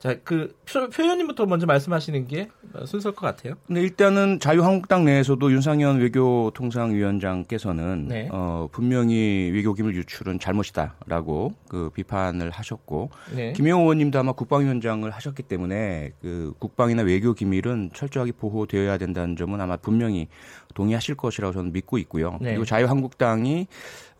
자, 0.00 0.16
그 0.24 0.56
표, 0.64 0.88
표현님부터 0.88 1.44
먼저 1.44 1.66
말씀하시는 1.66 2.26
게 2.26 2.48
순서일 2.86 3.14
것 3.14 3.26
같아요. 3.26 3.52
근데 3.66 3.82
일단은 3.82 4.40
자유한국당 4.40 5.04
내에서도 5.04 5.52
윤상현 5.52 6.00
외교통상위원장께서는 6.00 8.06
네. 8.08 8.28
어, 8.32 8.66
분명히 8.72 9.50
외교기밀 9.52 9.94
유출은 9.96 10.38
잘못이다라고 10.38 11.52
그 11.68 11.90
비판을 11.90 12.48
하셨고 12.48 13.10
네. 13.36 13.52
김영호 13.52 13.82
의원님도 13.82 14.18
아마 14.18 14.32
국방위원장을 14.32 15.08
하셨기 15.10 15.42
때문에 15.42 16.12
그 16.22 16.54
국방이나 16.58 17.02
외교기밀은 17.02 17.90
철저하게 17.92 18.32
보호되어야 18.32 18.96
된다는 18.96 19.36
점은 19.36 19.60
아마 19.60 19.76
분명히 19.76 20.28
동의하실 20.74 21.16
것이라고 21.16 21.52
저는 21.52 21.72
믿고 21.72 21.98
있고요. 21.98 22.38
네. 22.40 22.50
그리고 22.50 22.64
자유한국당이 22.64 23.66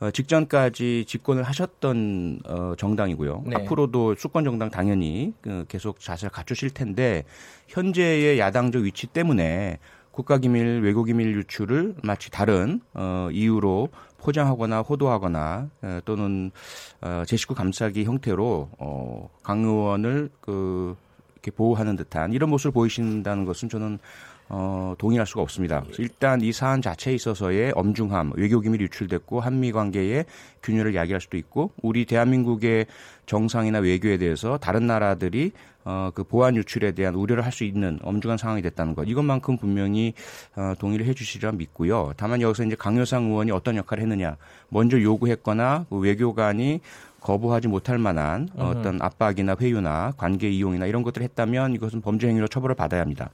어, 0.01 0.11
직전까지 0.11 1.05
집권을 1.07 1.43
하셨던 1.43 2.41
어, 2.47 2.75
정당이고요. 2.77 3.45
네. 3.47 3.57
앞으로도 3.57 4.15
수권 4.17 4.45
정당 4.45 4.71
당연히 4.71 5.35
그 5.43 5.65
계속 5.69 6.01
자세를 6.01 6.31
갖추실 6.31 6.71
텐데 6.71 7.25
현재의 7.69 8.39
야당적 8.39 8.83
위치 8.83 9.07
때문에 9.07 9.79
국가기밀, 10.11 10.81
외교기밀 10.83 11.35
유출을 11.37 11.95
마치 12.03 12.31
다른 12.31 12.81
어, 12.95 13.29
이유로 13.33 13.89
포장하거나 14.19 14.81
호도하거나 14.81 15.71
어, 15.83 16.01
또는 16.05 16.51
어, 17.01 17.23
제 17.27 17.37
식구 17.37 17.55
감싸기 17.55 18.05
형태로 18.05 18.71
어, 18.79 19.31
강 19.43 19.65
의원을 19.65 20.31
그 20.41 20.97
이렇게 21.35 21.51
보호하는 21.51 21.97
듯한 21.97 22.33
이런 22.33 22.51
모습을 22.51 22.73
보이신다는 22.73 23.45
것은 23.47 23.69
저는 23.69 23.99
어, 24.53 24.95
동의할 24.99 25.27
수가 25.27 25.43
없습니다. 25.43 25.85
일단 25.99 26.41
이 26.41 26.53
사안 26.53 26.83
자체에 26.83 27.15
있어서의 27.15 27.73
엄중함, 27.77 28.33
외교 28.35 28.61
기밀이 28.61 28.83
유출됐고 28.85 29.41
한미 29.41 29.71
관계의 29.71 30.25
균열을 30.63 30.95
야기할 30.97 31.21
수도 31.21 31.37
있고 31.37 31.71
우리 31.83 32.05
대한민국의 32.05 32.87
정상이나 33.27 33.79
외교에 33.79 34.19
대해서 34.19 34.59
다른 34.59 34.89
나라들이 34.89 35.53
어, 35.85 36.11
그 36.13 36.25
보안 36.25 36.57
유출에 36.57 36.93
대한 36.93 37.15
우려를 37.15 37.45
할 37.45 37.53
수 37.53 37.65
있는 37.65 37.99
엄중한 38.03 38.39
상황이 38.39 38.61
됐다는 38.63 38.95
것. 38.95 39.05
이것만큼 39.09 39.57
분명히 39.57 40.15
어, 40.57 40.75
동의를 40.79 41.07
해 41.07 41.15
주시리라 41.15 41.53
믿고요. 41.53 42.13
다만 42.17 42.41
여기서 42.43 42.65
이제 42.65 42.77
강효상 42.77 43.25
의원이 43.25 43.51
어떤 43.51 43.77
역할을 43.77 44.03
했느냐. 44.03 44.37
먼저 44.69 45.01
요구했거나 45.01 45.87
그 45.89 45.97
외교관이 45.97 46.81
거부하지 47.21 47.69
못할 47.69 47.99
만한 47.99 48.49
어떤 48.57 49.01
압박이나 49.03 49.55
회유나 49.61 50.15
관계 50.17 50.49
이용이나 50.49 50.87
이런 50.87 51.03
것들을 51.03 51.23
했다면 51.25 51.75
이것은 51.75 52.01
범죄 52.01 52.29
행위로 52.29 52.49
처벌을 52.49 52.75
받아야 52.75 53.03
합니다. 53.03 53.31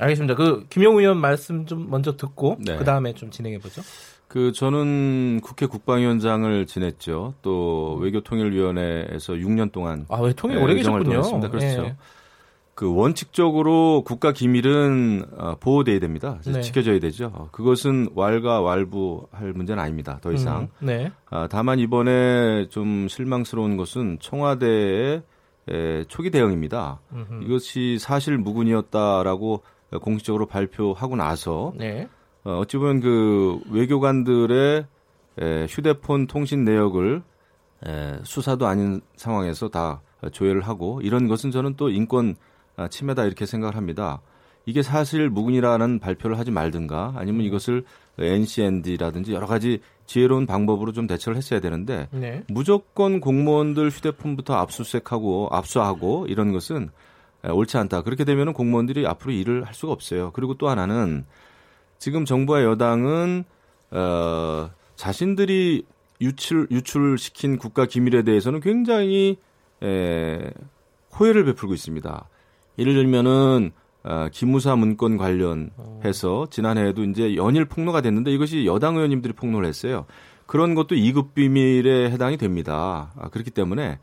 알겠습니다. 0.00 0.34
그 0.34 0.66
김용 0.70 0.98
의원 0.98 1.18
말씀 1.18 1.66
좀 1.66 1.88
먼저 1.90 2.16
듣고 2.16 2.56
네. 2.60 2.76
그 2.76 2.84
다음에 2.84 3.12
좀 3.12 3.30
진행해 3.30 3.58
보죠. 3.58 3.82
그 4.28 4.52
저는 4.52 5.40
국회 5.42 5.66
국방위원장을 5.66 6.66
지냈죠. 6.66 7.34
또 7.42 7.98
외교통일위원회에서 8.00 9.34
6년 9.34 9.72
동안 9.72 10.06
아왜 10.08 10.32
통일 10.34 10.56
네, 10.56 10.62
오래 10.62 10.74
계셨군요. 10.74 11.40
그렇죠. 11.50 11.82
네. 11.82 11.96
그 12.80 12.94
원칙적으로 12.94 14.04
국가 14.06 14.32
기밀은 14.32 15.24
어, 15.36 15.56
보호돼야 15.60 15.98
됩니다. 15.98 16.38
네. 16.46 16.62
지켜져야 16.62 16.98
되죠. 16.98 17.48
그것은 17.52 18.08
왈가왈부할 18.14 19.52
문제는 19.52 19.82
아닙니다. 19.82 20.18
더 20.22 20.32
이상. 20.32 20.68
음, 20.78 20.86
네. 20.86 21.12
아, 21.28 21.46
다만 21.50 21.78
이번에 21.78 22.68
좀 22.68 23.06
실망스러운 23.08 23.76
것은 23.76 24.18
청와대의 24.20 25.22
초기 26.08 26.30
대응입니다. 26.30 27.00
음흠. 27.12 27.44
이것이 27.44 27.98
사실 27.98 28.38
무근이었다라고 28.38 29.62
공식적으로 29.98 30.46
발표하고 30.46 31.16
나서 31.16 31.72
네. 31.76 32.08
어, 32.44 32.58
어찌 32.58 32.76
보면 32.76 33.00
그 33.00 33.60
외교관들의 33.70 34.86
에, 35.38 35.66
휴대폰 35.68 36.26
통신 36.26 36.64
내역을 36.64 37.22
에, 37.86 38.18
수사도 38.24 38.66
아닌 38.66 39.00
상황에서 39.16 39.68
다 39.68 40.02
조회를 40.32 40.62
하고 40.62 41.00
이런 41.02 41.28
것은 41.28 41.50
저는 41.50 41.74
또 41.76 41.88
인권 41.88 42.36
아, 42.76 42.88
침해다 42.88 43.24
이렇게 43.24 43.46
생각을 43.46 43.76
합니다. 43.76 44.20
이게 44.66 44.82
사실 44.82 45.30
무근이라는 45.30 45.98
발표를 45.98 46.38
하지 46.38 46.50
말든가 46.50 47.14
아니면 47.16 47.42
이것을 47.42 47.84
NCND라든지 48.18 49.32
여러 49.32 49.46
가지 49.46 49.80
지혜로운 50.06 50.46
방법으로 50.46 50.92
좀 50.92 51.06
대처를 51.06 51.36
했어야 51.36 51.60
되는데 51.60 52.08
네. 52.10 52.44
무조건 52.48 53.20
공무원들 53.20 53.90
휴대폰부터 53.90 54.54
압수수색하고 54.54 55.48
압수하고 55.50 56.26
이런 56.28 56.52
것은 56.52 56.90
옳지 57.44 57.76
않다. 57.78 58.02
그렇게 58.02 58.24
되면은 58.24 58.52
공무원들이 58.52 59.06
앞으로 59.06 59.32
일을 59.32 59.64
할 59.64 59.74
수가 59.74 59.92
없어요. 59.92 60.30
그리고 60.32 60.54
또 60.54 60.68
하나는 60.68 61.24
지금 61.98 62.24
정부와 62.24 62.64
여당은 62.64 63.44
어 63.92 64.70
자신들이 64.96 65.84
유출 66.20 66.66
유출시킨 66.70 67.58
국가 67.58 67.86
기밀에 67.86 68.22
대해서는 68.22 68.60
굉장히 68.60 69.38
에, 69.82 70.50
호혜를 71.18 71.44
베풀고 71.46 71.74
있습니다. 71.74 72.28
예를 72.78 72.94
들면은 72.94 73.72
어, 74.02 74.28
기무사 74.32 74.76
문건 74.76 75.16
관련해서 75.16 76.46
지난해에도 76.50 77.04
이제 77.04 77.36
연일 77.36 77.66
폭로가 77.66 78.00
됐는데 78.00 78.30
이것이 78.32 78.64
여당 78.66 78.96
의원님들이 78.96 79.34
폭로를 79.34 79.68
했어요. 79.68 80.06
그런 80.46 80.74
것도 80.74 80.94
2급 80.94 81.34
비밀에 81.34 82.10
해당이 82.10 82.36
됩니다. 82.36 83.12
아, 83.16 83.28
그렇기 83.28 83.50
때문에 83.50 83.98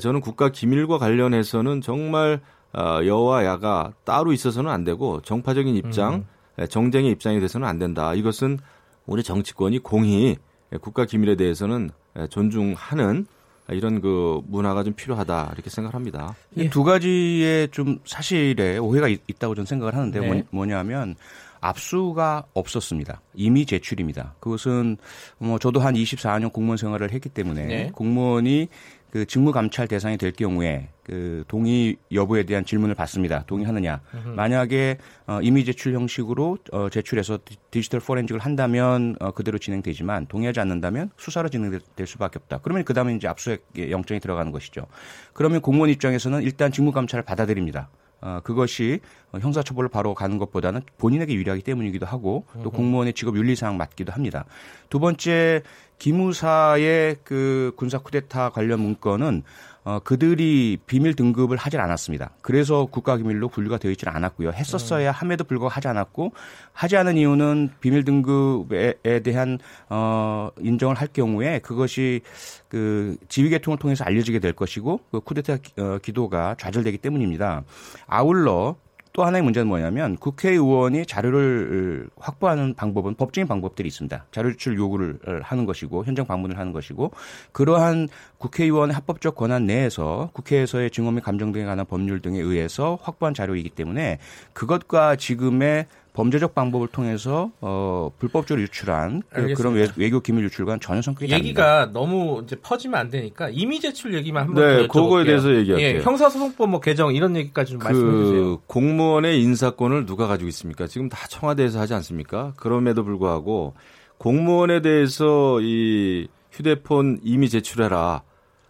저는 0.00 0.20
국가 0.20 0.50
기밀과 0.50 0.98
관련해서는 0.98 1.80
정말 1.80 2.40
어, 2.72 3.00
여와 3.04 3.44
야가 3.44 3.92
따로 4.04 4.32
있어서는 4.32 4.70
안 4.70 4.84
되고 4.84 5.20
정파적인 5.22 5.74
입장, 5.76 6.24
음. 6.58 6.66
정쟁의 6.68 7.10
입장이 7.12 7.40
돼서는 7.40 7.66
안 7.66 7.78
된다. 7.78 8.14
이것은 8.14 8.58
우리 9.06 9.22
정치권이 9.22 9.80
공히 9.80 10.36
국가 10.80 11.04
기밀에 11.04 11.34
대해서는 11.36 11.90
존중하는 12.28 13.26
이런 13.70 14.00
그 14.00 14.40
문화가 14.46 14.82
좀 14.82 14.94
필요하다 14.94 15.50
이렇게 15.54 15.70
생각합니다. 15.70 16.34
예. 16.56 16.68
두 16.68 16.84
가지의 16.84 17.68
좀 17.70 18.00
사실에 18.04 18.78
오해가 18.78 19.08
있, 19.08 19.20
다고 19.38 19.54
저는 19.54 19.66
생각을 19.66 19.94
하는데 19.94 20.20
네. 20.20 20.44
뭐냐면 20.50 21.16
압수가 21.60 22.46
없었습니다. 22.54 23.20
이미 23.34 23.66
제출입니다. 23.66 24.34
그것은 24.40 24.96
뭐 25.38 25.58
저도 25.58 25.80
한 25.80 25.94
24년 25.94 26.52
공무원 26.52 26.76
생활을 26.76 27.12
했기 27.12 27.28
때문에 27.28 27.66
네. 27.66 27.90
공무원이 27.94 28.68
그 29.10 29.26
직무 29.26 29.52
감찰 29.52 29.88
대상이 29.88 30.16
될 30.16 30.32
경우에 30.32 30.88
그 31.02 31.44
동의 31.48 31.96
여부에 32.12 32.44
대한 32.44 32.64
질문을 32.64 32.94
받습니다. 32.94 33.44
동의하느냐. 33.46 34.00
으흠. 34.14 34.36
만약에 34.36 34.98
어, 35.26 35.40
이미 35.42 35.64
제출 35.64 35.94
형식으로 35.94 36.58
어, 36.72 36.88
제출해서 36.88 37.40
디지털 37.70 38.00
포렌직을 38.00 38.40
한다면 38.40 39.16
어, 39.18 39.32
그대로 39.32 39.58
진행되지만 39.58 40.26
동의하지 40.26 40.60
않는다면 40.60 41.10
수사로 41.16 41.48
진행될 41.48 42.06
수밖에 42.06 42.38
없다. 42.38 42.60
그러면 42.62 42.84
그 42.84 42.94
다음에 42.94 43.14
이제 43.14 43.26
압수수색 43.26 43.90
영장이 43.90 44.20
들어가는 44.20 44.52
것이죠. 44.52 44.86
그러면 45.32 45.60
공무원 45.60 45.90
입장에서는 45.90 46.42
일단 46.42 46.70
직무 46.70 46.92
감찰을 46.92 47.24
받아들입니다. 47.24 47.88
어, 48.20 48.40
그것이 48.42 49.00
형사처벌을 49.38 49.88
바로 49.88 50.14
가는 50.14 50.38
것보다는 50.38 50.82
본인에게 50.98 51.32
유리하기 51.34 51.62
때문이기도 51.62 52.06
하고 52.06 52.44
또 52.62 52.70
공무원의 52.70 53.14
직업 53.14 53.36
윤리상 53.36 53.76
맞기도 53.76 54.12
합니다. 54.12 54.44
두 54.88 54.98
번째 54.98 55.62
기무사의 55.98 57.16
그 57.22 57.72
군사 57.76 57.98
쿠데타 57.98 58.50
관련 58.50 58.80
문건은 58.80 59.42
어, 59.84 59.98
그들이 60.00 60.78
비밀 60.86 61.14
등급을 61.14 61.56
하질 61.56 61.80
않았습니다. 61.80 62.30
그래서 62.42 62.86
국가 62.86 63.16
기밀로 63.16 63.48
분류가 63.48 63.78
되어 63.78 63.90
있지는 63.90 64.14
않았고요. 64.14 64.50
했었어야 64.50 65.10
함에도 65.10 65.44
불구하고 65.44 65.72
하지 65.72 65.88
않았고 65.88 66.32
하지 66.72 66.96
않은 66.96 67.16
이유는 67.16 67.70
비밀 67.80 68.04
등급에 68.04 68.94
대한 69.22 69.58
어, 69.88 70.50
인정을 70.60 70.96
할 70.96 71.08
경우에 71.08 71.60
그것이 71.60 72.20
그 72.68 73.16
지휘 73.28 73.48
계통을 73.48 73.78
통해서 73.78 74.04
알려지게 74.04 74.38
될 74.38 74.52
것이고 74.52 75.00
그 75.10 75.20
쿠데타 75.20 75.58
어, 75.78 75.98
기도가 76.02 76.56
좌절되기 76.58 76.98
때문입니다. 76.98 77.62
아울러 78.06 78.76
또 79.12 79.24
하나의 79.24 79.42
문제는 79.42 79.66
뭐냐면 79.66 80.16
국회의원이 80.16 81.04
자료를 81.06 82.08
확보하는 82.16 82.74
방법은 82.74 83.14
법적인 83.14 83.48
방법들이 83.48 83.88
있습니다. 83.88 84.26
자료 84.30 84.50
제출 84.52 84.78
요구를 84.78 85.18
하는 85.42 85.66
것이고 85.66 86.04
현장 86.04 86.26
방문을 86.26 86.58
하는 86.58 86.72
것이고 86.72 87.10
그러한 87.52 88.08
국회의원의 88.38 88.94
합법적 88.94 89.34
권한 89.34 89.66
내에서 89.66 90.30
국회에서의 90.32 90.90
증언 90.90 91.16
및 91.16 91.22
감정 91.22 91.52
등에 91.52 91.64
관한 91.64 91.86
법률 91.86 92.20
등에 92.20 92.38
의해서 92.38 92.98
확보한 93.02 93.34
자료이기 93.34 93.70
때문에 93.70 94.18
그것과 94.52 95.16
지금의 95.16 95.86
범죄적 96.12 96.54
방법을 96.54 96.88
통해서 96.88 97.50
어, 97.60 98.10
불법적으로 98.18 98.62
유출한 98.62 99.22
그, 99.30 99.54
그런 99.54 99.74
외, 99.74 100.10
교 100.10 100.20
기밀 100.20 100.44
유출과는 100.44 100.80
전혀 100.80 101.00
성격이 101.02 101.32
얘기가 101.32 101.62
다릅니다. 101.64 101.92
너무 101.92 102.42
이제 102.44 102.56
퍼지면 102.60 102.98
안 102.98 103.10
되니까 103.10 103.48
이미 103.52 103.78
제출 103.80 104.14
얘기만 104.14 104.48
한번 104.48 104.64
네, 104.66 104.86
그거에 104.88 105.24
대해서 105.24 105.54
얘기할게요. 105.54 105.98
예, 105.98 106.00
형사소송법 106.02 106.68
뭐 106.70 106.80
개정 106.80 107.14
이런 107.14 107.36
얘기까지 107.36 107.72
좀 107.72 107.78
그 107.80 107.84
말씀해 107.86 108.24
주세요. 108.24 108.56
공무원의 108.66 109.40
인사권을 109.40 110.06
누가 110.06 110.26
가지고 110.26 110.48
있습니까? 110.48 110.86
지금 110.86 111.08
다 111.08 111.26
청와대에서 111.28 111.78
하지 111.78 111.94
않습니까? 111.94 112.52
그럼에도 112.56 113.04
불구하고 113.04 113.74
공무원에 114.18 114.82
대해서 114.82 115.60
이 115.60 116.26
휴대폰 116.52 117.20
이미 117.22 117.48
제출해라 117.48 118.22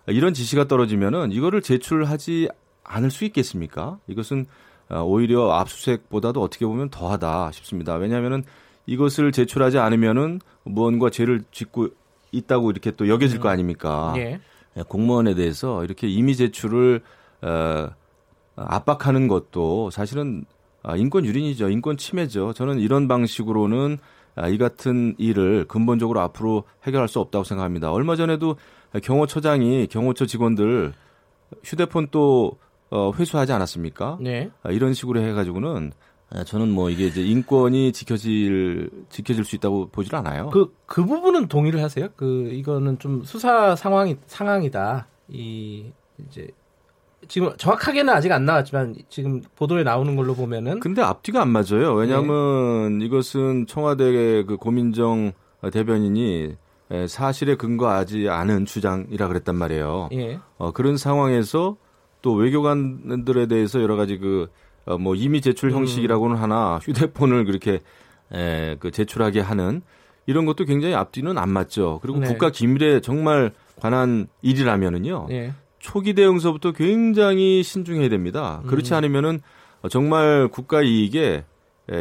이런 0.09 0.35
지시가 0.35 0.69
떨어지면은 0.69 1.33
이거를 1.33 1.63
제출하지 1.63 2.49
않을 2.85 3.11
수 3.11 3.25
있겠습니까? 3.25 3.99
이것은 4.09 4.41
어, 4.43 4.47
오히려 4.99 5.53
압수수색보다도 5.53 6.43
어떻게 6.43 6.67
보면 6.67 6.91
더하다 6.91 7.53
싶습니다. 7.53 7.95
왜냐하면은 7.95 8.45
이것을 8.87 9.33
제출하지 9.33 9.79
않으면은 9.79 10.41
무언가 10.65 11.11
죄를 11.11 11.45
짓고 11.53 11.89
있다고 12.33 12.71
이렇게 12.71 12.91
또 12.93 13.09
여겨질 13.09 13.39
음. 13.39 13.43
거 13.43 13.49
아닙니까? 13.49 14.13
예. 14.17 14.41
예. 14.77 14.83
공무원에 14.83 15.35
대해서 15.35 15.85
이렇게 15.85 16.09
이미 16.09 16.37
제출을 16.37 17.03
어, 17.43 17.89
압박하는 18.57 19.29
것도 19.29 19.91
사실은 19.91 20.45
아, 20.83 20.97
인권 20.97 21.25
유린이죠. 21.25 21.69
인권 21.69 21.97
침해죠. 21.97 22.53
저는 22.53 22.81
이런 22.81 23.07
방식으로는 23.09 23.99
아, 24.37 24.49
이 24.49 24.59
같은 24.59 25.15
일을 25.19 25.67
근본적으로 25.67 26.21
앞으로 26.21 26.65
해결할 26.85 27.09
수 27.09 27.21
없다고 27.21 27.45
생각합니다. 27.45 27.93
얼마 27.93 28.17
전에도 28.17 28.57
경호처장이 29.03 29.89
경호처 29.89 30.27
직원들 30.27 30.93
휴대폰 31.65 32.09
또 32.11 32.59
어, 32.91 33.13
회수하지 33.13 33.53
않았습니까? 33.53 34.19
네. 34.21 34.51
아, 34.63 34.71
이런 34.71 34.93
식으로 34.95 35.21
해가지고는 35.21 35.93
아, 36.33 36.45
저는 36.45 36.71
뭐 36.71 36.91
이게 36.91 37.07
이제 37.07 37.23
인권이 37.23 37.93
지켜질 37.93 38.91
지켜질 39.09 39.45
수 39.45 39.57
있다고 39.57 39.89
보질 39.91 40.15
않아요. 40.17 40.51
그그 40.51 40.75
그 40.87 41.05
부분은 41.05 41.49
동의를 41.49 41.83
하세요? 41.83 42.09
그 42.17 42.51
이거는 42.53 42.99
좀 42.99 43.23
수사 43.25 43.75
상황이 43.75 44.17
상황이다. 44.27 45.09
이 45.29 45.87
이제 46.29 46.49
지금 47.29 47.57
정확하게는 47.57 48.13
아직 48.13 48.33
안 48.33 48.45
나왔지만 48.45 48.95
지금 49.09 49.43
보도에 49.57 49.83
나오는 49.83 50.15
걸로 50.17 50.35
보면은 50.35 50.81
근데 50.81 51.03
앞뒤가 51.03 51.43
안 51.43 51.49
맞아요. 51.49 51.95
왜냐하면 51.95 52.99
네. 52.99 53.05
이것은 53.05 53.67
청와대 53.67 54.45
그 54.45 54.57
고민정 54.57 55.33
대변인이 55.73 56.57
사실에 57.09 57.57
근거하지 57.57 58.29
않은 58.29 58.67
주장이라 58.67 59.29
그랬단 59.29 59.55
말이에요. 59.55 60.09
예. 60.13 60.39
어, 60.59 60.73
그런 60.73 60.97
상황에서 60.97 61.77
또 62.23 62.35
외교관들에 62.35 63.47
대해서 63.47 63.81
여러 63.83 63.97
가지 63.97 64.19
그 64.19 64.49
어, 64.87 64.99
뭐 64.99 65.15
이미 65.15 65.41
제출 65.41 65.71
음. 65.71 65.77
형식이라고는 65.77 66.37
하나 66.37 66.79
휴대폰을 66.83 67.45
그렇게 67.45 67.81
에, 68.33 68.77
그 68.79 68.91
제출하게 68.91 69.41
하는 69.41 69.83
이런 70.27 70.47
것도 70.47 70.65
굉장히 70.65 70.95
앞뒤는 70.95 71.39
안 71.39 71.51
맞죠. 71.51 71.99
그리고 72.03 72.19
네. 72.21 72.29
국가 72.29 72.51
기밀에 72.51 73.01
정말 73.01 73.53
관한 73.81 74.29
일이라면은요. 74.43 75.27
네. 75.29 75.53
초기 75.79 76.15
대응서부터 76.15 76.73
굉장히 76.73 77.63
신중해야 77.63 78.09
됩니다. 78.11 78.63
그렇지 78.67 78.93
음. 78.93 78.99
않으면은 78.99 79.41
정말 79.89 80.49
국가 80.49 80.83
이익에 80.83 81.19
예, 81.19 81.45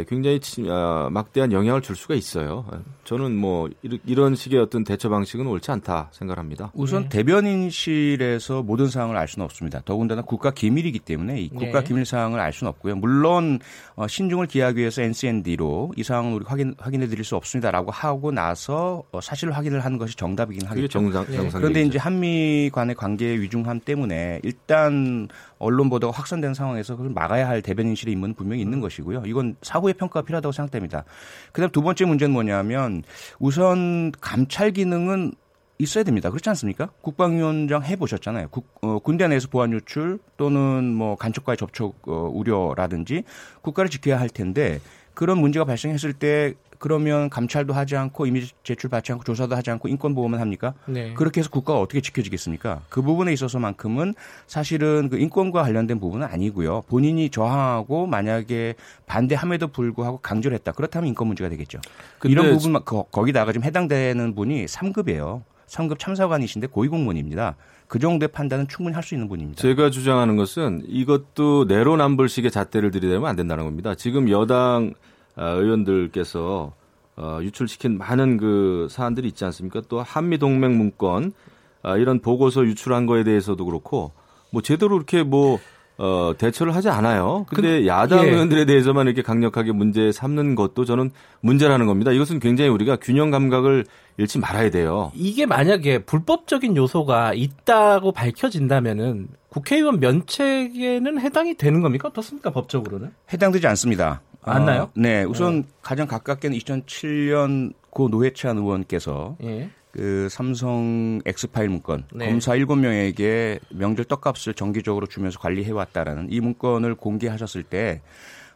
굉장히 0.08 0.40
아, 0.70 1.10
막대한 1.12 1.52
영향을 1.52 1.82
줄 1.82 1.96
수가 1.96 2.14
있어요. 2.14 2.66
저는 3.06 3.36
뭐 3.36 3.70
이런 3.82 4.36
식의 4.36 4.60
어떤 4.60 4.84
대처 4.84 5.10
방식은 5.10 5.48
옳지 5.48 5.72
않다 5.72 6.10
생각합니다. 6.12 6.72
우선 6.76 7.04
네. 7.04 7.10
대변인실에서 7.10 8.62
모든 8.62 8.88
사항을 8.88 9.18
알 9.18 9.28
수는 9.28 9.44
없습니다. 9.46 9.82
더군다나 9.86 10.22
국가 10.22 10.52
기밀이기 10.52 11.00
때문에 11.00 11.42
이 11.42 11.50
국가 11.50 11.80
네. 11.80 11.84
기밀 11.84 12.06
사항을 12.06 12.40
알 12.40 12.54
수는 12.54 12.70
없고요. 12.70 12.98
물론 12.98 13.60
어, 13.96 14.08
신중을 14.08 14.46
기하기 14.46 14.80
위해서 14.80 15.02
NCND로 15.02 15.94
이 15.98 16.04
사항을 16.04 16.34
우리 16.34 16.46
확인 16.46 16.76
확인해 16.78 17.08
드릴 17.08 17.24
수 17.24 17.36
없습니다라고 17.36 17.90
하고 17.92 18.32
나서 18.32 19.04
어, 19.12 19.22
사실 19.22 19.52
확인을 19.52 19.84
하는 19.84 19.98
것이 19.98 20.16
정답이긴 20.16 20.68
하겠죠. 20.68 20.88
정상, 20.88 21.26
네. 21.26 21.50
그런데 21.52 21.82
이제 21.82 21.98
한미 21.98 22.70
간의 22.72 22.94
관계의 22.94 23.42
위중함 23.42 23.80
때문에 23.80 24.40
일단 24.44 25.28
언론 25.60 25.90
보도가 25.90 26.18
확산된 26.18 26.54
상황에서 26.54 26.96
그걸 26.96 27.12
막아야 27.12 27.48
할 27.48 27.62
대변인실의 27.62 28.14
임무는 28.14 28.34
분명히 28.34 28.62
있는 28.62 28.80
것이고요. 28.80 29.24
이건 29.26 29.56
사후의 29.62 29.94
평가가 29.96 30.26
필요하다고 30.26 30.52
생각됩니다. 30.54 31.04
그다음 31.52 31.70
두 31.72 31.82
번째 31.82 32.06
문제는 32.06 32.34
뭐냐면 32.34 33.04
우선 33.40 34.12
감찰 34.20 34.72
기능은 34.72 35.34
있어야 35.78 36.04
됩니다. 36.04 36.30
그렇지 36.30 36.50
않습니까? 36.50 36.90
국방위원장 37.02 37.84
해보셨잖아요. 37.84 38.50
국, 38.50 38.68
어, 38.82 39.00
군대 39.00 39.28
내에서 39.28 39.48
보안 39.48 39.72
유출 39.72 40.20
또는 40.36 40.94
뭐 40.94 41.16
간첩과의 41.16 41.58
접촉 41.58 41.96
어, 42.08 42.30
우려라든지 42.34 43.24
국가를 43.62 43.90
지켜야 43.90 44.20
할 44.20 44.30
텐데 44.30 44.80
그런 45.14 45.40
문제가 45.40 45.66
발생했을 45.66 46.14
때 46.14 46.54
그러면 46.80 47.30
감찰도 47.30 47.74
하지 47.74 47.98
않고 47.98 48.26
이미지 48.26 48.54
제출 48.64 48.90
받지 48.90 49.12
않고 49.12 49.26
조사도 49.26 49.56
하지 49.56 49.70
않고 49.70 49.90
인권 49.90 50.16
보호만 50.16 50.40
합니까? 50.40 50.74
네. 50.88 51.14
그렇게 51.14 51.42
해서 51.42 51.50
국가가 51.50 51.80
어떻게 51.80 52.00
지켜지겠습니까? 52.00 52.82
그 52.90 53.02
부분에 53.02 53.34
있어서만큼은 53.34 54.16
사실은 54.48 55.10
그 55.10 55.18
인권과 55.20 55.62
관련된 55.62 56.00
부분은 56.00 56.26
아니고요. 56.26 56.84
본인이 56.88 57.30
저항하고 57.30 58.08
만약에 58.08 58.76
반대함에도 59.08 59.68
불구하고 59.68 60.20
강조를 60.20 60.56
했다. 60.56 60.72
그렇다면 60.72 61.10
인권 61.10 61.28
문제가 61.28 61.50
되겠죠. 61.50 61.80
이런 62.24 62.52
부분만 62.54 62.84
거기다가 62.86 63.52
지금 63.52 63.66
해당되는 63.66 64.34
분이 64.34 64.66
3급이에요. 64.66 65.42
3급 65.68 66.00
참사관이신데 66.00 66.68
고위공무원입니다. 66.68 67.56
그 67.88 68.00
정도의 68.00 68.30
판단은 68.30 68.68
충분히 68.70 68.94
할 68.96 69.04
수 69.04 69.16
있는 69.16 69.28
분입니다. 69.28 69.62
제가 69.62 69.90
주장하는 69.90 70.38
것은 70.38 70.84
이것도 70.88 71.66
내로남불식의 71.68 72.52
잣대를 72.52 72.92
들이대면 72.92 73.26
안 73.28 73.36
된다는 73.36 73.66
겁니다. 73.66 73.96
지금 73.96 74.30
여당 74.30 74.94
아, 74.94 75.10
의원들께서 75.48 76.74
어, 77.18 77.40
유출시킨 77.42 77.98
많은 77.98 78.38
그 78.38 78.88
사안들이 78.90 79.28
있지 79.28 79.44
않습니까? 79.46 79.82
또 79.90 80.02
한미 80.02 80.38
동맹 80.38 80.78
문건 80.78 81.34
아, 81.82 81.98
이런 81.98 82.20
보고서 82.20 82.66
유출한 82.66 83.06
거에 83.06 83.24
대해서도 83.24 83.66
그렇고 83.66 84.12
뭐 84.52 84.62
제대로 84.62 84.96
이렇게 84.96 85.24
뭐 85.24 85.60
어, 85.98 86.34
대처를 86.38 86.74
하지 86.74 86.88
않아요. 86.88 87.46
근데 87.50 87.82
그, 87.82 87.88
야당 87.88 88.26
예. 88.26 88.32
의원들에 88.32 88.64
대해서만 88.64 89.06
이렇게 89.08 89.22
강력하게 89.22 89.74
문제 89.74 90.14
삼는 90.14 90.56
것도 90.56 90.86
저는 90.86 91.12
문제라는 91.42 91.88
겁니다. 91.88 92.14
이것은 92.14 92.40
굉장히 92.40 92.70
우리가 92.70 92.96
균형 92.96 93.32
감각을 93.32 93.84
잃지 94.18 94.40
말아야 94.40 94.70
돼요. 94.70 95.12
이게 95.14 95.46
만약에 95.46 96.06
불법적인 96.06 96.78
요소가 96.78 97.34
있다고 97.34 98.14
밝혀진다면은 98.14 99.28
국회의원 99.50 100.00
면책에는 100.00 101.20
해당이 101.20 101.56
되는 101.56 101.82
겁니까? 101.82 102.08
어떻습니까? 102.08 102.52
법적으로는? 102.52 103.12
해당되지 103.34 103.68
않습니다. 103.68 104.22
맞나요? 104.46 104.84
어, 104.84 104.92
네, 104.96 105.24
우선 105.24 105.64
네. 105.64 105.68
가장 105.82 106.08
가깝게는 106.08 106.58
2007년 106.58 107.74
고 107.90 108.08
노회찬 108.08 108.58
의원께서 108.58 109.36
예. 109.44 109.70
그 109.92 110.28
삼성 110.30 111.20
엑스파일 111.26 111.70
문건 111.70 112.06
네. 112.14 112.30
검사 112.30 112.54
7명에게 112.54 113.60
명절 113.70 114.06
떡값을 114.06 114.54
정기적으로 114.54 115.08
주면서 115.08 115.40
관리해 115.40 115.72
왔다라는 115.72 116.28
이 116.30 116.40
문건을 116.40 116.96
공개하셨을 116.96 117.64
때 117.64 118.02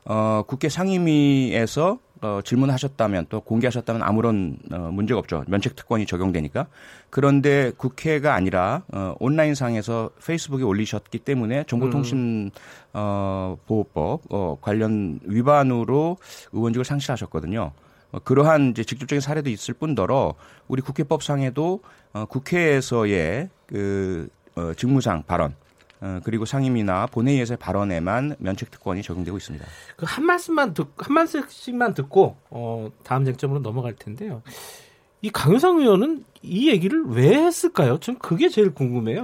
어, 0.06 0.44
국회 0.48 0.70
상임위에서 0.70 2.00
어, 2.24 2.40
질문하셨다면 2.42 3.26
또 3.28 3.42
공개하셨다면 3.42 4.02
아무런 4.02 4.58
어, 4.72 4.90
문제가 4.94 5.20
없죠. 5.20 5.44
면책 5.48 5.76
특권이 5.76 6.06
적용되니까. 6.06 6.68
그런데 7.10 7.74
국회가 7.76 8.34
아니라 8.34 8.84
어, 8.94 9.14
온라인상에서 9.20 10.12
페이스북에 10.26 10.64
올리셨기 10.64 11.20
때문에 11.20 11.66
정보통신 11.68 12.18
음. 12.18 12.52
어, 12.94 13.58
보호법 13.68 14.22
어, 14.30 14.58
관련 14.62 15.20
위반으로 15.26 16.16
의원직을 16.54 16.86
상실하셨거든요. 16.86 17.72
어, 18.14 18.20
그러한 18.20 18.72
이제 18.72 18.86
직접적인 18.86 19.20
사례도 19.20 19.50
있을 19.50 19.74
뿐더러 19.74 20.36
우리 20.70 20.82
국회법상에도 20.82 21.82
어, 22.14 22.26
국회에서의 22.26 23.50
그 23.68 24.30
어, 24.56 24.72
직무상 24.76 25.24
발언 25.24 25.52
어, 25.52 25.63
그리고 26.24 26.46
상임이나 26.46 27.06
본회의에서의 27.08 27.58
발언에만 27.58 28.36
면책 28.40 28.72
특권이 28.72 29.02
적용되고 29.02 29.38
있습니다. 29.38 29.66
그 29.98 30.06
한 30.06 30.26
말씀만 30.26 30.74
듣, 30.74 30.88
한 30.98 31.14
말씀씩만 31.14 31.94
듣고 31.94 32.36
어, 32.50 32.90
다음 33.04 33.26
쟁점으로 33.26 33.62
넘어갈 33.62 33.94
텐데요. 33.94 34.42
이 35.22 35.30
강효상 35.30 35.80
의원은 35.80 36.26
이 36.42 36.70
얘기를 36.70 37.04
왜 37.08 37.34
했을까요? 37.46 37.98
좀 38.00 38.16
그게 38.18 38.50
제일 38.50 38.74
궁금해요. 38.74 39.22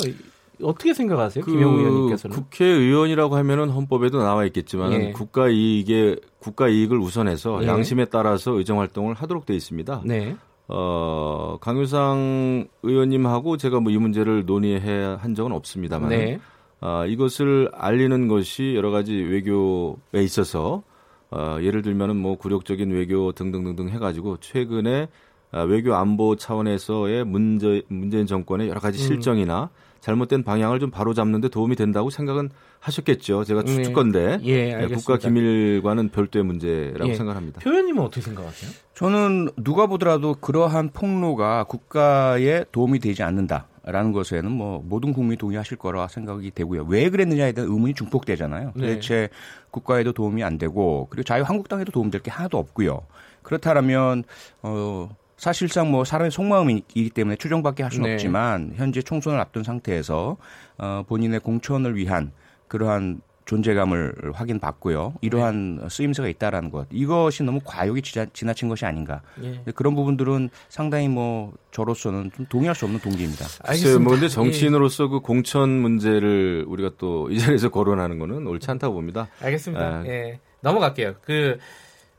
어떻게 0.61 0.93
생각하세요, 0.93 1.43
그 1.45 1.51
김영우 1.51 1.77
의원님께서는? 1.79 2.35
국회의원이라고 2.35 3.35
하면은 3.37 3.69
헌법에도 3.69 4.21
나와 4.21 4.45
있겠지만 4.45 4.91
예. 4.93 5.11
국가 5.13 5.47
이익에 5.49 6.17
국가 6.39 6.67
이익을 6.67 6.97
우선해서 6.99 7.63
예. 7.63 7.67
양심에 7.67 8.05
따라서 8.05 8.51
의정 8.51 8.79
활동을 8.79 9.13
하도록 9.15 9.45
돼 9.45 9.53
있습니다. 9.55 10.01
네. 10.05 10.35
어, 10.67 11.57
강효상 11.61 12.67
의원님하고 12.83 13.57
제가 13.57 13.79
뭐 13.79 13.91
이 13.91 13.97
문제를 13.97 14.45
논의해 14.45 15.15
한 15.19 15.33
적은 15.35 15.51
없습니다만 15.53 16.09
네. 16.09 16.39
어, 16.81 17.05
이것을 17.05 17.69
알리는 17.73 18.27
것이 18.27 18.73
여러 18.75 18.91
가지 18.91 19.13
외교에 19.13 20.23
있어서 20.23 20.83
어, 21.31 21.57
예를 21.61 21.81
들면은 21.81 22.15
뭐 22.15 22.37
굴욕적인 22.37 22.91
외교 22.91 23.31
등등등등 23.31 23.89
해가지고 23.89 24.37
최근에 24.39 25.07
어, 25.51 25.63
외교 25.63 25.95
안보 25.95 26.35
차원에서의 26.35 27.25
문제 27.25 27.81
문재인 27.87 28.25
정권의 28.25 28.69
여러 28.69 28.79
가지 28.79 29.03
음. 29.03 29.07
실정이나 29.07 29.63
음. 29.63 29.89
잘못된 29.99 30.43
방향을 30.43 30.79
좀 30.79 30.91
바로잡는데 30.91 31.49
도움이 31.49 31.75
된다고 31.75 32.09
생각은 32.09 32.49
하셨겠죠. 32.79 33.43
제가 33.43 33.63
추측 33.63 33.93
건데 33.93 34.39
네. 34.41 34.45
예, 34.45 34.75
네, 34.75 34.87
국가 34.87 35.17
기밀과는 35.17 36.09
별도의 36.09 36.45
문제라고 36.45 37.09
예. 37.09 37.15
생각합니다. 37.15 37.59
표현님은 37.59 38.01
어떻게 38.01 38.21
생각하세요? 38.21 38.71
저는 38.93 39.49
누가 39.57 39.87
보더라도 39.87 40.35
그러한 40.35 40.91
폭로가 40.91 41.65
국가에 41.65 42.63
도움이 42.71 42.99
되지 42.99 43.23
않는다. 43.23 43.67
라는 43.83 44.11
것에는 44.11 44.51
뭐 44.51 44.83
모든 44.85 45.13
국민이 45.13 45.37
동의하실 45.37 45.77
거라 45.77 46.07
생각이 46.07 46.51
되고요. 46.51 46.85
왜 46.87 47.09
그랬느냐에 47.09 47.51
대한 47.53 47.69
의문이 47.69 47.93
중폭되잖아요. 47.93 48.73
네. 48.75 48.87
도대체 48.87 49.29
국가에도 49.71 50.11
도움이 50.13 50.43
안 50.43 50.57
되고 50.57 51.07
그리고 51.09 51.23
자유한국당에도 51.23 51.91
도움될 51.91 52.21
게 52.21 52.31
하나도 52.31 52.57
없고요. 52.57 53.01
그렇다면 53.41 54.23
어 54.61 55.09
사실상 55.37 55.89
뭐 55.89 56.03
사람의 56.03 56.31
속마음이기 56.31 57.11
때문에 57.11 57.37
추정밖에 57.37 57.83
할 57.83 57.91
수는 57.91 58.07
네. 58.09 58.13
없지만 58.13 58.73
현재 58.75 59.01
총선을 59.01 59.39
앞둔 59.39 59.63
상태에서 59.63 60.37
어 60.77 61.03
본인의 61.07 61.39
공천을 61.39 61.95
위한 61.95 62.31
그러한 62.67 63.21
존재감을 63.49 64.13
확인받고요. 64.31 65.15
이러한 65.21 65.77
네. 65.77 65.89
쓰임새가 65.89 66.27
있다라는 66.27 66.69
것. 66.69 66.85
이것이 66.91 67.41
너무 67.41 67.59
과욕이 67.63 68.03
지나, 68.03 68.53
친 68.53 68.69
것이 68.69 68.85
아닌가. 68.85 69.23
예. 69.41 69.59
그런 69.73 69.95
부분들은 69.95 70.51
상당히 70.67 71.07
뭐 71.07 71.53
저로서는 71.71 72.29
좀 72.35 72.45
동의할 72.45 72.75
수 72.75 72.85
없는 72.85 72.99
동기입니다. 72.99 73.47
알겠습니다. 73.63 73.99
뭐 74.01 74.11
근데 74.11 74.25
예. 74.25 74.29
정치인으로서 74.29 75.07
그 75.07 75.21
공천 75.21 75.69
문제를 75.69 76.65
우리가 76.67 76.91
또 76.99 77.27
이 77.31 77.39
자리에서 77.39 77.69
거론하는 77.69 78.19
거는 78.19 78.45
옳지 78.45 78.69
않다고 78.69 78.93
봅니다. 78.93 79.27
알겠습니다. 79.41 80.05
예. 80.05 80.09
예. 80.09 80.39
넘어갈게요. 80.61 81.15
그 81.21 81.57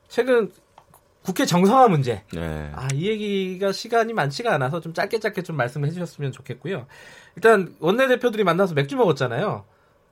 최근 0.08 0.50
국회 1.22 1.46
정상화 1.46 1.88
문제. 1.88 2.22
네. 2.32 2.70
아, 2.74 2.88
이 2.92 3.06
얘기가 3.08 3.70
시간이 3.72 4.14
많지가 4.14 4.52
않아서 4.54 4.80
좀 4.80 4.92
짧게 4.94 5.20
짧게 5.20 5.42
좀 5.42 5.56
말씀해 5.56 5.90
주셨으면 5.90 6.32
좋겠고요. 6.32 6.86
일단 7.36 7.74
원내대표들이 7.78 8.42
만나서 8.42 8.74
맥주 8.74 8.96
먹었잖아요. 8.96 9.64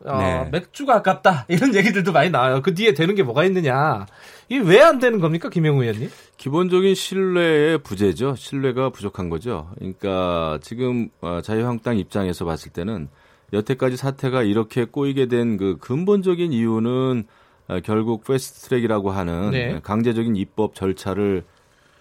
어, 0.04 0.18
네. 0.18 0.48
맥주가 0.52 0.96
아깝다 0.96 1.46
이런 1.48 1.74
얘기들도 1.74 2.12
많이 2.12 2.30
나와요. 2.30 2.62
그 2.62 2.74
뒤에 2.74 2.94
되는 2.94 3.14
게 3.14 3.22
뭐가 3.22 3.44
있느냐? 3.44 4.06
이게 4.48 4.60
왜 4.62 4.80
안 4.80 4.98
되는 4.98 5.18
겁니까, 5.20 5.48
김영우 5.50 5.82
의원님? 5.82 6.08
기본적인 6.36 6.94
신뢰의 6.94 7.78
부재죠. 7.78 8.34
신뢰가 8.36 8.90
부족한 8.90 9.28
거죠. 9.28 9.68
그러니까 9.78 10.58
지금 10.62 11.08
어, 11.20 11.40
자유한국당 11.42 11.98
입장에서 11.98 12.44
봤을 12.44 12.70
때는 12.72 13.08
여태까지 13.52 13.96
사태가 13.96 14.42
이렇게 14.42 14.84
꼬이게 14.84 15.26
된 15.26 15.56
그 15.58 15.76
근본적인 15.78 16.52
이유는 16.52 17.24
어, 17.68 17.80
결국 17.84 18.24
패스트트랙이라고 18.24 19.10
하는 19.10 19.50
네. 19.50 19.80
강제적인 19.82 20.36
입법 20.36 20.74
절차를 20.74 21.42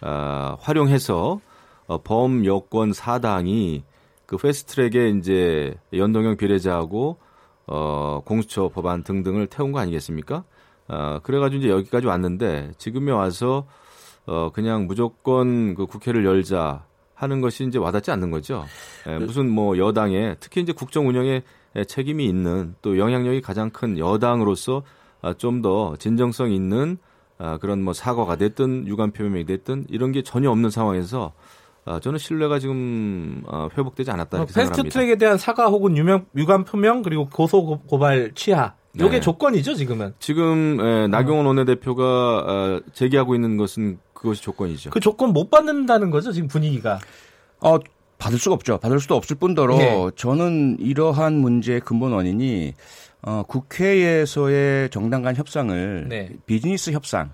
어, 0.02 0.56
활용해서 0.62 1.42
어, 1.88 2.02
범 2.04 2.46
여권 2.46 2.94
사당이 2.94 3.84
그 4.26 4.38
패스트트랙에 4.38 5.10
이제 5.18 5.74
연동형 5.94 6.38
비례제하고 6.38 7.18
어, 7.68 8.22
공수처 8.26 8.70
법안 8.70 9.04
등등을 9.04 9.48
태운 9.48 9.72
거 9.72 9.80
아니겠습니까? 9.80 10.44
어, 10.88 11.20
그래가지고 11.24 11.60
이제 11.60 11.70
여기까지 11.70 12.08
왔는데 12.08 12.72
지금에 12.78 13.12
와서 13.12 13.68
어, 14.26 14.50
그냥 14.54 14.88
무조건 14.88 15.76
그 15.76 15.86
국회를 15.86 16.26
열자 16.26 16.86
하는 17.14 17.42
것이 17.42 17.66
이제 17.66 17.80
와닿지 17.80 18.12
않는 18.12 18.32
거죠. 18.32 18.64
예, 19.08 19.18
무슨 19.18 19.50
뭐 19.50 19.78
여당에 19.78 20.36
특히 20.40 20.62
이제 20.62 20.72
국정 20.72 21.08
운영에 21.08 21.42
책임이 21.88 22.26
있는 22.26 22.76
또 22.82 22.98
영향력이 22.98 23.42
가장 23.42 23.70
큰 23.70 23.98
여당으로서 23.98 24.84
아, 25.22 25.34
좀더 25.34 25.96
진정성 25.98 26.52
있는 26.52 26.98
아, 27.40 27.58
그런 27.58 27.82
뭐 27.84 27.94
사과가 27.94 28.36
됐든 28.36 28.88
유감 28.88 29.12
표명이 29.12 29.46
됐든 29.46 29.86
이런 29.90 30.12
게 30.12 30.22
전혀 30.22 30.50
없는 30.52 30.70
상황에서 30.70 31.34
아, 31.88 32.00
저는 32.00 32.20
신뢰가 32.20 32.60
지금 32.60 33.42
어, 33.48 33.70
회복되지 33.78 34.12
않았다 34.12 34.38
이렇게 34.38 34.52
어, 34.52 34.54
생각합니다. 34.54 34.84
패스트트랙에 34.84 35.16
대한 35.16 35.38
사과 35.38 35.68
혹은 35.68 35.96
유명 35.96 36.26
유감 36.36 36.66
표명 36.66 37.02
그리고 37.02 37.28
고소 37.30 37.80
고발 37.88 38.32
취하 38.36 38.74
이게 38.94 39.10
네. 39.10 39.20
조건이죠 39.20 39.76
지금은. 39.76 40.14
지금 40.20 40.80
예, 40.82 41.08
나경원 41.08 41.46
어. 41.46 41.50
원내대표가 41.50 42.04
어, 42.04 42.80
제기하고 42.94 43.36
있는 43.36 43.56
것은 43.58 44.00
그것이 44.14 44.42
조건이죠. 44.42 44.90
그 44.90 45.00
조건 45.00 45.32
못 45.34 45.50
받는다는 45.50 46.10
거죠 46.12 46.32
지금 46.32 46.48
분위기가. 46.48 47.00
어 47.62 47.78
받을 48.18 48.40
수가 48.40 48.56
없죠. 48.56 48.80
받을 48.80 49.00
수도 49.00 49.16
없을 49.16 49.36
뿐더러 49.36 49.78
네. 49.78 50.10
저는 50.16 50.78
이러한 50.80 51.36
문제의 51.36 51.80
근본 51.82 52.12
원인이 52.14 52.74
어, 53.22 53.44
국회에서의 53.48 54.90
정당 54.90 55.22
간 55.22 55.36
협상을 55.36 56.08
네. 56.10 56.32
비즈니스 56.46 56.92
협상 56.92 57.32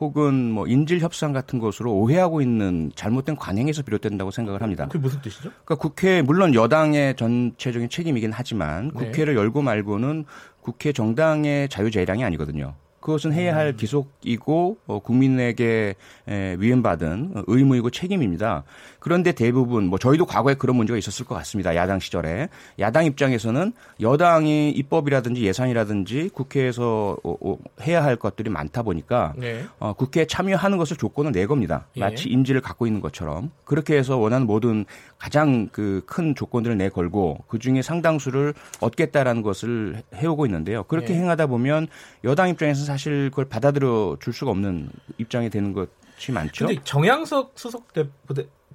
혹은 0.00 0.50
뭐 0.50 0.66
인질 0.66 1.00
협상 1.00 1.32
같은 1.32 1.58
것으로 1.58 1.94
오해하고 1.94 2.40
있는 2.40 2.92
잘못된 2.94 3.36
관행에서 3.36 3.82
비롯된다고 3.82 4.30
생각을 4.30 4.62
합니다. 4.62 4.86
그게 4.86 4.98
무슨 4.98 5.20
뜻이죠? 5.20 5.50
그러니까 5.64 5.74
국회 5.76 6.22
물론 6.22 6.54
여당의 6.54 7.16
전체적인 7.16 7.88
책임이긴 7.88 8.32
하지만 8.32 8.90
네. 8.94 9.06
국회를 9.06 9.34
네. 9.34 9.40
열고 9.40 9.62
말고는 9.62 10.24
국회 10.60 10.92
정당의 10.92 11.68
자유재량이 11.68 12.24
아니거든요. 12.24 12.74
그것은 13.00 13.32
해야 13.32 13.54
할 13.54 13.68
음. 13.68 13.76
기속이고 13.76 14.78
어, 14.86 14.98
국민에게 14.98 15.94
에, 16.28 16.56
위임받은 16.58 17.44
의무이고 17.46 17.90
책임입니다. 17.90 18.64
그런데 19.06 19.30
대부분 19.30 19.86
뭐 19.86 19.98
저희도 20.00 20.26
과거에 20.26 20.54
그런 20.54 20.76
문제가 20.76 20.96
있었을 20.98 21.26
것 21.26 21.34
같습니다. 21.36 21.76
야당 21.76 22.00
시절에 22.00 22.48
야당 22.80 23.04
입장에서는 23.04 23.72
여당이 24.00 24.70
입법이라든지 24.70 25.42
예산이라든지 25.42 26.30
국회에서 26.32 27.16
어, 27.22 27.36
어, 27.40 27.56
해야 27.82 28.02
할 28.02 28.16
것들이 28.16 28.50
많다 28.50 28.82
보니까 28.82 29.34
네. 29.36 29.64
어, 29.78 29.92
국회에 29.92 30.26
참여하는 30.26 30.78
것을 30.78 30.96
조건을 30.96 31.30
내 31.32 31.46
겁니다. 31.46 31.86
예. 31.96 32.00
마치 32.00 32.28
인지를 32.28 32.60
갖고 32.60 32.86
있는 32.86 33.00
것처럼 33.00 33.50
그렇게 33.64 33.96
해서 33.96 34.16
원하는 34.16 34.46
모든 34.46 34.86
가장 35.18 35.68
그 35.68 36.06
큰 36.06 36.34
조건들을 36.34 36.78
내 36.78 36.88
걸고 36.88 37.44
그 37.48 37.58
중에 37.58 37.82
상당수를 37.82 38.54
얻겠다라는 38.80 39.42
것을 39.42 40.02
해오고 40.14 40.46
있는데요. 40.46 40.84
그렇게 40.84 41.08
네. 41.08 41.20
행하다 41.20 41.46
보면 41.48 41.88
여당 42.24 42.48
입장에서 42.48 42.80
는 42.80 42.86
사실 42.86 43.30
그걸 43.30 43.46
받아들여 43.46 44.16
줄 44.20 44.32
수가 44.32 44.50
없는 44.52 44.88
입장이 45.18 45.50
되는 45.50 45.72
것이 45.72 46.32
많죠. 46.32 46.66
근데 46.66 46.80
정양석 46.84 47.52
수석 47.54 47.92
대, 47.92 48.08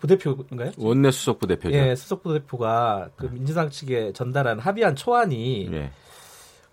부대, 0.02 0.18
부대표인가요? 0.18 0.72
원내 0.78 1.12
수석 1.12 1.40
부대표죠. 1.40 1.74
예, 1.74 1.96
수석 1.96 2.24
부대표가 2.24 3.10
그 3.16 3.28
민주당 3.32 3.70
측에 3.70 4.12
전달한 4.14 4.60
합의안 4.60 4.96
초안이 4.96 5.70
예. 5.72 5.92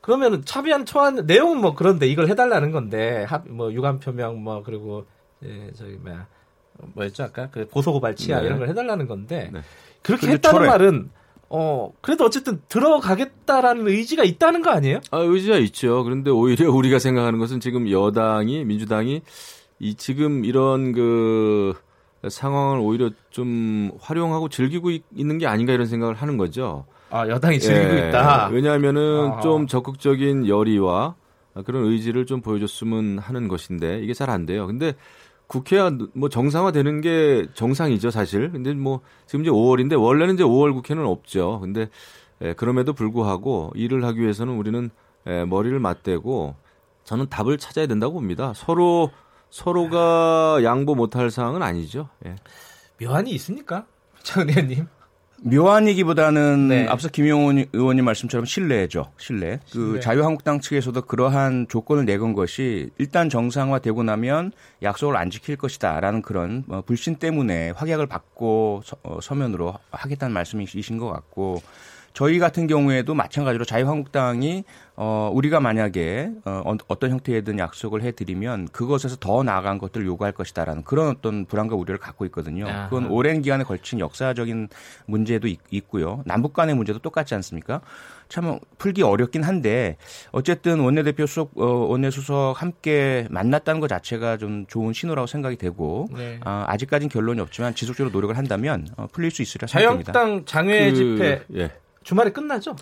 그러면 0.01 0.43
합의안 0.49 0.87
초안 0.87 1.27
내용은 1.27 1.61
뭐 1.61 1.75
그런데 1.75 2.07
이걸 2.09 2.29
해달라는 2.29 2.73
건데 2.73 3.25
합, 3.29 3.47
뭐 3.47 3.73
유감 3.73 4.01
표명 4.01 4.43
뭐 4.43 4.63
그리고 4.65 5.05
예, 5.45 5.71
저기 5.77 5.93
뭐야 5.97 6.27
뭐였죠 6.95 7.25
아까 7.25 7.51
그 7.51 7.67
고소고발 7.69 8.17
취하 8.17 8.41
네. 8.41 8.47
이런 8.47 8.59
걸 8.59 8.69
해달라는 8.69 9.07
건데 9.07 9.51
네. 9.53 9.61
그렇게 10.03 10.29
했다는 10.29 10.59
철회. 10.59 10.67
말은 10.67 11.11
어 11.51 11.93
그래도 12.01 12.25
어쨌든 12.25 12.61
들어가겠다라는 12.69 13.89
의지가 13.89 14.25
있다는 14.25 14.63
거 14.63 14.71
아니에요? 14.71 15.01
아 15.11 15.19
의지가 15.19 15.59
있죠. 15.59 16.05
그런데 16.05 16.31
오히려 16.31 16.71
우리가 16.71 16.99
생각하는 16.99 17.39
것은 17.39 17.61
지금 17.61 17.91
여당이 17.91 18.65
민주당이 18.65 19.23
이 19.81 19.95
지금 19.95 20.45
이런 20.45 20.93
그 20.93 21.75
상황을 22.27 22.81
오히려 22.81 23.11
좀 23.31 23.93
활용하고 24.01 24.49
즐기고 24.49 24.91
있는 25.15 25.39
게 25.39 25.47
아닌가 25.47 25.73
이런 25.73 25.87
생각을 25.87 26.15
하는 26.15 26.37
거죠. 26.37 26.85
아 27.11 27.27
여당이 27.29 27.59
즐기고 27.61 27.95
예, 27.95 28.09
있다. 28.09 28.49
왜냐하면은 28.49 29.33
아. 29.35 29.41
좀 29.41 29.67
적극적인 29.67 30.47
열의와 30.49 31.15
그런 31.65 31.85
의지를 31.85 32.27
좀 32.27 32.41
보여줬으면 32.41 33.19
하는 33.19 33.49
것인데 33.49 34.01
이게 34.01 34.15
잘 34.15 34.31
안 34.31 34.47
돼요. 34.47 34.67
근데 34.67 34.95
국회가 35.47 35.91
뭐 36.13 36.29
정상화되는 36.29 37.01
게 37.01 37.47
정상이죠, 37.55 38.11
사실. 38.11 38.51
근데 38.53 38.75
뭐 38.75 39.01
지금 39.27 39.43
이제 39.43 39.51
5월인데 39.51 40.01
원래는 40.01 40.35
이제 40.35 40.45
5월 40.45 40.75
국회는 40.75 41.05
없죠. 41.07 41.61
근데 41.61 41.83
에, 42.43 42.49
예, 42.49 42.53
그럼에도 42.53 42.93
불구하고 42.93 43.73
일을 43.75 44.05
하기 44.05 44.21
위해서는 44.21 44.55
우리는 44.55 44.91
에, 45.27 45.41
예, 45.41 45.45
머리를 45.45 45.79
맞대고 45.79 46.55
저는 47.05 47.29
답을 47.31 47.57
찾아야 47.59 47.87
된다고 47.87 48.13
봅니다. 48.15 48.53
서로 48.55 49.11
서로가 49.51 50.61
양보 50.65 50.95
못할 50.95 51.31
사항은 51.31 51.63
아니죠. 51.63 52.09
예. 52.27 52.37
묘한이 53.01 53.31
있습니까, 53.33 53.87
장 54.23 54.49
의원님? 54.49 54.87
묘한이기보다는 55.43 56.69
네. 56.69 56.87
앞서 56.89 57.09
김용훈 57.09 57.65
의원님 57.73 58.05
말씀처럼 58.05 58.45
신뢰죠. 58.45 59.13
신뢰. 59.19 59.61
그 59.71 59.73
신뢰. 59.73 60.01
자유한국당 60.01 60.61
측에서도 60.61 61.01
그러한 61.03 61.67
조건을 61.69 62.05
내건 62.05 62.33
것이 62.33 62.91
일단 62.99 63.29
정상화되고 63.29 64.03
나면 64.03 64.53
약속을 64.83 65.17
안 65.17 65.31
지킬 65.31 65.57
것이다라는 65.57 66.23
그런 66.23 66.65
뭐 66.67 66.81
불신 66.83 67.17
때문에 67.17 67.71
확약을 67.71 68.07
받고 68.07 68.83
서, 68.85 68.97
어, 69.05 69.21
서면으로 69.23 69.75
하겠다는 69.93 70.35
말씀이신 70.35 70.99
것 70.99 71.09
같고 71.09 71.63
저희 72.15 72.41
같은 72.41 72.67
경우에도 72.67 73.15
마찬가지로 73.15 73.65
자유한국당이 73.65 74.65
어 75.01 75.31
우리가 75.33 75.61
만약에 75.61 76.33
어 76.45 76.75
어떤 76.89 77.11
형태이든 77.13 77.61
약속을 77.61 78.03
해드리면 78.03 78.69
그것에서 78.73 79.15
더 79.21 79.45
나아간 79.45 79.79
것들을 79.79 80.05
요구할 80.05 80.33
것이다라는 80.33 80.83
그런 80.83 81.09
어떤 81.09 81.45
불안과 81.45 81.77
우려를 81.77 82.01
갖고 82.01 82.25
있거든요. 82.27 82.67
그건 82.91 83.07
오랜 83.07 83.41
기간에 83.41 83.63
걸친 83.63 84.01
역사적인 84.01 84.69
문제도 85.07 85.47
있, 85.47 85.89
고요 85.89 86.23
남북 86.27 86.53
간의 86.53 86.75
문제도 86.75 86.99
똑같지 86.99 87.37
않습니까? 87.37 87.81
참 88.29 88.59
풀기 88.77 89.03
어렵긴 89.03 89.45
한데 89.45 89.97
어쨌든 90.33 90.81
원내대표 90.81 91.27
수석 91.27 91.53
어, 91.57 91.65
원내수석 91.65 92.61
함께 92.61 93.29
만났다는 93.31 93.81
것 93.81 93.87
자체가 93.87 94.37
좀 94.37 94.67
좋은 94.67 94.93
신호라고 94.93 95.29
생각이 95.29 95.57
되고 95.57 96.09
네. 96.13 96.41
아, 96.45 96.65
아직까지는 96.67 97.09
결론이 97.09 97.41
없지만 97.41 97.77
지속적으로 97.77 98.13
노력을 98.13 98.37
한다면 98.37 98.89
어, 98.97 99.07
풀릴 99.13 99.31
수 99.31 99.43
있으리라 99.43 99.69
생각합니다. 99.69 100.13
자유한국당 100.13 100.45
장외 100.45 100.91
그, 100.91 100.97
집회 100.97 101.43
예. 101.55 101.71
주말에 102.03 102.31
끝나죠? 102.31 102.75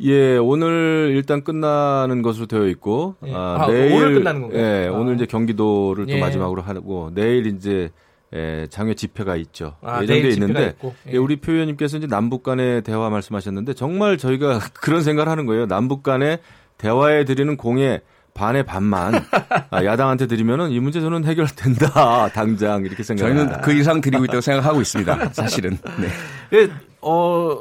예, 0.00 0.36
오늘 0.36 1.12
일단 1.14 1.44
끝나는 1.44 2.22
것으로 2.22 2.46
되어 2.46 2.66
있고 2.66 3.14
예. 3.26 3.32
아, 3.32 3.58
아, 3.60 3.66
내일 3.68 3.92
오늘 3.94 4.14
끝나는 4.14 4.42
건가요? 4.42 4.60
예, 4.60 4.88
아. 4.88 4.92
오늘 4.92 5.14
이제 5.14 5.26
경기도를 5.26 6.06
또 6.06 6.12
예. 6.12 6.20
마지막으로 6.20 6.62
하고 6.62 7.10
내일 7.14 7.46
이제 7.46 7.90
예, 8.34 8.66
장외 8.68 8.94
집회가 8.94 9.36
있죠. 9.36 9.76
아, 9.82 10.02
예정돼 10.02 10.28
있는데 10.30 10.74
예. 10.82 10.92
예. 11.12 11.16
우리 11.16 11.36
표현님께서 11.36 11.98
이제 11.98 12.06
남북 12.08 12.42
간의 12.42 12.82
대화 12.82 13.08
말씀하셨는데 13.08 13.74
정말 13.74 14.18
저희가 14.18 14.58
그런 14.74 15.02
생각을 15.02 15.30
하는 15.30 15.46
거예요. 15.46 15.66
남북 15.66 16.02
간의 16.02 16.40
대화에 16.78 17.24
드리는 17.24 17.56
공에 17.56 18.00
반의 18.34 18.64
반만 18.64 19.14
아, 19.70 19.84
야당한테 19.84 20.26
드리면은 20.26 20.70
이 20.72 20.80
문제 20.80 21.00
저는 21.00 21.24
해결된다 21.24 22.30
당장 22.34 22.84
이렇게 22.84 23.04
생각. 23.04 23.22
저희는 23.24 23.60
그 23.60 23.72
이상 23.72 24.00
드리고 24.00 24.24
있다고 24.24 24.40
생각하고 24.40 24.80
있습니다. 24.80 25.30
사실은. 25.32 25.78
네. 26.00 26.58
예, 26.58 26.68
어 27.00 27.60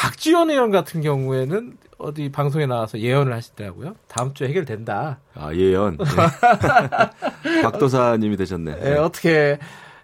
박지원 0.00 0.48
의원 0.48 0.70
같은 0.70 1.02
경우에는 1.02 1.76
어디 1.98 2.32
방송에 2.32 2.64
나와서 2.64 2.98
예언을 2.98 3.34
하시더라고요. 3.34 3.96
다음 4.08 4.32
주에 4.32 4.48
해결된다. 4.48 5.20
아 5.34 5.52
예언. 5.52 5.98
네. 5.98 7.60
박도사님이 7.60 8.38
되셨네. 8.38 8.76
네, 8.76 8.96
어떻게 8.96 9.58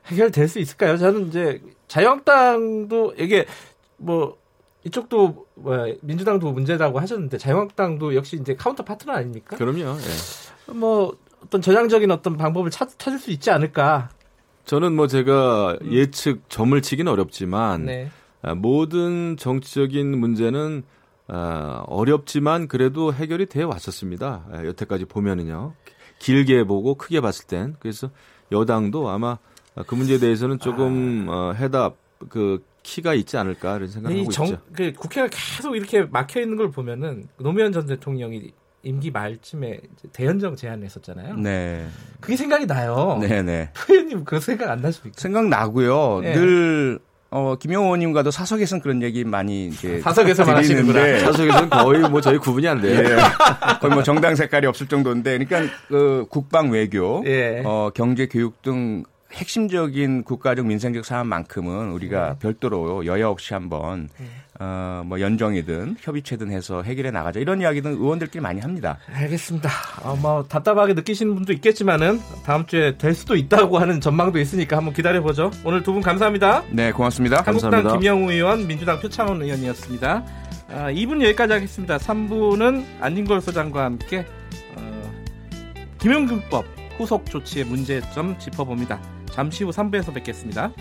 해결될 0.04 0.48
수 0.48 0.58
있을까요? 0.58 0.98
저는 0.98 1.28
이제 1.28 1.62
자유한국당도 1.88 3.14
이게 3.18 3.46
뭐 3.96 4.36
이쪽도 4.84 5.46
뭐 5.54 5.86
민주당도 6.02 6.52
문제라고 6.52 7.00
하셨는데 7.00 7.38
자유한국당도 7.38 8.14
역시 8.16 8.36
이제 8.36 8.54
counter 8.54 8.84
partner 8.84 9.14
아닙니까? 9.14 9.56
그럼요. 9.56 9.96
예. 9.96 10.72
뭐 10.74 11.16
어떤 11.42 11.62
전향적인 11.62 12.10
어떤 12.10 12.36
방법을 12.36 12.70
찾, 12.70 12.98
찾을 12.98 13.18
수 13.18 13.30
있지 13.30 13.50
않을까. 13.50 14.10
저는 14.66 14.94
뭐 14.94 15.06
제가 15.06 15.78
예측 15.90 16.50
점을 16.50 16.80
치긴 16.82 17.08
어렵지만 17.08 17.86
네. 17.86 18.10
아, 18.42 18.54
모든 18.54 19.36
정치적인 19.36 20.18
문제는 20.18 20.82
아, 21.28 21.82
어렵지만 21.86 22.68
그래도 22.68 23.12
해결이 23.12 23.46
되어 23.46 23.68
왔었습니다. 23.68 24.46
아, 24.52 24.64
여태까지 24.64 25.06
보면은요. 25.06 25.74
길게 26.18 26.64
보고 26.64 26.94
크게 26.94 27.20
봤을 27.20 27.46
땐 27.46 27.76
그래서 27.78 28.10
여당도 28.52 29.08
아마 29.08 29.38
그 29.86 29.94
문제에 29.94 30.18
대해서는 30.18 30.58
조금 30.58 31.26
어, 31.28 31.52
해답 31.52 31.96
그 32.28 32.64
키가 32.82 33.14
있지 33.14 33.36
않을까 33.36 33.76
이런 33.76 33.88
생각하고 33.88 34.30
정, 34.30 34.46
있죠. 34.46 34.58
그 34.72 34.92
국회가 34.92 35.28
계속 35.28 35.76
이렇게 35.76 36.02
막혀 36.02 36.40
있는 36.40 36.56
걸 36.56 36.70
보면은 36.70 37.28
노무현 37.38 37.72
전 37.72 37.86
대통령이 37.86 38.52
임기 38.82 39.10
말쯤에 39.10 39.80
대연정 40.12 40.54
제안했었잖아요. 40.54 41.34
네. 41.36 41.88
그게 42.20 42.36
생각이 42.36 42.66
나요. 42.66 43.18
네네. 43.20 43.42
네. 43.42 43.72
표현님 43.86 44.24
그 44.24 44.38
생각 44.38 44.70
안 44.70 44.80
나십니까? 44.80 45.20
생각 45.20 45.48
나고요. 45.48 46.20
네. 46.22 46.34
늘 46.34 47.00
어, 47.30 47.56
김영호 47.56 47.86
의원님과도 47.86 48.30
사석에서는 48.30 48.82
그런 48.82 49.02
얘기 49.02 49.24
많이 49.24 49.66
이제 49.66 50.00
사석에서만 50.00 50.56
하시는데 50.56 51.20
사석에서는 51.26 51.70
거의 51.70 52.00
뭐 52.08 52.20
저희 52.20 52.38
구분이 52.38 52.68
안 52.68 52.80
돼요. 52.80 52.98
예. 52.98 53.16
거의 53.80 53.92
뭐 53.92 54.02
정당 54.02 54.34
색깔이 54.34 54.66
없을 54.66 54.86
정도인데 54.86 55.38
그러니까 55.38 55.74
그 55.88 56.26
국방 56.30 56.70
외교, 56.70 57.22
예. 57.26 57.62
어, 57.64 57.90
경제 57.94 58.26
교육 58.26 58.62
등 58.62 59.04
핵심적인 59.32 60.22
국가적 60.22 60.66
민생적 60.66 61.04
사안만큼은 61.04 61.90
우리가 61.92 62.30
네. 62.30 62.38
별도로 62.38 63.04
여야 63.06 63.28
없이 63.28 63.54
한번 63.54 64.08
네. 64.18 64.26
어, 64.58 65.02
뭐 65.04 65.20
연정이든 65.20 65.96
협의체든 66.00 66.50
해서 66.50 66.82
해결해 66.82 67.10
나가자 67.10 67.40
이런 67.40 67.60
이야기는 67.60 67.90
의원들끼리 67.92 68.40
많이 68.40 68.60
합니다. 68.60 68.98
알겠습니다. 69.12 69.68
어, 70.02 70.16
뭐 70.20 70.44
답답하게 70.44 70.94
느끼시는 70.94 71.34
분도 71.34 71.52
있겠지만은 71.52 72.20
다음 72.44 72.64
주에 72.66 72.96
될 72.96 73.14
수도 73.14 73.36
있다고 73.36 73.78
하는 73.78 74.00
전망도 74.00 74.38
있으니까 74.38 74.76
한번 74.78 74.94
기다려 74.94 75.20
보죠. 75.22 75.50
오늘 75.64 75.82
두 75.82 75.92
분 75.92 76.02
감사합니다. 76.02 76.62
네, 76.70 76.92
고맙습니다. 76.92 77.36
한국당 77.38 77.70
감사합니다. 77.70 77.98
김영우 77.98 78.30
의원, 78.32 78.66
민주당 78.66 79.00
표창원 79.00 79.40
의원이었습니다. 79.42 80.24
아, 80.68 80.90
2분 80.90 81.22
여기까지 81.24 81.52
하겠습니다. 81.54 81.96
3부는 81.96 82.84
안진걸 83.00 83.40
소장과 83.40 83.84
함께 83.84 84.26
어, 84.76 85.12
김용균법 85.98 86.64
후속 86.98 87.26
조치의 87.30 87.66
문제점 87.66 88.38
짚어봅니다. 88.38 89.00
잠시 89.30 89.64
후 89.64 89.70
3부에서 89.70 90.12
뵙겠습니다. 90.14 90.72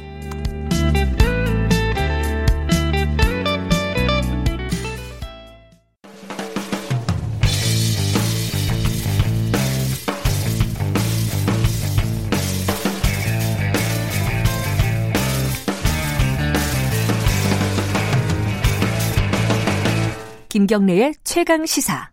김경래의 20.55 21.15
최강 21.25 21.65
시사. 21.65 22.11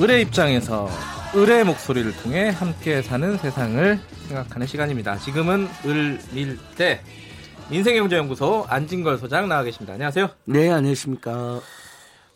을의 0.00 0.22
입장에서 0.22 0.88
을의 1.36 1.62
목소리를 1.62 2.12
통해 2.24 2.48
함께 2.48 3.00
사는 3.00 3.38
세상을 3.38 4.00
생각하는 4.26 4.66
시간입니다. 4.66 5.18
지금은 5.18 5.68
을밀대 5.86 7.02
민생경제연구소 7.70 8.66
안진걸 8.68 9.18
소장 9.18 9.48
나와 9.48 9.62
계십니다. 9.62 9.92
안녕하세요. 9.92 10.28
네, 10.46 10.72
안녕하십니까. 10.72 11.60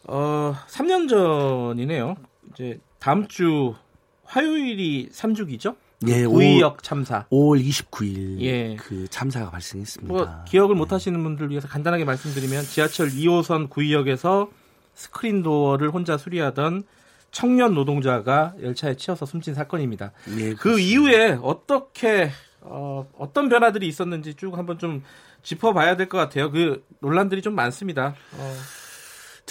어, 0.05 0.55
3년 0.69 1.09
전이네요. 1.09 2.15
이제 2.53 2.79
다음 3.03 3.27
주 3.27 3.75
화요일이 4.23 5.09
3주기죠? 5.11 5.75
예, 6.07 6.25
구의역 6.25 6.85
참사. 6.85 7.27
5월 7.33 7.61
29일 7.61 8.41
예. 8.43 8.77
그 8.77 9.09
참사가 9.09 9.51
발생했습니다. 9.51 10.13
뭐 10.13 10.45
기억을 10.47 10.77
못 10.77 10.93
하시는 10.93 11.21
분들 11.21 11.51
위해서 11.51 11.67
간단하게 11.67 12.05
말씀드리면 12.05 12.63
지하철 12.63 13.09
2호선 13.09 13.69
구의역에서 13.71 14.49
스크린 14.95 15.43
도어를 15.43 15.91
혼자 15.91 16.17
수리하던 16.17 16.85
청년 17.33 17.75
노동자가 17.75 18.55
열차에 18.63 18.95
치여서 18.95 19.27
숨진 19.27 19.55
사건입니다. 19.55 20.13
네, 20.37 20.55
그 20.55 20.79
이후에 20.79 21.39
어떻게 21.43 22.31
어, 22.61 23.09
어떤 23.19 23.49
변화들이 23.49 23.89
있었는지 23.89 24.35
쭉 24.35 24.57
한번 24.57 24.79
좀 24.79 25.03
짚어봐야 25.43 25.97
될 25.97 26.09
것 26.09 26.19
같아요. 26.19 26.53
그 26.53 26.87
논란들이 27.01 27.43
좀 27.43 27.57
많습니다. 27.57 28.15
어. 28.37 28.55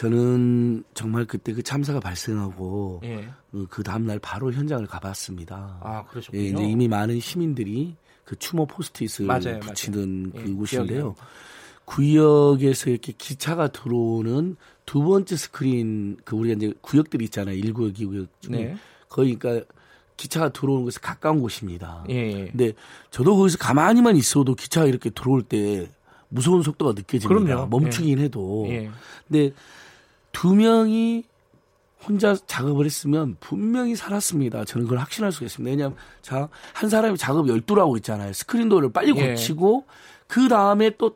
저는 0.01 0.83
정말 0.95 1.25
그때 1.25 1.53
그 1.53 1.61
참사가 1.61 1.99
발생하고 1.99 3.01
예. 3.03 3.29
그, 3.51 3.67
그 3.69 3.83
다음 3.83 4.07
날 4.07 4.17
바로 4.17 4.51
현장을 4.51 4.83
가봤습니다. 4.87 5.77
아 5.79 6.03
그러셨군요. 6.09 6.41
예, 6.41 6.47
이제 6.47 6.63
이미 6.63 6.87
많은 6.87 7.19
시민들이 7.19 7.95
그 8.25 8.35
추모 8.39 8.65
포스트잇을 8.65 9.27
맞아요, 9.27 9.59
붙이는 9.59 10.31
맞아요. 10.33 10.45
그곳인데요. 10.47 11.15
예, 11.15 11.23
구역에서 11.85 12.89
이렇게 12.89 13.13
기차가 13.15 13.67
들어오는 13.67 14.55
두 14.87 15.03
번째 15.03 15.35
스크린 15.35 16.17
그 16.25 16.35
우리가 16.35 16.55
이제 16.55 16.73
구역들이 16.81 17.25
있잖아요. 17.25 17.61
1구역, 17.61 17.99
2구역 17.99 18.27
중에 18.39 18.55
네. 18.55 18.75
거기 19.07 19.35
그러니까 19.35 19.67
기차가 20.17 20.49
들어오는 20.49 20.83
곳에 20.83 20.99
가까운 20.99 21.41
곳입니다. 21.41 22.05
예, 22.09 22.15
예. 22.15 22.45
근데 22.47 22.73
저도 23.11 23.35
거기서 23.35 23.59
가만히만 23.59 24.15
있어도 24.15 24.55
기차가 24.55 24.87
이렇게 24.87 25.11
들어올 25.11 25.43
때 25.43 25.91
무서운 26.29 26.63
속도가 26.63 26.93
느껴집니다. 26.93 27.27
그럼요. 27.27 27.67
멈추긴 27.67 28.17
예. 28.17 28.23
해도. 28.23 28.65
예. 28.67 28.89
근데 29.27 29.51
두 30.31 30.55
명이 30.55 31.23
혼자 32.03 32.35
작업을 32.35 32.85
했으면 32.85 33.37
분명히 33.39 33.95
살았습니다. 33.95 34.65
저는 34.65 34.85
그걸 34.85 34.99
확신할 34.99 35.31
수가 35.31 35.45
있습니다. 35.45 35.69
왜냐하면 35.69 35.97
자, 36.21 36.49
한 36.73 36.89
사람이 36.89 37.17
작업 37.17 37.47
열두를 37.47 37.81
하고 37.81 37.95
있잖아요. 37.97 38.33
스크린 38.33 38.69
도어를 38.69 38.91
빨리 38.91 39.13
예. 39.15 39.29
고치고 39.29 39.85
그 40.27 40.47
다음에 40.47 40.91
또 40.97 41.15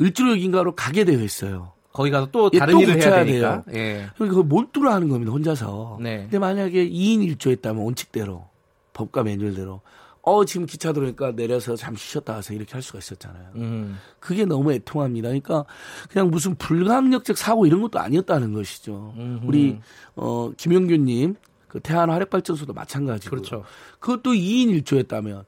을주역인가로 0.00 0.74
가게 0.74 1.04
되어 1.04 1.20
있어요. 1.22 1.72
거기 1.92 2.10
가서 2.10 2.28
또 2.30 2.50
다른 2.50 2.74
또 2.74 2.80
일을 2.82 3.00
해야 3.02 3.24
되니까. 3.24 3.64
돼요. 3.64 3.74
예. 3.74 4.06
그러니까 4.16 4.42
몰두를 4.42 4.92
하는 4.92 5.08
겁니다. 5.08 5.32
혼자서. 5.32 5.98
네. 6.00 6.22
근데 6.22 6.38
만약에 6.38 6.88
2인 6.88 7.36
1조했다면 7.36 7.84
원칙대로 7.84 8.46
법과 8.92 9.22
매뉴얼대로 9.22 9.80
어 10.28 10.44
지금 10.44 10.66
기차 10.66 10.92
들어오니까 10.92 11.32
내려서 11.32 11.74
잠시 11.76 12.10
쉬었다 12.10 12.34
와서 12.34 12.52
이렇게 12.52 12.72
할 12.72 12.82
수가 12.82 12.98
있었잖아요. 12.98 13.48
음. 13.56 13.98
그게 14.20 14.44
너무 14.44 14.72
애통합니다. 14.72 15.28
그러니까 15.28 15.64
그냥 16.10 16.30
무슨 16.30 16.54
불강력적 16.54 17.38
사고 17.38 17.66
이런 17.66 17.80
것도 17.80 17.98
아니었다는 17.98 18.52
것이죠. 18.52 19.14
음흠. 19.16 19.46
우리 19.46 19.78
어 20.16 20.52
김영균님 20.56 21.36
그 21.68 21.80
태안 21.80 22.10
화력발전소도 22.10 22.72
마찬가지고 22.72 23.30
그렇죠. 23.30 23.64
그것도 24.00 24.32
2인 24.32 24.82
1조했다면 24.82 25.44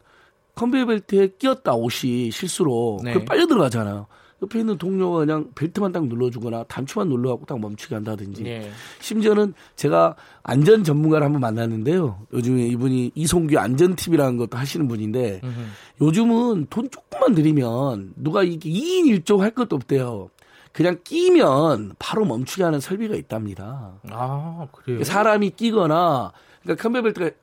컨베이어 0.54 0.86
벨트에 0.86 1.28
끼었다 1.38 1.74
옷이 1.74 2.30
실수로 2.30 3.00
네. 3.02 3.12
그 3.12 3.24
빨려 3.24 3.46
들어가잖아요. 3.46 4.06
옆에 4.42 4.60
있는 4.60 4.78
동료가 4.78 5.18
그냥 5.18 5.50
벨트만 5.54 5.92
딱 5.92 6.06
눌러주거나 6.06 6.64
단추만 6.64 7.08
눌러갖고 7.08 7.46
딱 7.46 7.60
멈추게 7.60 7.94
한다든지. 7.94 8.42
네. 8.42 8.70
심지어는 9.00 9.54
제가 9.76 10.16
안전 10.42 10.82
전문가를 10.82 11.26
한번 11.26 11.40
만났는데요. 11.40 12.26
요즘에 12.32 12.66
이분이 12.68 13.12
이송규 13.14 13.58
안전팁이라는 13.58 14.36
것도 14.38 14.56
하시는 14.56 14.88
분인데 14.88 15.40
음흠. 15.44 15.60
요즘은 16.00 16.66
돈 16.70 16.90
조금만 16.90 17.34
들이면 17.34 18.14
누가 18.16 18.42
이게 18.42 18.70
2인 18.70 19.22
1조 19.22 19.38
할 19.38 19.50
것도 19.50 19.76
없대요. 19.76 20.30
그냥 20.72 20.98
끼면 21.02 21.94
바로 21.98 22.24
멈추게 22.24 22.62
하는 22.62 22.80
설비가 22.80 23.16
있답니다. 23.16 23.92
아, 24.10 24.68
그래요? 24.72 25.02
사람이 25.04 25.50
끼거나 25.50 26.32
그러니까 26.62 26.82
컨베벨트가 26.82 27.30
그 27.30 27.34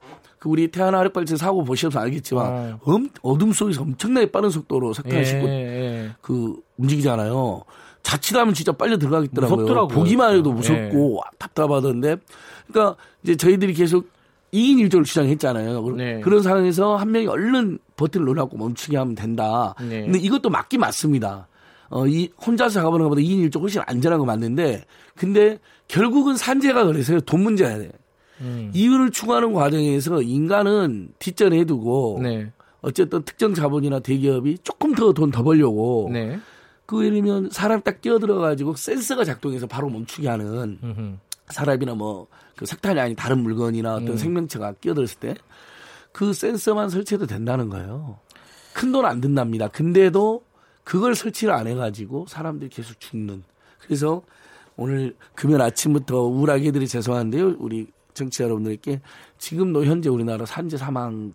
우리 0.48 0.70
태안 0.70 0.96
화력발전 0.96 1.38
사고 1.38 1.64
보셔서 1.64 2.00
알겠지만 2.00 2.46
아. 2.46 2.80
음, 2.88 3.10
어둠 3.22 3.52
속에서 3.52 3.82
엄청나게 3.82 4.32
빠른 4.32 4.50
속도로 4.50 4.94
석탄을 4.94 5.26
싣고 5.26 5.48
예, 5.48 5.52
예. 5.52 6.10
그 6.22 6.56
움직이잖아요. 6.78 7.64
자칫하면 8.04 8.54
진짜 8.54 8.72
빨려 8.72 8.98
들어가겠더라고요. 8.98 9.56
무섭더라고요. 9.58 9.88
보기만 9.96 10.36
해도 10.36 10.54
무섭고 10.54 11.22
예. 11.26 11.38
답답하던데. 11.38 12.18
그러니까 12.68 12.96
이제 13.24 13.36
저희들이 13.36 13.74
계속 13.74 14.10
2인 14.54 14.88
1조를 14.88 15.04
주장했잖아요. 15.04 15.96
네. 15.98 16.20
그런 16.22 16.42
상황에서 16.42 16.96
한 16.96 17.12
명이 17.12 17.28
얼른 17.28 17.80
버튼을 17.98 18.26
눌러갖고 18.26 18.58
멈추게 18.58 18.96
하면 18.98 19.16
된다. 19.16 19.76
네. 19.82 20.04
근데 20.04 20.20
이것도 20.20 20.50
맞긴 20.50 20.80
맞습니다. 20.80 21.48
어, 21.90 22.08
이, 22.08 22.30
혼자서 22.46 22.76
작업하는 22.76 23.06
것보다 23.06 23.22
2인 23.22 23.50
1조 23.50 23.62
훨씬 23.62 23.82
안전한 23.86 24.20
거 24.20 24.26
맞는데, 24.26 24.86
근데 25.16 25.60
결국은 25.88 26.36
산재가 26.36 26.86
그래서요. 26.86 27.22
돈 27.22 27.44
문제야 27.44 27.78
돼. 27.78 27.92
음. 28.42 28.72
이윤을 28.74 29.12
추구하는 29.12 29.54
과정에서 29.54 30.22
인간은 30.22 31.10
뒷전에 31.20 31.60
해두고 31.60 32.20
네. 32.22 32.52
어쨌든 32.82 33.24
특정 33.24 33.54
자본이나 33.54 34.00
대기업이 34.00 34.60
조금 34.64 34.94
더 34.94 35.12
돈 35.14 35.32
더 35.32 35.44
벌려고 35.44 36.10
네. 36.12 36.40
그 36.86 37.04
예를 37.06 37.16
들면 37.22 37.50
사람 37.52 37.82
딱 37.82 38.02
끼어들어 38.02 38.36
가지고 38.38 38.76
센서가 38.76 39.26
작동해서 39.26 39.68
바로 39.68 39.90
멈추게 39.90 40.28
하는 40.30 40.80
음흠. 40.84 41.18
사람이나 41.50 41.96
뭐그 41.96 42.66
석탄이 42.66 43.00
아닌 43.00 43.16
다른 43.16 43.40
물건이나 43.40 43.96
어떤 43.96 44.10
음. 44.10 44.18
생명체가 44.18 44.74
끼어들었을 44.82 45.20
때 45.20 45.36
그 46.14 46.34
센서만 46.34 46.90
설치해도 46.90 47.28
된다는 47.28 47.70
거예요. 47.70 48.18
큰 48.74 48.92
돈 48.92 49.06
안 49.06 49.22
든답니다. 49.22 49.68
근데도 49.68 50.42
그걸 50.84 51.14
설치를 51.14 51.54
안 51.54 51.68
해가지고 51.68 52.26
사람들이 52.28 52.72
계속 52.72 53.00
죽는. 53.00 53.44
그래서 53.80 54.24
오늘 54.78 55.16
금요일 55.36 55.62
아침부터 55.62 56.22
우울하게 56.24 56.72
들이 56.72 56.88
죄송한데요. 56.88 57.58
우리 57.60 57.86
정치자 58.18 58.46
여러분들께 58.46 59.02
지금도 59.38 59.86
현재 59.86 60.10
우리나라 60.10 60.46
산재 60.46 60.78
사망률은 60.78 61.34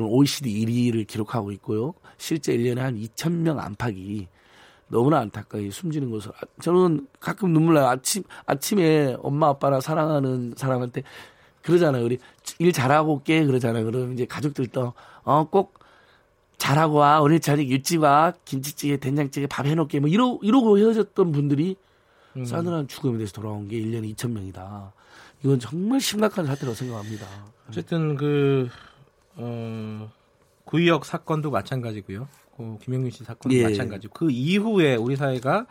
OECD 0.00 0.64
1위를 0.64 1.06
기록하고 1.06 1.52
있고요. 1.52 1.94
실제 2.16 2.56
1년에 2.56 2.78
한 2.78 2.96
2,000명 2.96 3.58
안팎이 3.58 4.28
너무나 4.88 5.18
안타까이 5.20 5.70
숨지는 5.70 6.10
것을 6.10 6.30
아, 6.32 6.46
저는 6.60 7.06
가끔 7.20 7.52
눈물 7.52 7.74
나요. 7.74 7.86
아침 7.86 8.22
아침에 8.46 9.16
엄마 9.20 9.48
아빠랑 9.48 9.80
사랑하는 9.80 10.54
사람한테 10.56 11.02
그러잖아요. 11.62 12.04
우리 12.04 12.18
일 12.58 12.72
잘하고 12.72 13.14
올게 13.14 13.44
그러잖아요. 13.44 13.84
그러면 13.84 14.12
이제 14.14 14.26
가족들도 14.26 14.92
어꼭 15.22 15.78
잘하고 16.58 16.96
와 16.96 17.20
오늘 17.20 17.40
저녁 17.40 17.68
일찍 17.68 18.02
와 18.02 18.32
김치찌개 18.44 18.96
된장찌개 18.98 19.46
밥 19.46 19.66
해놓게 19.66 20.00
뭐 20.00 20.08
이러 20.08 20.38
이러고 20.42 20.78
헤어졌던 20.78 21.32
분들이 21.32 21.76
음. 22.36 22.44
싸늘한 22.44 22.88
죽음에 22.88 23.16
대해서 23.16 23.32
돌아온 23.32 23.68
게 23.68 23.76
1년에 23.80 24.14
2천 24.14 24.32
명이다. 24.32 24.92
이건 25.42 25.58
정말 25.58 26.00
심각한 26.00 26.46
사태라고 26.46 26.74
생각합니다. 26.74 27.26
어쨌든 27.68 28.16
그 28.16 28.68
어, 29.36 30.10
구의역 30.64 31.04
사건도 31.04 31.50
마찬가지고요. 31.50 32.28
그 32.56 32.78
김영민 32.82 33.10
씨 33.10 33.24
사건도 33.24 33.56
예. 33.56 33.64
마찬가지고 33.64 34.12
그 34.12 34.30
이후에 34.30 34.96
우리 34.96 35.16
사회가 35.16 35.66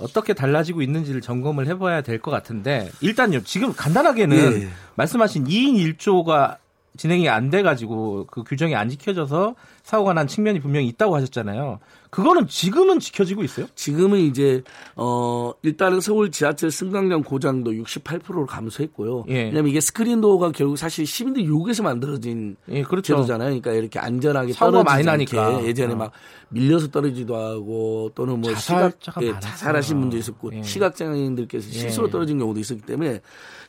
어떻게 0.00 0.32
달라지고 0.34 0.82
있는지를 0.82 1.20
점검을 1.20 1.66
해봐야 1.68 2.00
될 2.00 2.18
것 2.18 2.30
같은데 2.30 2.90
일단요 3.00 3.42
지금 3.44 3.72
간단하게는 3.72 4.62
예. 4.62 4.68
말씀하신 4.96 5.44
2인 5.44 5.96
1조가 5.96 6.56
진행이 6.96 7.28
안 7.28 7.48
돼가지고 7.50 8.26
그 8.26 8.42
규정이 8.42 8.74
안 8.74 8.88
지켜져서 8.88 9.54
사고가 9.82 10.12
난 10.14 10.26
측면이 10.26 10.60
분명히 10.60 10.88
있다고 10.88 11.14
하셨잖아요. 11.16 11.78
그거는 12.12 12.46
지금은 12.46 13.00
지켜지고 13.00 13.42
있어요? 13.42 13.66
지금은 13.74 14.18
이제 14.18 14.62
어 14.96 15.54
일단은 15.62 16.02
서울 16.02 16.30
지하철 16.30 16.70
승강장 16.70 17.22
고장도 17.22 17.70
68%로 17.72 18.44
감소했고요. 18.44 19.24
예. 19.28 19.44
왜냐면 19.44 19.68
이게 19.68 19.80
스크린 19.80 20.20
도어가 20.20 20.52
결국 20.52 20.76
사실 20.76 21.06
시민들 21.06 21.46
요구에서 21.46 21.82
만들어진 21.82 22.56
예, 22.68 22.82
그렇죠. 22.82 23.14
제도잖아요. 23.14 23.48
그러니까 23.48 23.72
이렇게 23.72 23.98
안전하게 23.98 24.52
떨어지지 24.52 24.84
많이 24.84 25.04
나니까 25.04 25.64
예전에 25.64 25.94
어. 25.94 25.96
막 25.96 26.12
밀려서 26.50 26.88
떨어지기도 26.88 27.34
하고 27.34 28.10
또는 28.14 28.42
뭐 28.42 28.54
시각 28.56 28.92
예, 29.22 29.32
자살하신 29.40 29.98
분도 29.98 30.18
있었고 30.18 30.54
예. 30.54 30.62
시각장애인들께서 30.62 31.66
예. 31.68 31.72
실수로 31.72 32.10
떨어진 32.10 32.38
경우도 32.38 32.60
있었기 32.60 32.82
때문에 32.82 33.22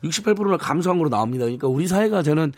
68%나 0.03 0.57
감소한 0.57 0.97
거로 0.97 1.09
나옵니다. 1.09 1.45
그러니까 1.45 1.69
우리 1.69 1.87
사회가 1.87 2.23
저는 2.23 2.51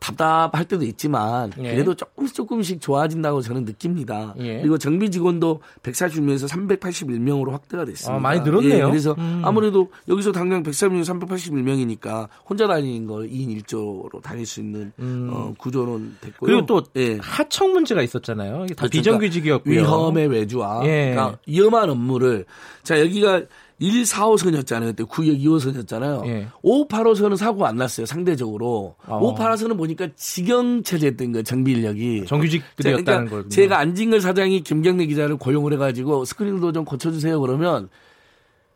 답답할 0.00 0.66
때도 0.66 0.84
있지만 0.84 1.50
예. 1.58 1.72
그래도 1.72 1.94
조금씩 1.94 2.34
조금씩 2.34 2.80
좋아진다고 2.82 3.40
저는 3.40 3.64
느낍니다. 3.64 4.34
예. 4.38 4.60
그리고 4.60 4.76
정비 4.76 5.10
직원 5.10 5.29
도 5.38 5.60
140명에서 5.82 6.48
381명으로 6.48 7.50
확대가 7.50 7.84
됐습니다. 7.84 8.16
아, 8.16 8.18
많이 8.18 8.40
늘었네요. 8.40 8.86
예, 8.86 8.88
그래서 8.88 9.14
음. 9.18 9.42
아무래도 9.44 9.90
여기서 10.08 10.32
당장 10.32 10.62
140명, 10.62 11.04
381명이니까 11.04 12.28
혼자 12.48 12.66
다니는 12.66 13.06
걸 13.06 13.28
2인 13.28 13.62
1조로 13.62 14.22
다닐 14.22 14.44
수 14.46 14.60
있는 14.60 14.92
음. 14.98 15.30
어, 15.32 15.54
구조는 15.58 16.16
됐고요. 16.20 16.46
그리고 16.46 16.66
또 16.66 16.82
예. 16.96 17.18
하청 17.20 17.72
문제가 17.72 18.02
있었잖아요. 18.02 18.64
이게 18.64 18.74
다 18.74 18.80
그렇죠. 18.80 18.90
비정규직이었고요. 18.90 19.80
위험의 19.80 20.26
외주와 20.28 20.80
예. 20.84 21.12
그러니까 21.14 21.38
위험한 21.46 21.90
업무를 21.90 22.44
자 22.82 22.98
여기가 23.00 23.42
1, 23.80 24.02
4호선이었잖아요. 24.02 24.86
그때 24.88 25.04
구역 25.04 25.38
2호선이었잖아요. 25.38 26.26
예. 26.26 26.48
5, 26.62 26.86
8호선은 26.86 27.36
사고가 27.36 27.68
안 27.68 27.76
났어요. 27.76 28.04
상대적으로. 28.06 28.94
어. 29.06 29.18
5, 29.18 29.34
8호선은 29.34 29.76
보니까 29.78 30.08
직영 30.16 30.82
체제였던 30.82 31.32
거예요. 31.32 31.42
정비 31.42 31.72
인력이. 31.72 32.26
정규직들이었다는 32.26 33.04
그러니까 33.04 33.30
거예요. 33.30 33.48
제가 33.48 33.78
안진걸 33.78 34.20
사장이 34.20 34.60
김경래 34.60 35.06
기자를 35.06 35.36
고용을 35.36 35.72
해가지고 35.72 36.26
스크린도 36.26 36.72
좀 36.72 36.84
고쳐주세요. 36.84 37.40
그러면 37.40 37.88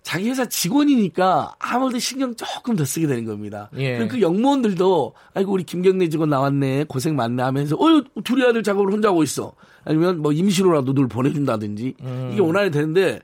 자기 0.02 0.28
회사 0.28 0.46
직원이니까 0.46 1.54
아무래도 1.58 1.98
신경 1.98 2.34
조금 2.34 2.74
더 2.74 2.84
쓰게 2.84 3.06
되는 3.06 3.26
겁니다. 3.26 3.70
예. 3.76 4.06
그 4.06 4.20
영무원들도 4.22 5.14
아이고 5.34 5.52
우리 5.52 5.64
김경래 5.64 6.08
직원 6.08 6.30
나왔네 6.30 6.84
고생 6.84 7.16
많네 7.16 7.42
하면서 7.42 7.74
어 7.76 8.02
둘이 8.22 8.44
아들 8.44 8.62
작업을 8.62 8.92
혼자 8.92 9.08
하고 9.08 9.22
있어 9.22 9.52
아니면 9.84 10.20
뭐 10.20 10.32
임시로라도 10.32 10.92
늘 10.92 11.08
보내준다든지 11.08 11.94
음. 12.00 12.30
이게 12.32 12.42
원활히 12.42 12.70
되는데 12.70 13.20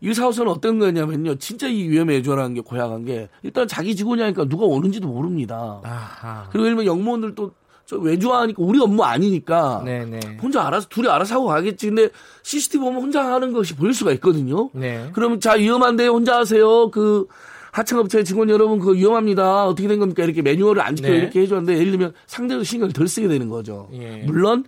이 0.00 0.14
사업소는 0.14 0.50
어떤 0.50 0.78
거냐면요. 0.78 1.36
진짜 1.36 1.68
이 1.68 1.88
위험에 1.88 2.16
애조라는 2.16 2.54
게 2.54 2.60
고약한 2.60 3.04
게 3.04 3.28
일단 3.42 3.68
자기 3.68 3.94
직원이 3.94 4.22
하니까 4.22 4.46
누가 4.46 4.64
오는지도 4.64 5.08
모릅니다. 5.08 5.80
아하. 5.84 6.48
그리고 6.50 6.66
예를 6.66 6.76
들면 6.76 6.86
영무원들도 6.86 7.52
저 7.86 7.96
외주하니까 7.96 8.62
우리 8.62 8.80
업무 8.80 9.02
아니니까 9.02 9.82
네네. 9.84 10.20
네. 10.20 10.38
혼자 10.40 10.64
알아서 10.66 10.86
둘이 10.88 11.08
알아서 11.08 11.34
하고 11.34 11.46
가겠지. 11.46 11.88
근데 11.88 12.08
CCTV 12.42 12.84
보면 12.84 13.02
혼자 13.02 13.24
하는 13.32 13.52
것이 13.52 13.74
보일 13.74 13.92
수가 13.92 14.12
있거든요. 14.12 14.70
네. 14.72 15.10
그러면 15.12 15.40
자 15.40 15.54
위험한데 15.54 16.06
혼자 16.06 16.38
하세요. 16.38 16.90
그 16.90 17.26
하청업체 17.72 18.24
직원 18.24 18.48
여러분 18.48 18.78
그거 18.78 18.92
위험합니다. 18.92 19.66
어떻게 19.66 19.88
된 19.88 19.98
겁니까? 19.98 20.22
이렇게 20.24 20.40
매뉴얼을 20.40 20.80
안 20.80 20.96
지켜 20.96 21.08
네. 21.08 21.16
이렇게 21.16 21.40
해줬는데 21.40 21.78
예를 21.78 21.90
들면 21.90 22.12
상대도 22.26 22.62
신경을 22.62 22.92
덜 22.92 23.06
쓰게 23.08 23.28
되는 23.28 23.48
거죠. 23.48 23.88
예. 23.92 24.22
물론 24.24 24.64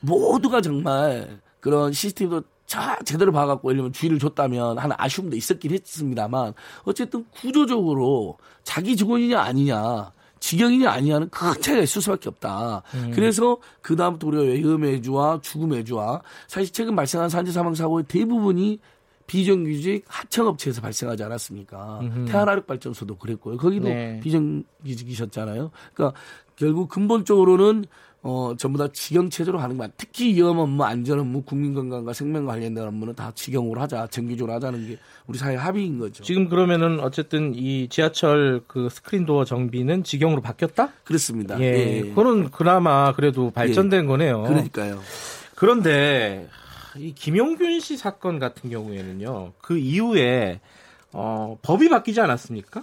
모두가 0.00 0.60
정말 0.60 1.40
그런 1.60 1.92
CCTV도 1.92 2.42
자, 2.70 2.96
제대로 3.04 3.32
봐갖고, 3.32 3.70
예를 3.70 3.78
들면 3.78 3.92
주의를 3.92 4.18
줬다면 4.20 4.78
하는 4.78 4.94
아쉬움도 4.96 5.36
있었긴 5.36 5.72
했습니다만, 5.72 6.52
어쨌든 6.84 7.24
구조적으로 7.32 8.38
자기 8.62 8.94
직원이냐 8.94 9.40
아니냐, 9.40 10.12
직영이냐 10.38 10.88
아니냐는 10.88 11.28
큰 11.30 11.60
차이가 11.60 11.82
있을 11.82 12.00
수밖에 12.00 12.28
없다. 12.28 12.84
음. 12.94 13.10
그래서 13.12 13.56
그 13.82 13.96
다음부터 13.96 14.28
우리가 14.28 14.44
외음해주와 14.44 15.40
죽음해주와 15.42 16.22
사실 16.46 16.72
최근 16.72 16.94
발생한 16.94 17.28
산재 17.28 17.50
사망 17.50 17.74
사고의 17.74 18.04
대부분이 18.06 18.78
비정규직 19.26 20.04
하청업체에서 20.06 20.80
발생하지 20.80 21.24
않았습니까? 21.24 22.00
태안화력 22.28 22.68
발전소도 22.68 23.16
그랬고요. 23.16 23.56
거기도 23.56 23.88
네. 23.88 24.20
비정규직이셨잖아요. 24.22 25.72
그러니까 25.92 26.18
결국 26.54 26.88
근본적으로는 26.88 27.84
어, 28.22 28.54
전부 28.58 28.78
다 28.78 28.86
직영 28.92 29.30
체제로 29.30 29.58
하는 29.58 29.78
거야. 29.78 29.88
특히 29.96 30.34
위험 30.34 30.58
업무, 30.58 30.84
안전 30.84 31.20
업무, 31.20 31.42
국민 31.42 31.72
건강과 31.72 32.12
생명과 32.12 32.52
관련된 32.52 32.84
업무는 32.84 33.14
다 33.14 33.32
직영으로 33.34 33.80
하자, 33.80 34.08
정규적으로 34.08 34.52
하자는 34.54 34.88
게 34.88 34.98
우리 35.26 35.38
사회 35.38 35.56
합의인 35.56 35.98
거죠. 35.98 36.22
지금 36.22 36.48
그러면은 36.48 37.00
어쨌든 37.00 37.54
이 37.54 37.88
지하철 37.88 38.62
그 38.66 38.88
스크린 38.90 39.24
도어 39.24 39.46
정비는 39.46 40.04
직영으로 40.04 40.42
바뀌었다? 40.42 40.90
그렇습니다. 41.04 41.58
예. 41.60 41.64
예. 41.64 42.02
그거는 42.10 42.50
그나마 42.50 43.12
그래도 43.14 43.50
발전된 43.50 44.04
예. 44.04 44.06
거네요. 44.06 44.42
그러니까요. 44.42 45.00
그런데 45.54 46.48
이 46.96 47.14
김용균 47.14 47.80
씨 47.80 47.96
사건 47.96 48.38
같은 48.38 48.68
경우에는요. 48.68 49.52
그 49.62 49.78
이후에 49.78 50.60
어, 51.12 51.58
법이 51.62 51.88
바뀌지 51.88 52.20
않았습니까? 52.20 52.82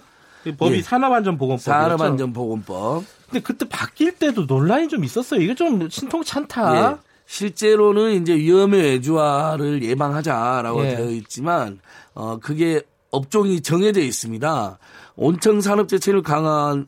그 0.52 0.56
법이 0.56 0.76
예. 0.76 0.82
산업안전보건법. 0.82 1.60
산업안전보건법. 1.60 3.04
근데 3.26 3.40
그때 3.40 3.68
바뀔 3.68 4.12
때도 4.12 4.44
논란이 4.44 4.88
좀 4.88 5.04
있었어요. 5.04 5.40
이게 5.40 5.54
좀 5.54 5.88
신통치 5.88 6.38
않다. 6.38 6.92
예. 6.92 6.96
실제로는 7.26 8.22
이제 8.22 8.34
위험의 8.34 8.80
외주화를 8.80 9.82
예방하자라고 9.82 10.86
예. 10.86 10.96
되어 10.96 11.10
있지만 11.10 11.80
어 12.14 12.38
그게 12.38 12.82
업종이 13.10 13.60
정해져 13.60 14.00
있습니다. 14.00 14.78
온천 15.16 15.60
산업 15.60 15.88
재체를 15.88 16.22
강한 16.22 16.86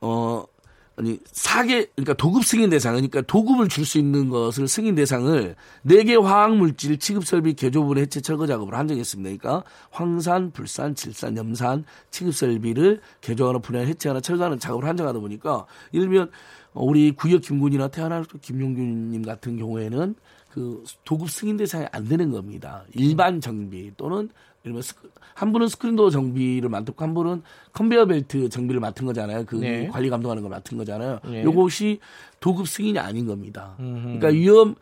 어 0.00 0.44
아니 0.96 1.18
사계 1.24 1.86
그러니까 1.96 2.14
도급 2.14 2.44
승인 2.44 2.70
대상 2.70 2.94
그러니까 2.94 3.22
도급을 3.22 3.68
줄 3.68 3.84
수 3.84 3.98
있는 3.98 4.28
것을 4.28 4.68
승인 4.68 4.94
대상을 4.94 5.56
네 5.82 6.04
개 6.04 6.14
화학 6.16 6.56
물질 6.56 6.98
취급 6.98 7.24
설비 7.26 7.54
개조물 7.54 7.98
해체 7.98 8.20
철거 8.20 8.46
작업을 8.46 8.74
한정했습니다. 8.74 9.36
그러니까 9.38 9.64
황산, 9.90 10.50
불산, 10.50 10.94
질산, 10.94 11.36
염산 11.36 11.84
취급 12.10 12.34
설비를 12.34 13.00
개조하나 13.20 13.58
분해 13.58 13.86
해체하나 13.86 14.20
철거하는 14.20 14.58
작업을 14.58 14.88
한정하다 14.88 15.18
보니까 15.18 15.66
들면 15.92 16.30
우리 16.74 17.12
구의역 17.12 17.42
김군이나 17.42 17.88
태안의 17.88 18.24
김용균님 18.24 19.22
같은 19.22 19.56
경우에는 19.56 20.14
그 20.50 20.84
도급 21.04 21.30
승인 21.30 21.56
대상이 21.56 21.86
안 21.92 22.06
되는 22.06 22.30
겁니다. 22.30 22.84
일반 22.94 23.40
정비 23.40 23.92
또는 23.96 24.28
예를 24.64 24.80
한 25.34 25.52
분은 25.52 25.68
스크린도어 25.68 26.10
정비를 26.10 26.68
맡고 26.68 26.94
한 26.96 27.14
분은 27.14 27.42
컨베이어 27.72 28.06
벨트 28.06 28.48
정비를 28.48 28.80
맡은 28.80 29.06
거잖아요. 29.06 29.44
그 29.46 29.56
네. 29.56 29.88
관리 29.88 30.08
감독하는 30.08 30.42
걸 30.42 30.50
맡은 30.50 30.78
거잖아요. 30.78 31.20
네. 31.24 31.42
요것이 31.42 32.00
도급 32.40 32.68
승인이 32.68 32.98
아닌 32.98 33.26
겁니다. 33.26 33.74
음흠. 33.80 34.18
그러니까 34.18 34.28
위험 34.28 34.74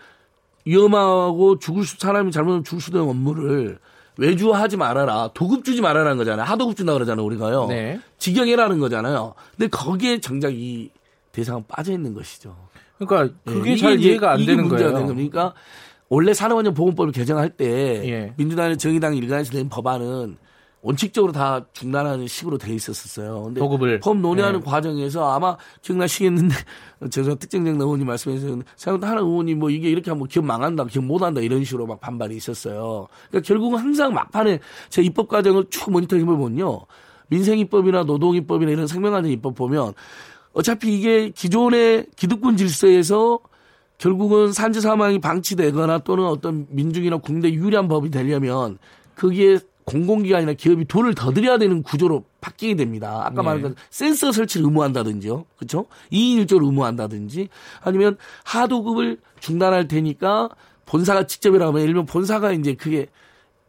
위험하고 0.64 1.59
죽을 1.59 1.85
수 1.85 1.97
사람이 1.99 2.33
잘못하면 2.33 2.64
죽을 2.64 2.81
수도 2.81 2.99
있는 2.99 3.11
업무를 3.11 3.78
외주하지 4.18 4.76
말아라. 4.76 5.31
도급 5.33 5.64
주지 5.64 5.81
말아라는 5.81 6.18
거잖아요. 6.18 6.45
하도급 6.45 6.76
준다 6.76 6.93
그러잖아요, 6.93 7.24
우리가요. 7.24 7.66
네. 7.68 8.01
직영해라는 8.18 8.78
거잖아요. 8.78 9.35
근데 9.57 9.68
거기에 9.68 10.20
정작 10.20 10.55
이 10.55 10.91
대상은 11.33 11.64
빠져 11.66 11.93
있는 11.93 12.12
것이죠. 12.12 12.55
그러니까 12.99 13.35
그게 13.47 13.70
네. 13.70 13.76
잘 13.76 13.99
이해가 13.99 14.33
안 14.33 14.45
되는 14.45 14.68
거예요. 14.68 14.93
그러니까 15.07 15.55
원래 16.11 16.35
산업안전 16.35 16.75
보건법을 16.75 17.13
개정할 17.13 17.51
때 17.51 17.67
예. 18.05 18.35
민주당의 18.37 18.77
정의당 18.77 19.17
일간에서 19.17 19.53
낸 19.53 19.69
법안은 19.69 20.37
원칙적으로 20.83 21.31
다 21.33 21.65
중단하는 21.73 22.27
식으로 22.27 22.59
돼 22.59 22.75
있었었어요. 22.75 23.45
근데 23.45 23.61
도급을 23.61 24.01
법 24.01 24.17
논의하는 24.17 24.61
예. 24.61 24.65
과정에서 24.65 25.33
아마 25.33 25.57
기억나시겠는데 25.83 26.55
제가 27.11 27.37
특정정 27.37 27.81
의원님 27.81 28.09
말씀해서 28.09 28.59
생각도 28.77 29.07
하나 29.07 29.21
의원이 29.21 29.55
뭐 29.55 29.71
이게 29.71 29.89
이렇게 29.89 30.11
하면 30.11 30.27
기업 30.27 30.47
망한다, 30.47 30.87
기업 30.87 31.05
못한다 31.05 31.41
이런 31.41 31.63
식으로 31.63 31.87
막 31.87 32.01
반발이 32.01 32.35
있었어요. 32.35 33.07
그러니까 33.29 33.47
결국은 33.47 33.79
항상 33.79 34.13
막판에 34.13 34.59
제 34.89 35.03
입법 35.03 35.29
과정을 35.29 35.67
쭉 35.71 35.93
모니터링 35.93 36.25
해보면요. 36.25 36.81
민생입법이나 37.29 38.03
노동입법이나 38.03 38.73
이런 38.73 38.89
생명안전 38.89 39.31
입법 39.31 39.55
보면 39.55 39.93
어차피 40.55 40.93
이게 40.93 41.31
기존의 41.31 42.07
기득권 42.17 42.57
질서에서 42.57 43.39
결국은 44.01 44.51
산재 44.51 44.81
사망이 44.81 45.19
방치되거나 45.19 45.99
또는 45.99 46.25
어떤 46.25 46.67
민중이나 46.71 47.19
국내 47.19 47.51
유리한 47.53 47.87
법이 47.87 48.11
되려면 48.11 48.79
거기에 49.15 49.59
공공기관이나 49.85 50.55
기업이 50.55 50.87
돈을 50.87 51.15
더 51.15 51.33
들여야 51.33 51.59
되는 51.59 51.83
구조로 51.83 52.25
바뀌게 52.41 52.77
됩니다. 52.77 53.21
아까 53.21 53.43
네. 53.43 53.43
말한 53.43 53.63
것 53.63 53.75
센서 53.91 54.33
설치를 54.33 54.65
의무한다든지요. 54.65 55.45
그렇죠? 55.59 55.85
2인 56.11 56.47
1조를 56.47 56.65
의무한다든지 56.65 57.51
아니면 57.83 58.17
하도급을 58.45 59.19
중단할 59.39 59.87
테니까 59.87 60.49
본사가 60.87 61.27
직접이라고 61.27 61.69
하면 61.69 61.83
예를 61.83 61.93
들면 61.93 62.07
본사가 62.07 62.53
이제 62.53 62.73
그게 62.75 63.07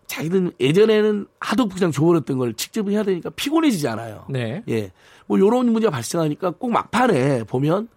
자기들 0.07 0.53
예전에는 0.61 1.27
하도 1.41 1.67
그냥 1.67 1.91
줘버렸던 1.91 2.37
걸 2.37 2.53
직접 2.53 2.89
해야 2.89 3.03
되니까 3.03 3.31
피곤해지지 3.31 3.85
않아요. 3.89 4.23
네. 4.29 4.63
예. 4.69 4.91
뭐 5.27 5.37
요런 5.39 5.73
문제가 5.73 5.91
발생하니까 5.91 6.51
꼭 6.51 6.71
막판에 6.71 7.43
보면 7.43 7.89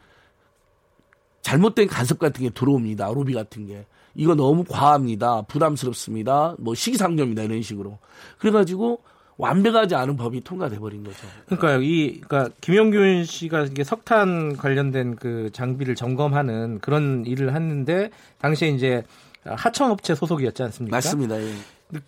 잘못된 1.45 1.87
간섭 1.89 2.19
같은 2.19 2.43
게 2.43 2.51
들어옵니다. 2.51 3.07
로비 3.09 3.35
같은 3.35 3.67
게. 3.67 3.85
이거 4.15 4.35
너무 4.35 4.65
과합니다. 4.65 5.43
부담스럽습니다. 5.43 6.57
뭐 6.59 6.75
시기상조입니다. 6.75 7.43
이런 7.43 7.61
식으로. 7.63 7.99
그래가지고 8.39 9.01
완벽하지 9.37 9.95
않은 9.95 10.17
법이 10.17 10.43
통과돼 10.43 10.79
버린 10.79 11.05
거죠. 11.05 11.19
그러니까 11.47 11.79
이 11.83 12.21
그러니까 12.21 12.55
김영균 12.61 13.25
씨가 13.25 13.65
이게 13.65 13.85
석탄 13.85 14.57
관련된 14.57 15.17
그 15.17 15.51
장비를 15.53 15.95
점검하는 15.97 16.79
그런 16.81 17.25
일을 17.27 17.55
했는데 17.55 18.11
당시에 18.39 18.69
이제 18.69 19.03
하청업체 19.45 20.15
소속이었지 20.15 20.63
않습니까? 20.63 20.97
맞습니다. 20.97 21.43
예. 21.43 21.53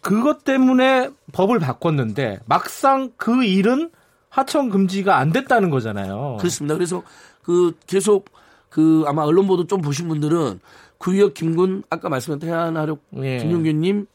그것 0.00 0.44
때문에 0.44 1.10
법을 1.32 1.58
바꿨는데 1.58 2.40
막상 2.46 3.10
그 3.18 3.44
일은 3.44 3.90
하청 4.30 4.70
금지가 4.70 5.18
안 5.18 5.32
됐다는 5.32 5.68
거잖아요. 5.68 6.36
그렇습니다. 6.38 6.74
그래서 6.74 7.02
그 7.42 7.76
계속 7.86 8.30
그 8.76 9.04
아마 9.06 9.22
언론 9.22 9.46
보도 9.46 9.66
좀 9.66 9.80
보신 9.80 10.06
분들은 10.06 10.60
구역 10.98 11.32
김군 11.32 11.82
아까 11.88 12.10
말씀한 12.10 12.40
태안하력 12.40 13.00
예. 13.22 13.38
김용균님이 13.38 14.06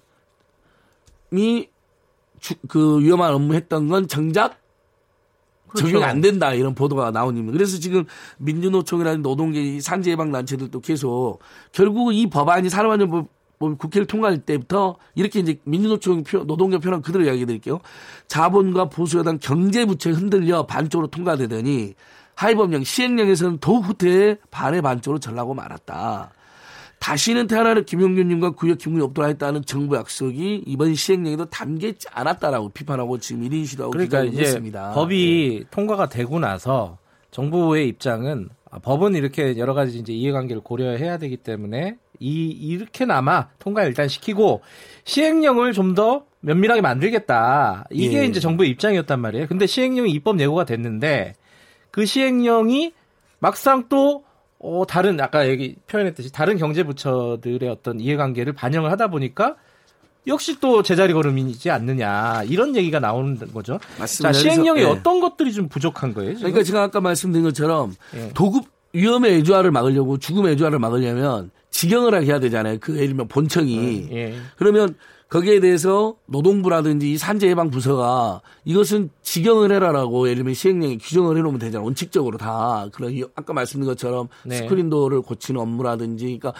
그 2.67 2.99
위험한 2.99 3.33
업무 3.33 3.55
했던 3.55 3.87
건 3.87 4.07
정작 4.07 4.59
그렇죠. 5.67 5.87
적용 5.87 6.03
안 6.03 6.21
된다 6.21 6.53
이런 6.53 6.75
보도가 6.75 7.09
나오니까 7.09 7.51
그래서 7.51 7.79
지금 7.79 8.05
민주노총이라는 8.37 9.23
노동계 9.23 9.79
산재 9.79 10.11
예방 10.11 10.31
단체들도 10.31 10.79
계속 10.81 11.39
결국 11.71 12.13
이 12.13 12.27
법안이 12.27 12.69
산업안전법 12.69 13.29
국회를 13.79 14.05
통과할 14.05 14.45
때부터 14.45 14.97
이렇게 15.15 15.39
이제 15.39 15.59
민주노총 15.63 16.23
표, 16.23 16.43
노동계 16.43 16.77
표현 16.77 17.01
그대로 17.01 17.23
이야기 17.23 17.47
드릴게요. 17.47 17.79
자본과 18.27 18.89
보수여당 18.89 19.39
경제부채 19.39 20.11
흔들려 20.11 20.67
반쪽으로 20.67 21.07
통과되더니 21.07 21.95
하위법령 22.35 22.83
시행령에서는 22.83 23.59
더욱 23.59 23.85
후퇴해 23.85 24.37
반의 24.49 24.81
반쪽으로 24.81 25.19
전라고 25.19 25.53
말았다. 25.53 26.31
다시는 26.99 27.47
태어나는 27.47 27.85
김용균님과 27.85 28.51
구역 28.51 28.77
김군이 28.77 29.03
없도록 29.03 29.29
했다는 29.31 29.65
정부 29.65 29.95
약속이 29.95 30.63
이번 30.67 30.93
시행령에도 30.93 31.45
담겨 31.45 31.87
있지 31.87 32.07
않았다라고 32.11 32.69
비판하고 32.69 33.17
지금 33.17 33.41
1인 33.41 33.65
시도하고 33.65 33.91
그러니까 33.91 34.23
이제 34.23 34.41
했습니다. 34.41 34.91
법이 34.91 35.61
네. 35.61 35.67
통과가 35.71 36.09
되고 36.09 36.39
나서 36.39 36.99
정부의 37.31 37.87
입장은 37.87 38.49
아, 38.69 38.79
법은 38.79 39.15
이렇게 39.15 39.57
여러 39.57 39.73
가지 39.73 39.97
이제 39.97 40.13
이해관계를 40.13 40.61
고려해야 40.61 41.17
되기 41.17 41.37
때문에 41.37 41.97
이 42.19 42.49
이렇게나마 42.49 43.47
통과 43.57 43.83
일단 43.83 44.07
시키고 44.07 44.61
시행령을 45.03 45.73
좀 45.73 45.95
더 45.95 46.25
면밀하게 46.41 46.81
만들겠다. 46.81 47.85
이게 47.91 48.19
예. 48.19 48.25
이제 48.25 48.39
정부의 48.39 48.69
입장이었단 48.71 49.19
말이에요. 49.19 49.47
근데 49.47 49.65
시행령이 49.65 50.11
입법 50.11 50.39
예고가 50.39 50.65
됐는데 50.65 51.35
그 51.91 52.05
시행령이 52.05 52.93
막상 53.39 53.85
또 53.89 54.23
어, 54.59 54.83
다른 54.87 55.19
아까 55.19 55.49
여기 55.49 55.75
표현했듯이 55.87 56.31
다른 56.31 56.57
경제 56.57 56.83
부처들의 56.83 57.67
어떤 57.69 57.99
이해관계를 57.99 58.53
반영을 58.53 58.91
하다 58.91 59.07
보니까 59.07 59.55
역시 60.27 60.59
또 60.59 60.83
제자리 60.83 61.13
걸음이지 61.13 61.71
않느냐 61.71 62.43
이런 62.43 62.75
얘기가 62.75 62.99
나오는 62.99 63.37
거죠. 63.53 63.79
맞습니다. 63.97 64.31
자, 64.31 64.39
시행령이 64.39 64.81
예. 64.81 64.85
어떤 64.85 65.19
것들이 65.19 65.51
좀 65.51 65.67
부족한 65.67 66.13
거예요? 66.13 66.35
지금? 66.35 66.51
그러니까 66.51 66.63
제가 66.63 66.83
아까 66.83 67.01
말씀드린 67.01 67.43
것처럼 67.43 67.95
예. 68.15 68.29
도급 68.33 68.65
위험의 68.93 69.37
애주화를 69.37 69.71
막으려고 69.71 70.19
죽음의 70.19 70.53
애주화를 70.53 70.77
막으려면 70.77 71.49
직영을 71.71 72.13
하게 72.13 72.27
해야 72.27 72.39
되잖아요. 72.39 72.77
그 72.79 72.95
예를 72.95 73.07
들면 73.07 73.27
본청이 73.29 74.09
예. 74.11 74.35
그러면 74.57 74.95
거기에 75.31 75.61
대해서 75.61 76.15
노동부라든지 76.25 77.17
산재예방부서가 77.17 78.41
이것은 78.65 79.11
직영을 79.21 79.71
해라라고 79.71 80.25
예를 80.27 80.35
들면 80.39 80.53
시행령에 80.53 80.97
규정을 80.97 81.37
해놓으면 81.37 81.57
되잖아요. 81.57 81.85
원칙적으로 81.85 82.37
다. 82.37 82.89
그런 82.91 83.17
아까 83.35 83.53
말씀드린 83.53 83.87
것처럼 83.87 84.27
네. 84.43 84.57
스크린도어를 84.57 85.21
고치는 85.21 85.61
업무라든지 85.61 86.25
그러니까 86.25 86.53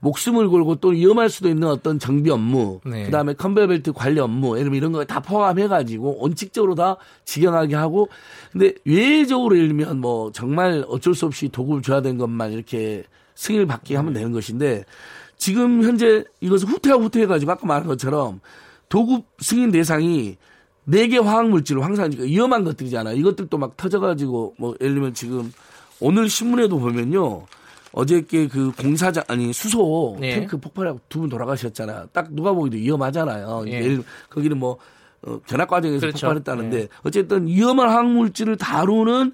목숨을 0.00 0.50
걸고 0.50 0.74
또 0.76 0.88
위험할 0.88 1.30
수도 1.30 1.48
있는 1.48 1.68
어떤 1.68 1.98
정비 1.98 2.30
업무 2.30 2.80
네. 2.84 3.04
그다음에 3.06 3.32
컨베이어벨트 3.32 3.92
관리 3.94 4.20
업무 4.20 4.58
예를 4.58 4.64
들면 4.64 4.76
이런 4.76 4.92
거 4.92 5.04
다 5.08 5.20
포함해가지고 5.20 6.18
원칙적으로 6.20 6.74
다 6.74 6.98
직영하게 7.24 7.76
하고 7.76 8.10
근데 8.52 8.74
외적으로 8.84 9.56
예를 9.56 9.68
들면 9.68 10.02
뭐 10.02 10.30
정말 10.32 10.84
어쩔 10.88 11.14
수 11.14 11.24
없이 11.24 11.48
도구를 11.48 11.80
줘야 11.80 12.02
되는 12.02 12.18
것만 12.18 12.52
이렇게 12.52 13.04
승인을 13.36 13.66
받게 13.66 13.96
하면 13.96 14.12
되는 14.12 14.32
것인데 14.32 14.84
지금 15.38 15.82
현재 15.82 16.24
이것을 16.40 16.68
후퇴하고 16.68 17.04
후퇴해가지고 17.04 17.52
아까 17.52 17.66
말한 17.66 17.86
것처럼 17.86 18.40
도급 18.88 19.24
승인 19.40 19.70
대상이 19.70 20.36
네 20.84 21.06
개 21.08 21.18
화학 21.18 21.48
물질로 21.48 21.82
항상 21.82 22.10
위험한 22.12 22.64
것들이잖아요. 22.64 23.14
이것들도 23.16 23.56
막 23.58 23.76
터져가지고 23.76 24.54
뭐 24.58 24.74
예를 24.80 24.94
들면 24.94 25.14
지금 25.14 25.52
오늘 26.00 26.28
신문에도 26.28 26.78
보면요. 26.78 27.46
어저께 27.92 28.48
그 28.48 28.70
공사장 28.72 29.24
아니 29.28 29.52
수소 29.52 30.16
네. 30.20 30.34
탱크 30.34 30.58
폭발하고 30.58 31.00
두 31.08 31.20
분 31.20 31.28
돌아가셨잖아요. 31.28 32.08
딱 32.12 32.32
누가 32.32 32.52
보기도 32.52 32.76
위험하잖아요. 32.78 33.62
네. 33.64 33.72
예를 33.84 34.02
거기는 34.30 34.56
뭐 34.58 34.78
어, 35.22 35.40
견학 35.46 35.68
과정에서 35.68 36.00
그렇죠. 36.00 36.26
폭발했다는데 36.26 36.78
네. 36.78 36.88
어쨌든 37.02 37.46
위험한 37.46 37.88
화학물질을 37.90 38.56
다루는 38.56 39.32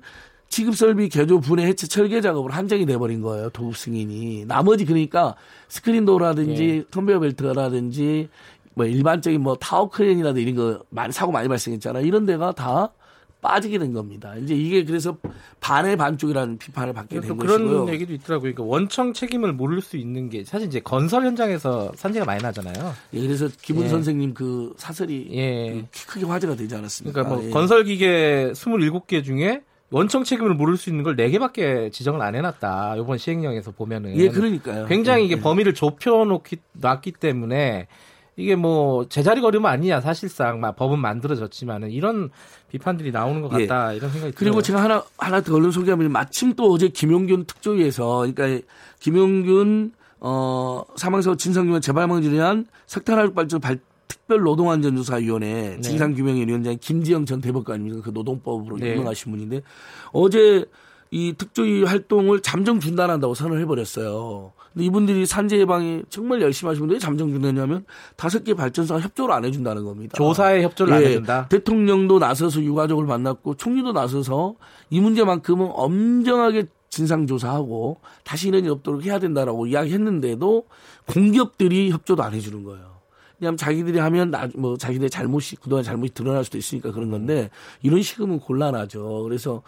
취급설비 0.55 1.09
개조 1.09 1.40
분해 1.40 1.66
해체 1.66 1.88
철거 1.88 2.20
작업을 2.20 2.52
한정이 2.52 2.86
돼버린 2.86 3.22
거예요 3.22 3.50
도급 3.50 3.76
승인이 3.76 4.44
나머지 4.46 4.84
그러니까 4.84 5.34
스크린도어라든지 5.66 6.64
예. 6.64 6.84
컨베이어 6.92 7.18
벨트라든지 7.18 8.28
뭐 8.74 8.86
일반적인 8.86 9.40
뭐 9.40 9.57
타워 9.57 9.90
크레인이라든지 9.90 10.42
이런 10.42 10.55
거 10.55 10.84
많이 10.90 11.12
사고 11.12 11.32
많이 11.32 11.48
발생했잖아요 11.48 12.07
이런 12.07 12.24
데가 12.24 12.52
다 12.52 12.92
빠지게 13.40 13.78
된 13.78 13.92
겁니다. 13.92 14.34
이제 14.36 14.55
이게 14.55 14.84
그래서 14.84 15.18
반의 15.61 15.98
반쪽이라는 15.98 16.57
비판을 16.57 16.94
받게 16.94 17.20
된 17.20 17.36
그런 17.36 17.38
것이고요. 17.38 17.84
그런 17.84 17.88
얘기도 17.92 18.14
있더라고요. 18.14 18.55
그러니까 18.55 18.62
원청 18.62 19.12
책임을 19.12 19.52
모를 19.52 19.82
수 19.82 19.98
있는 19.98 20.30
게 20.30 20.44
사실 20.44 20.66
이제 20.66 20.80
건설 20.80 21.26
현장에서 21.26 21.92
산재가 21.94 22.24
많이 22.24 22.42
나잖아요. 22.42 22.94
예, 23.12 23.20
그래서 23.20 23.48
기분 23.61 23.84
예. 23.84 23.88
선생님 23.88 24.32
그 24.32 24.72
사설이 24.78 25.28
예. 25.32 25.84
그 25.92 26.07
크게 26.07 26.24
화제가 26.24 26.57
되지 26.57 26.74
않았습니까? 26.74 27.22
그러니까 27.22 27.36
뭐 27.36 27.46
예. 27.46 27.50
건설 27.50 27.84
기계 27.84 28.50
27개 28.55 29.22
중에 29.22 29.61
원청 29.95 30.24
책임을 30.24 30.55
모를 30.55 30.76
수 30.76 30.90
있는 30.90 31.05
걸 31.05 31.14
4개밖에 31.14 31.92
지정을 31.92 32.20
안 32.20 32.34
해놨다. 32.34 32.97
이번 32.97 33.16
시행령에서 33.16 33.70
보면은. 33.70 34.16
예, 34.16 34.28
그러니까요. 34.28 34.86
굉장히 34.86 35.24
이게 35.24 35.36
예. 35.36 35.40
범위를 35.40 35.72
좁혀놓기, 35.72 36.57
놨기 36.72 37.12
때문에 37.12 37.86
이게 38.34 38.57
뭐 38.57 39.09
제자리 39.09 39.40
걸음 39.40 39.66
아니냐 39.66 40.01
사실상 40.01 40.59
막 40.59 40.74
법은 40.74 40.99
만들어졌지만은 40.99 41.92
이런 41.92 42.30
비판들이 42.72 43.12
나오는 43.12 43.40
것 43.40 43.57
예. 43.61 43.68
같다 43.68 43.92
예. 43.92 43.99
이런 43.99 44.11
생각이 44.11 44.32
그리고 44.34 44.61
들어요. 44.61 44.62
제가 44.62 44.82
하나 44.82 45.05
하나 45.16 45.40
더 45.40 45.55
언론 45.55 45.70
소개하면 45.70 46.11
마침 46.11 46.55
또 46.55 46.72
어제 46.72 46.88
김용균 46.88 47.45
특조위에서 47.45 48.26
그러니까 48.34 48.66
김용균 48.99 49.92
어 50.18 50.82
사망사고 50.97 51.36
진상규명 51.36 51.80
재발방지를 51.80 52.34
위한 52.34 52.66
석탄화력 52.86 53.36
발전 53.36 53.61
발 53.61 53.78
특별노동안전조사위원회 54.14 55.76
네. 55.76 55.80
진상규명위 55.80 56.50
원장 56.50 56.76
김지영 56.80 57.26
전 57.26 57.40
대법관입니다. 57.40 58.02
그 58.02 58.10
노동법으로 58.10 58.76
네. 58.78 58.92
유명하신 58.92 59.32
분인데 59.32 59.62
어제 60.12 60.64
이 61.10 61.32
특조위 61.36 61.84
활동을 61.84 62.40
잠정 62.40 62.80
중단한다고 62.80 63.34
선언을 63.34 63.60
해버렸어요. 63.62 64.52
근데 64.72 64.86
이분들이 64.86 65.26
산재 65.26 65.58
예방에 65.58 66.02
정말 66.08 66.42
열심히 66.42 66.70
하시는데 66.70 66.94
왜 66.94 66.98
잠정 66.98 67.30
중단냐면 67.30 67.84
다섯 68.16 68.42
개 68.42 68.54
발전소가 68.54 69.00
협조를 69.00 69.32
안 69.32 69.44
해준다는 69.44 69.84
겁니다. 69.84 70.14
조사에 70.16 70.64
협조를 70.64 70.92
예, 70.92 70.96
안 70.96 71.02
해준다. 71.04 71.48
대통령도 71.48 72.18
나서서 72.18 72.62
유가족을 72.62 73.06
만났고 73.06 73.54
총리도 73.54 73.92
나서서 73.92 74.56
이 74.90 75.00
문제만큼은 75.00 75.68
엄정하게 75.72 76.64
진상 76.88 77.26
조사하고 77.26 77.98
다시 78.24 78.48
이런 78.48 78.64
일 78.64 78.70
없도록 78.70 79.04
해야 79.04 79.18
된다라고 79.20 79.66
이야기했는데도 79.66 80.64
공기업들이 81.06 81.90
협조도 81.90 82.22
안 82.22 82.34
해주는 82.34 82.64
거예요. 82.64 82.93
왜냐하면 83.45 83.57
자기들이 83.59 83.99
하면 83.99 84.30
나, 84.30 84.49
뭐 84.57 84.76
자기들의 84.76 85.11
잘못이 85.11 85.57
그동안 85.57 85.84
잘못이 85.84 86.14
드러날 86.14 86.45
수도 86.45 86.57
있으니까 86.57 86.92
그런 86.92 87.11
건데 87.11 87.51
이런 87.82 88.01
식이면 88.01 88.40
곤란하죠. 88.40 89.22
그래서 89.24 89.62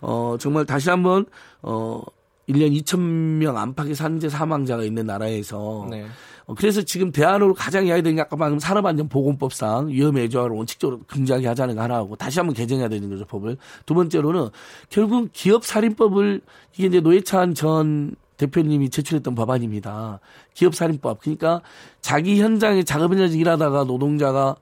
어 0.00 0.36
정말 0.38 0.66
다시 0.66 0.90
한번 0.90 1.24
어 1.62 2.02
1년 2.48 2.76
2천 2.82 2.98
명 3.38 3.56
안팎의 3.56 3.94
산재 3.94 4.28
사망자가 4.28 4.82
있는 4.84 5.06
나라에서 5.06 5.86
네. 5.90 6.06
어, 6.44 6.54
그래서 6.54 6.82
지금 6.82 7.12
대안으로 7.12 7.54
가장 7.54 7.86
해야 7.86 7.96
되는 7.96 8.16
게 8.16 8.20
아까 8.20 8.36
방금 8.36 8.58
산업안전보건법상 8.58 9.88
위험의 9.88 10.28
조화를 10.28 10.56
원칙적으로 10.56 11.00
긍정하게 11.06 11.46
하자는 11.46 11.76
거 11.76 11.82
하나하고 11.82 12.16
다시 12.16 12.40
한번 12.40 12.54
개정해야 12.54 12.88
되는 12.88 13.08
거죠 13.08 13.24
법을 13.26 13.56
두 13.86 13.94
번째로는 13.94 14.48
결국 14.90 15.30
기업살인법을 15.32 16.40
이게 16.74 16.88
이제 16.88 17.00
노회찬 17.00 17.54
전 17.54 18.16
대표님이 18.42 18.90
제출했던 18.90 19.34
법안입니다. 19.34 20.20
기업살인법. 20.54 21.20
그러니까 21.20 21.62
자기 22.00 22.40
현장에 22.40 22.82
작업 22.82 23.12
현장에서 23.12 23.36
일하다가 23.36 23.84
노동자가 23.84 24.56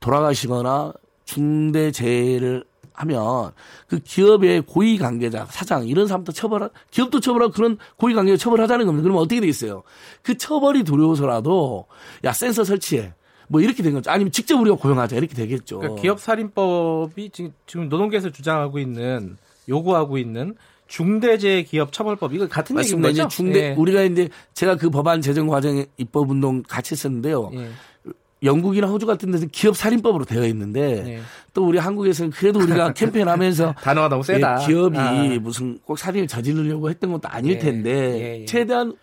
돌아가시거나 0.00 0.92
중대재해를 1.24 2.64
하면 2.94 3.52
그 3.86 4.00
기업의 4.00 4.62
고위 4.66 4.98
관계자, 4.98 5.46
사장 5.48 5.86
이런 5.86 6.06
사람도 6.06 6.32
처벌하 6.32 6.68
기업도 6.90 7.20
처벌하고 7.20 7.52
그런 7.52 7.78
고위 7.96 8.14
관계자 8.14 8.36
처벌하자는 8.36 8.86
겁니다. 8.86 9.02
그러면 9.02 9.22
어떻게 9.22 9.40
돼 9.40 9.46
있어요? 9.46 9.82
그 10.22 10.36
처벌이 10.36 10.82
두려워서라도 10.82 11.86
야 12.24 12.32
센서 12.32 12.64
설치해. 12.64 13.14
뭐 13.48 13.60
이렇게 13.60 13.82
된 13.82 13.92
거죠. 13.94 14.10
아니면 14.10 14.32
직접 14.32 14.58
우리가 14.60 14.76
고용하자 14.76 15.16
이렇게 15.16 15.34
되겠죠. 15.34 15.78
그러니까 15.78 16.00
기업 16.00 16.20
살인법이 16.20 17.30
지금 17.30 17.88
노동계에서 17.88 18.30
주장하고 18.30 18.78
있는 18.78 19.36
요구하고 19.68 20.18
있는 20.18 20.54
중대재해 20.92 21.62
기업 21.62 21.90
처벌법 21.90 22.34
이거 22.34 22.46
같은 22.46 22.78
얘기인 22.78 23.00
거죠? 23.00 23.26
중대 23.26 23.70
예. 23.70 23.74
우리가 23.74 24.02
이제 24.02 24.28
제가 24.52 24.76
그 24.76 24.90
법안 24.90 25.22
제정 25.22 25.46
과정 25.46 25.82
입법 25.96 26.30
운동 26.30 26.62
같이 26.62 26.92
했었는데요. 26.92 27.50
예. 27.54 27.70
영국이나 28.42 28.88
호주 28.88 29.06
같은 29.06 29.30
데서 29.30 29.46
기업 29.50 29.74
살인법으로 29.74 30.26
되어 30.26 30.44
있는데 30.48 31.02
네. 31.02 31.20
또 31.54 31.66
우리 31.66 31.78
한국에서는 31.78 32.30
그래도 32.32 32.60
우리가 32.60 32.92
캠페인하면서 32.94 33.76
단어가 33.80 34.10
너무 34.10 34.22
세다. 34.22 34.60
예, 34.60 34.66
기업이 34.66 34.98
아. 34.98 35.38
무슨 35.40 35.78
꼭 35.78 35.98
살인을 35.98 36.28
저지르려고 36.28 36.90
했던 36.90 37.10
것도 37.10 37.26
아닐 37.26 37.52
예. 37.52 37.58
텐데 37.58 37.90
예, 37.90 38.40
예. 38.42 38.44
최대한 38.44 38.94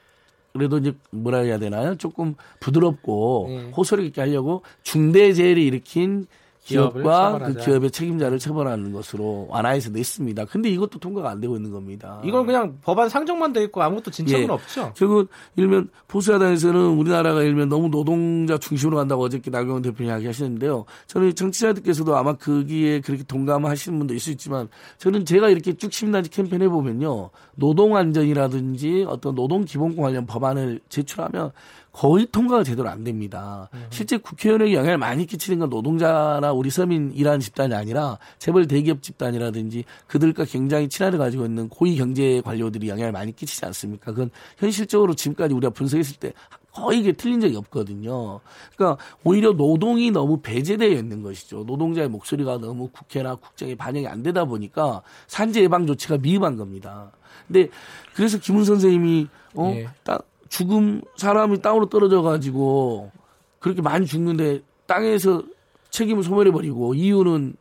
그래도 0.53 0.78
이제 0.78 0.94
뭐라 1.10 1.40
해야 1.40 1.57
되나요? 1.57 1.95
조금 1.95 2.36
부드럽고 2.60 3.48
예. 3.49 3.72
호소력 3.76 4.06
있게 4.06 4.22
하려고 4.22 4.61
중대재해를 4.84 5.60
일으킨 5.60 6.28
기업과 6.70 7.40
그 7.40 7.54
기업의 7.56 7.91
책임자를 7.91 8.40
처벌하는 8.40 8.91
것으로 8.91 9.48
완화해서 9.50 9.90
냈습니다. 9.90 10.46
근데 10.46 10.70
이것도 10.70 11.00
통과가 11.00 11.30
안 11.30 11.40
되고 11.40 11.56
있는 11.56 11.72
겁니다. 11.72 12.22
이건 12.24 12.46
그냥 12.46 12.78
법안 12.82 13.10
상정만 13.10 13.54
돼 13.54 13.64
있고 13.64 13.82
아무것도 13.82 14.12
진척은 14.12 14.44
예. 14.44 14.48
없죠. 14.48 14.94
결국 14.96 15.30
일면 15.56 15.90
보수야당에서는 16.08 16.80
우리나라가 16.80 17.44
일면 17.44 17.70
너무 17.70 17.90
노동자 17.90 18.58
중심으로 18.58 18.98
간다고 18.98 19.24
어저께 19.24 19.50
나경원 19.50 19.82
대표님 19.82 20.12
이야기하시는데요. 20.12 20.86
저는 21.08 21.36
정치자들께서도 21.36 22.16
아마 22.16 22.34
거기에 22.34 23.02
그렇게 23.02 23.24
동감하시는 23.24 23.98
분도 23.98 24.14
있을 24.14 24.20
수 24.20 24.32
있지만 24.32 24.68
저는 24.98 25.26
제가 25.26 25.50
이렇게 25.50 25.74
쭉 25.74 25.91
심란지 25.91 26.30
캠페인 26.30 26.62
해보면요. 26.62 27.30
노동 27.56 27.96
안전이라든지 27.96 29.06
어떤 29.08 29.36
노동 29.36 29.66
기본권 29.66 30.04
관련 30.04 30.26
법안을 30.26 30.82
제출하면 30.90 31.52
거의 31.91 32.28
통과가 32.32 32.64
제대로 32.64 32.90
안 32.90 33.03
됩니다. 33.03 33.70
음. 33.74 33.88
실제 33.90 34.18
국회의원에게 34.18 34.74
영향을 34.74 34.98
많이 34.98 35.26
끼치는 35.26 35.60
건 35.60 35.70
노동자나 35.70 36.52
우리 36.52 36.70
서민 36.70 37.11
일하는 37.14 37.40
집단이 37.40 37.74
아니라 37.74 38.18
재벌 38.38 38.68
대기업 38.68 39.02
집단이라든지 39.02 39.84
그들과 40.07 40.45
굉장히 40.45 40.88
친화를 40.88 41.18
가지고 41.18 41.45
있는 41.45 41.68
고위 41.70 41.95
경제 41.95 42.41
관료들이 42.41 42.90
영향을 42.90 43.11
많이 43.11 43.36
끼치지 43.36 43.66
않습니까? 43.66 44.11
그건 44.11 44.30
현실적으로 44.57 45.14
지금까지 45.14 45.53
우리가 45.53 45.72
분석했을 45.72 46.18
때 46.18 46.34
거의 46.72 46.99
이게 46.99 47.11
틀린 47.11 47.41
적이 47.41 47.57
없거든요. 47.57 48.40
그러니까 48.76 49.03
오히려 49.24 49.53
노동이 49.53 50.11
너무 50.11 50.40
배제되어 50.41 50.90
있는 50.90 51.24
것이죠. 51.24 51.64
노동자의 51.66 52.07
목소리가 52.07 52.60
너무 52.60 52.90
국회나 52.90 53.36
국정에 53.36 53.76
반영이 53.76 54.07
안 54.07 54.24
되다 54.24 54.45
보니까 54.45 55.02
산재 55.28 55.61
예방 55.64 55.88
조치가 55.88 56.18
미흡한 56.18 56.56
겁니다. 56.56 57.11
근데 57.48 57.70
그래서 58.14 58.38
김훈 58.38 58.64
선생님이 58.64 59.28
어 59.56 59.74
예. 59.76 59.88
딱 60.03 60.24
죽음 60.49 61.01
사람이 61.15 61.61
땅으로 61.61 61.89
떨어져 61.89 62.21
가지고 62.21 63.11
그렇게 63.59 63.81
많이 63.81 64.05
죽는데 64.05 64.61
땅에서 64.88 65.43
책임을 65.91 66.23
소멸해 66.23 66.51
버리고 66.51 66.93
이유는 66.93 67.55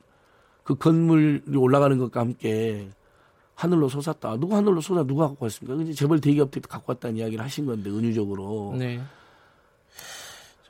그 0.64 0.74
건물이 0.74 1.56
올라가는 1.56 1.96
것과 1.98 2.20
함께 2.20 2.88
하늘로 3.54 3.88
솟았다. 3.88 4.36
누가 4.36 4.56
하늘로 4.58 4.80
솟아 4.80 5.04
누가 5.04 5.28
갖고 5.28 5.46
왔습니까? 5.46 5.82
이제 5.82 5.92
재벌 5.92 6.20
대기업들이 6.20 6.62
갖고 6.68 6.92
왔다는 6.92 7.16
이야기를 7.16 7.44
하신 7.44 7.66
건데 7.66 7.90
은유적으로. 7.90 8.76
네. 8.78 9.00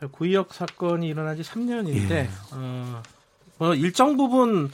자, 0.01 0.07
구의역 0.07 0.55
사건이 0.55 1.09
일어난 1.09 1.37
지 1.37 1.43
3년인데 1.43 2.11
예. 2.11 2.29
어, 2.53 3.03
뭐 3.59 3.75
일정 3.75 4.17
부분 4.17 4.71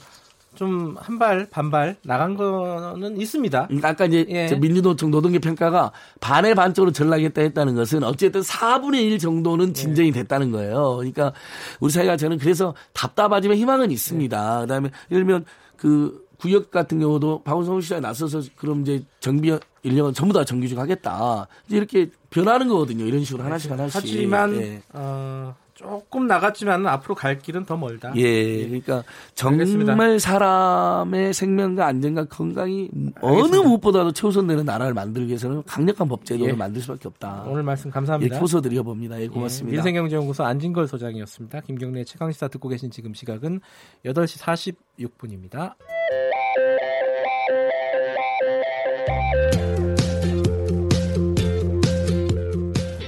좀 0.55 0.95
한 0.97 1.19
발 1.19 1.47
반발 1.49 1.95
나간 2.03 2.35
거는 2.35 3.19
있습니다. 3.19 3.67
그러니까 3.67 3.89
아까 3.89 4.05
이제 4.05 4.25
예. 4.29 4.55
민주노총 4.55 5.11
노동계 5.11 5.39
평가가 5.39 5.91
반에 6.21 6.53
반쪽으로 6.53 6.91
전락했다 6.91 7.41
했다는 7.41 7.75
것은 7.75 8.03
어쨌든 8.03 8.41
4분의 8.41 9.01
1 9.11 9.19
정도는 9.19 9.69
예. 9.69 9.73
진전이 9.73 10.11
됐다는 10.11 10.51
거예요. 10.51 10.95
그러니까 10.97 11.33
우리 11.79 11.91
사회가 11.91 12.17
저는 12.17 12.37
그래서 12.37 12.73
답답하지만 12.93 13.57
희망은 13.57 13.91
있습니다. 13.91 14.57
예. 14.57 14.61
그다음에 14.61 14.89
예를 15.11 15.25
들면 15.25 15.45
그 15.77 16.23
구역 16.37 16.69
같은 16.69 16.99
경우도 16.99 17.43
박원성 17.43 17.79
시장에 17.81 18.01
나서서 18.01 18.41
그럼 18.57 18.81
이제 18.81 19.03
정비 19.21 19.57
인력은 19.83 20.13
전부 20.13 20.33
다 20.33 20.43
정규직 20.43 20.77
하겠다. 20.77 21.47
이제 21.67 21.77
이렇게 21.77 22.09
변하는 22.29 22.67
거거든요. 22.67 23.05
이런 23.05 23.23
식으로 23.23 23.43
하나씩 23.43 23.71
하나씩. 23.71 23.95
하지만 24.01 24.55
예. 24.57 24.81
어, 24.93 25.55
조금 25.75 26.25
나갔지만 26.25 26.87
앞으로 26.87 27.15
갈 27.15 27.37
길은 27.37 27.65
더 27.65 27.75
멀다. 27.75 28.13
예, 28.15 28.21
예. 28.21 28.65
그러니까 28.65 29.03
정말 29.35 29.61
알겠습니다. 29.61 30.19
사람의 30.19 31.33
생명과 31.33 31.85
안전과 31.85 32.25
건강이 32.25 32.89
알겠습니다. 32.93 33.21
어느 33.21 33.55
무엇보다도 33.57 34.13
최우선되는 34.13 34.63
나라를 34.63 34.93
만들기 34.93 35.27
위해서는 35.27 35.63
강력한 35.65 36.07
법제도를 36.07 36.53
예. 36.53 36.57
만들 36.57 36.81
수밖에 36.81 37.09
없다. 37.09 37.43
오늘 37.47 37.63
말씀 37.63 37.91
감사합니다. 37.91 38.35
예, 38.35 38.39
호소 38.39 38.61
드려봅니다. 38.61 39.19
예, 39.21 39.27
고맙습니다. 39.27 39.73
예, 39.73 39.75
민생경제연구소 39.75 40.45
안진걸 40.45 40.87
소장이었습니다. 40.87 41.59
김경래 41.61 42.05
최강시사 42.05 42.47
듣고 42.47 42.69
계신 42.69 42.89
지금 42.89 43.13
시각은 43.13 43.59
8시 44.05 44.39
46분입니다. 44.97 45.73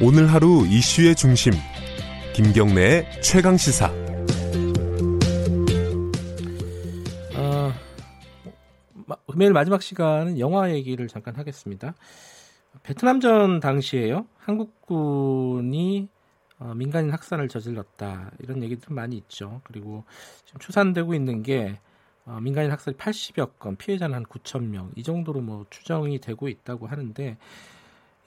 오늘 0.02 0.32
하루 0.32 0.66
이슈의 0.68 1.16
중심 1.16 1.54
김경래의 2.38 3.20
최강 3.24 3.58
시사. 3.58 3.92
어, 7.36 7.74
금요일 9.26 9.54
마지막 9.54 9.82
시간은 9.82 10.38
영화 10.38 10.70
얘기를 10.72 11.08
잠깐 11.08 11.36
하겠습니다. 11.36 11.96
베트남전 12.84 13.60
당시에요. 13.60 14.28
한국군이 14.38 16.10
어, 16.60 16.76
민간인 16.76 17.10
학살을 17.10 17.48
저질렀다 17.48 18.30
이런 18.38 18.62
얘기들 18.62 18.94
많이 18.94 19.18
있죠. 19.18 19.62
그리고 19.64 20.04
지금 20.46 20.60
추산되고 20.60 21.16
있는 21.16 21.42
게 21.42 21.80
어, 22.28 22.38
민간인 22.40 22.70
학살 22.70 22.94
80여 22.94 23.58
건, 23.58 23.78
피해자는 23.78 24.16
한 24.16 24.24
9천 24.24 24.62
명 24.66 24.92
이 24.96 25.02
정도로 25.02 25.42
뭐 25.42 25.66
추정이 25.72 26.20
되고 26.20 26.48
있다고 26.48 26.86
하는데 26.86 27.36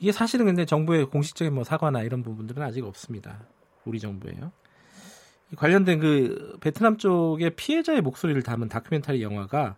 이게 0.00 0.10
사실은 0.10 0.46
근데 0.46 0.64
정부의 0.64 1.04
공식적인 1.06 1.54
뭐 1.54 1.62
사과나 1.62 2.02
이런 2.02 2.24
부분들은 2.24 2.60
아직 2.60 2.84
없습니다. 2.84 3.38
우리 3.84 3.98
정부예요. 3.98 4.52
관련된 5.56 5.98
그 5.98 6.56
베트남 6.60 6.96
쪽의 6.96 7.56
피해자의 7.56 8.02
목소리를 8.02 8.40
담은 8.42 8.68
다큐멘터리 8.68 9.22
영화가 9.22 9.76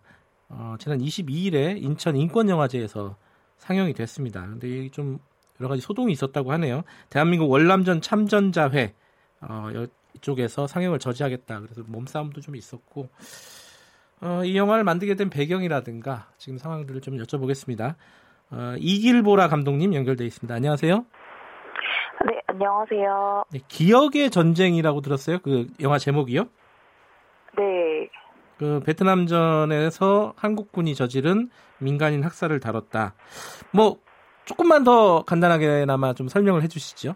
어, 0.49 0.75
지난 0.79 0.99
22일에 0.99 1.81
인천 1.81 2.15
인권영화제에서 2.15 3.15
상영이 3.57 3.93
됐습니다. 3.93 4.45
근데 4.45 4.67
이게 4.67 4.89
좀 4.89 5.19
여러 5.59 5.69
가지 5.69 5.81
소동이 5.81 6.11
있었다고 6.11 6.51
하네요. 6.53 6.83
대한민국 7.09 7.49
월남전 7.49 8.01
참전자회 8.01 8.93
어, 9.41 9.69
이쪽에서 10.15 10.67
상영을 10.67 10.99
저지하겠다. 10.99 11.61
그래서 11.61 11.83
몸싸움도 11.87 12.41
좀 12.41 12.55
있었고 12.55 13.09
어, 14.21 14.41
이 14.45 14.55
영화를 14.55 14.83
만들게 14.83 15.15
된 15.15 15.29
배경이라든가 15.29 16.31
지금 16.37 16.57
상황들을 16.57 17.01
좀 17.01 17.17
여쭤보겠습니다. 17.17 17.95
어, 18.51 18.75
이길보라 18.77 19.47
감독님 19.47 19.93
연결돼 19.95 20.25
있습니다. 20.25 20.53
안녕하세요. 20.53 21.05
네, 22.25 22.41
안녕하세요. 22.47 23.45
네, 23.51 23.59
기억의 23.67 24.29
전쟁이라고 24.29 25.01
들었어요? 25.01 25.39
그 25.39 25.67
영화 25.81 25.97
제목이요? 25.97 26.43
네. 27.57 28.09
그 28.57 28.81
베트남전에서 28.85 30.33
한국군이 30.37 30.95
저지른 30.95 31.49
민간인 31.79 32.23
학살을 32.23 32.59
다뤘다. 32.59 33.13
뭐 33.71 33.97
조금만 34.45 34.83
더 34.83 35.23
간단하게나마 35.23 36.13
좀 36.13 36.27
설명을 36.27 36.61
해주시죠. 36.63 37.15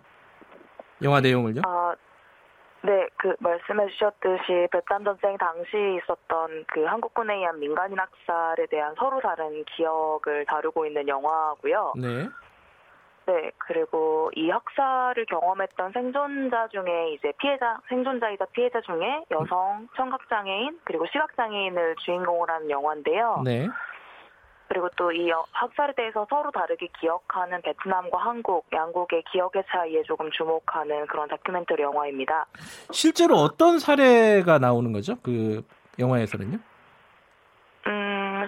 영화 1.04 1.22
내용을요? 1.22 1.62
아, 1.66 1.94
네, 2.82 3.08
그 3.18 3.36
말씀해 3.40 3.88
주셨듯이 3.90 4.68
베트남 4.72 5.04
전쟁 5.04 5.38
당시 5.38 5.78
있었던 6.02 6.66
그 6.68 6.86
한국군에 6.86 7.36
의한 7.36 7.60
민간인 7.60 7.98
학살에 8.00 8.66
대한 8.68 8.96
서로 8.98 9.20
다른 9.22 9.64
기억을 9.76 10.46
다루고 10.48 10.86
있는 10.86 11.08
영화고요. 11.08 11.94
네. 11.98 12.30
네, 13.28 13.52
그리고 13.58 14.32
이 14.36 14.50
학살을 14.50 15.26
경험했던 15.26 15.92
생존자 15.92 16.70
중에 16.70 17.12
이제 17.12 17.34
피해자, 17.38 17.78
생존자이자 17.90 18.46
피해자 18.54 18.80
중에 18.80 19.24
여성, 19.32 19.90
청각장애인, 19.98 20.80
그리고 20.86 21.06
시각장애인을 21.12 21.98
주인공으로 22.06 22.54
하는 22.54 22.70
영화인데요. 22.70 23.42
네. 23.44 23.68
그리고 24.70 24.90
또 24.96 25.12
이 25.12 25.30
학살에 25.52 25.94
대해서 25.96 26.26
서로 26.30 26.52
다르게 26.52 26.88
기억하는 27.00 27.62
베트남과 27.62 28.18
한국, 28.18 28.66
양국의 28.72 29.24
기억의 29.32 29.64
차이에 29.70 30.04
조금 30.04 30.30
주목하는 30.32 31.08
그런 31.08 31.28
다큐멘터리 31.28 31.84
영화입니다. 31.84 32.46
실제로 32.92 33.36
어떤 33.36 33.80
사례가 33.80 34.60
나오는 34.60 34.92
거죠? 34.94 35.16
그 35.22 35.64
영화에서는요? 36.00 36.60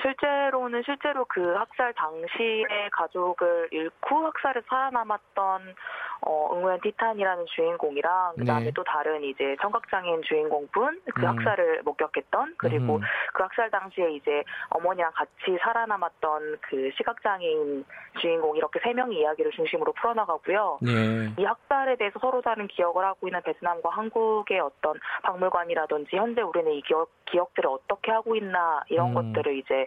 실제로는 0.02 0.84
실제로 0.84 1.26
그 1.26 1.56
학살 1.56 1.94
당시에 1.94 2.90
가족을 2.92 3.70
잃고 3.72 4.26
학살에 4.26 4.62
살아남았던 4.68 5.76
어, 6.22 6.50
응우연 6.54 6.82
티탄이라는 6.82 7.46
주인공이랑 7.48 8.36
그다음에 8.38 8.66
네. 8.66 8.72
또 8.76 8.84
다른 8.84 9.24
이제 9.24 9.56
청각장애인 9.62 10.22
주인공분 10.24 11.02
그 11.16 11.22
음. 11.22 11.28
학살을 11.28 11.84
목격했던 11.84 12.56
그리고 12.58 12.98
음. 12.98 13.02
그 13.34 13.44
학살 13.44 13.72
당시에 13.72 14.12
이제 14.12 14.44
어머니랑 14.70 15.12
같이 15.14 15.58
살아남았던 15.62 16.58
그 16.62 16.92
시각장애인 16.98 17.86
주인공 18.20 18.58
이렇게 18.58 18.80
세 18.84 18.94
명의 18.94 19.20
이야기를 19.20 19.52
중심으로 19.52 19.94
풀어나가고요. 19.94 20.80
네. 20.82 21.34
이 21.38 21.44
학살에 21.44 21.96
대해서 21.96 22.20
서로 22.20 22.42
다른 22.42 22.68
기억을 22.68 23.06
하고 23.06 23.28
있는 23.28 23.42
베트남과 23.42 23.90
한국의 23.90 24.60
어떤 24.60 25.00
박물관이라든지 25.24 26.18
현재 26.18 26.42
우리는 26.42 26.72
이 26.74 26.82
기억, 26.82 27.10
기억들을 27.26 27.70
어떻게 27.70 28.12
하고 28.12 28.36
있나 28.36 28.82
이런 28.90 29.16
음. 29.16 29.34
것들을 29.34 29.58
이제 29.58 29.79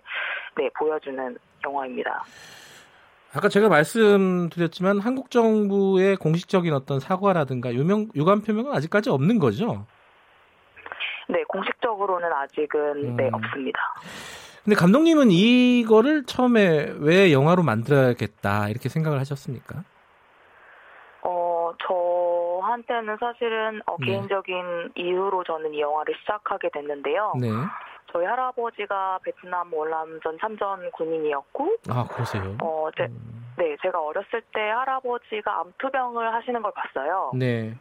네 0.56 0.70
보여주는 0.78 1.36
영화입니다. 1.64 2.24
아까 3.34 3.48
제가 3.48 3.68
말씀드렸지만 3.68 5.00
한국 5.00 5.30
정부의 5.30 6.16
공식적인 6.16 6.72
어떤 6.74 7.00
사과라든가 7.00 7.72
유명 7.72 8.08
유감 8.14 8.42
표명은 8.42 8.72
아직까지 8.72 9.08
없는 9.08 9.38
거죠? 9.38 9.86
네, 11.28 11.42
공식적으로는 11.48 12.30
아직은 12.30 13.02
네, 13.02 13.08
음. 13.08 13.16
네 13.16 13.30
없습니다. 13.32 13.80
근데 14.64 14.76
감독님은 14.76 15.30
이거를 15.30 16.24
처음에 16.24 16.94
왜 16.98 17.32
영화로 17.32 17.62
만들어야겠다 17.62 18.68
이렇게 18.68 18.88
생각을 18.88 19.18
하셨습니까? 19.20 19.82
어, 21.22 21.72
저한테는 21.86 23.16
사실은 23.18 23.80
어, 23.86 23.96
네. 23.98 24.06
개인적인 24.06 24.92
이유로 24.94 25.42
저는 25.44 25.72
이 25.74 25.80
영화를 25.80 26.14
시작하게 26.20 26.68
됐는데요. 26.72 27.32
네. 27.40 27.48
저희 28.12 28.26
할아버지가 28.26 29.20
베트남 29.24 29.72
월남전 29.72 30.38
참전 30.38 30.90
군인이었고 30.92 31.76
아 31.88 32.06
그러세요? 32.06 32.56
어, 32.60 32.88
제, 32.96 33.04
음. 33.04 33.54
네, 33.56 33.76
제가 33.82 34.00
어렸을 34.00 34.42
때 34.52 34.60
할아버지가 34.60 35.60
암투병을 35.60 36.34
하시는 36.34 36.60
걸 36.62 36.72
봤어요. 36.72 37.32
네. 37.34 37.74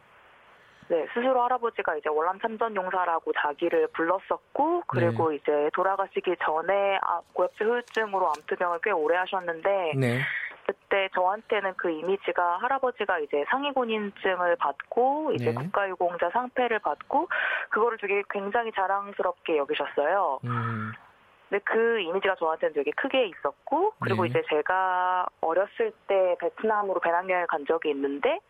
네, 0.88 1.06
스스로 1.14 1.42
할아버지가 1.42 1.96
이제 1.96 2.08
월남 2.08 2.40
참전 2.40 2.74
용사라고 2.76 3.32
자기를 3.32 3.88
불렀었고 3.88 4.82
그리고 4.86 5.30
네. 5.30 5.36
이제 5.36 5.70
돌아가시기 5.74 6.36
전에 6.44 6.98
아, 7.02 7.20
고엽제 7.32 7.64
후유증으로 7.64 8.28
암투병을 8.28 8.80
꽤 8.82 8.90
오래 8.90 9.16
하셨는데 9.16 9.92
네. 9.96 10.20
그때 10.66 11.08
저한테는 11.14 11.74
그 11.76 11.90
이미지가 11.90 12.58
할아버지가 12.58 13.18
이제 13.20 13.44
상위군인증을 13.48 14.56
받고 14.56 15.32
이제 15.34 15.46
네. 15.46 15.54
국가유공자 15.54 16.30
상패를 16.30 16.78
받고 16.80 17.28
그거를 17.70 17.98
되게 17.98 18.22
굉장히 18.30 18.72
자랑스럽게 18.72 19.56
여기셨어요. 19.56 20.40
음. 20.44 20.92
근데 21.48 21.62
그 21.64 22.00
이미지가 22.00 22.36
저한테는 22.36 22.74
되게 22.74 22.90
크게 22.92 23.26
있었고 23.26 23.92
그리고 24.00 24.22
네. 24.22 24.30
이제 24.30 24.42
제가 24.48 25.26
어렸을 25.40 25.92
때 26.06 26.36
베트남으로 26.40 27.00
배낭여행을 27.00 27.46
간 27.46 27.66
적이 27.66 27.90
있는데 27.90 28.40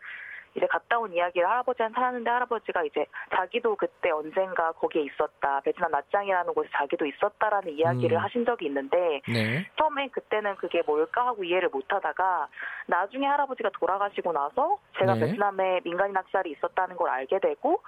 이제 0.55 0.67
갔다 0.67 0.99
온 0.99 1.11
이야기를 1.13 1.47
할아버지한테 1.47 1.99
하는데 1.99 2.29
할아버지가 2.29 2.83
이제 2.83 3.05
자기도 3.35 3.75
그때 3.75 4.11
언젠가 4.11 4.71
거기에 4.73 5.03
있었다. 5.03 5.61
베트남 5.61 5.91
낫장이라는 5.91 6.53
곳에 6.53 6.69
자기도 6.73 7.05
있었다라는 7.05 7.73
이야기를 7.73 8.17
음. 8.17 8.21
하신 8.21 8.45
적이 8.45 8.67
있는데 8.67 9.21
네. 9.27 9.65
처음에 9.77 10.09
그때는 10.09 10.55
그게 10.57 10.83
뭘까 10.85 11.25
하고 11.27 11.43
이해를 11.43 11.69
못 11.69 11.85
하다가 11.91 12.47
나중에 12.87 13.25
할아버지가 13.25 13.71
돌아가시고 13.73 14.31
나서 14.31 14.77
제가 14.99 15.15
네. 15.15 15.21
베트남에 15.21 15.81
민간인 15.83 16.15
학살이 16.15 16.51
있었다는 16.51 16.95
걸 16.97 17.09
알게 17.09 17.39
되고 17.39 17.81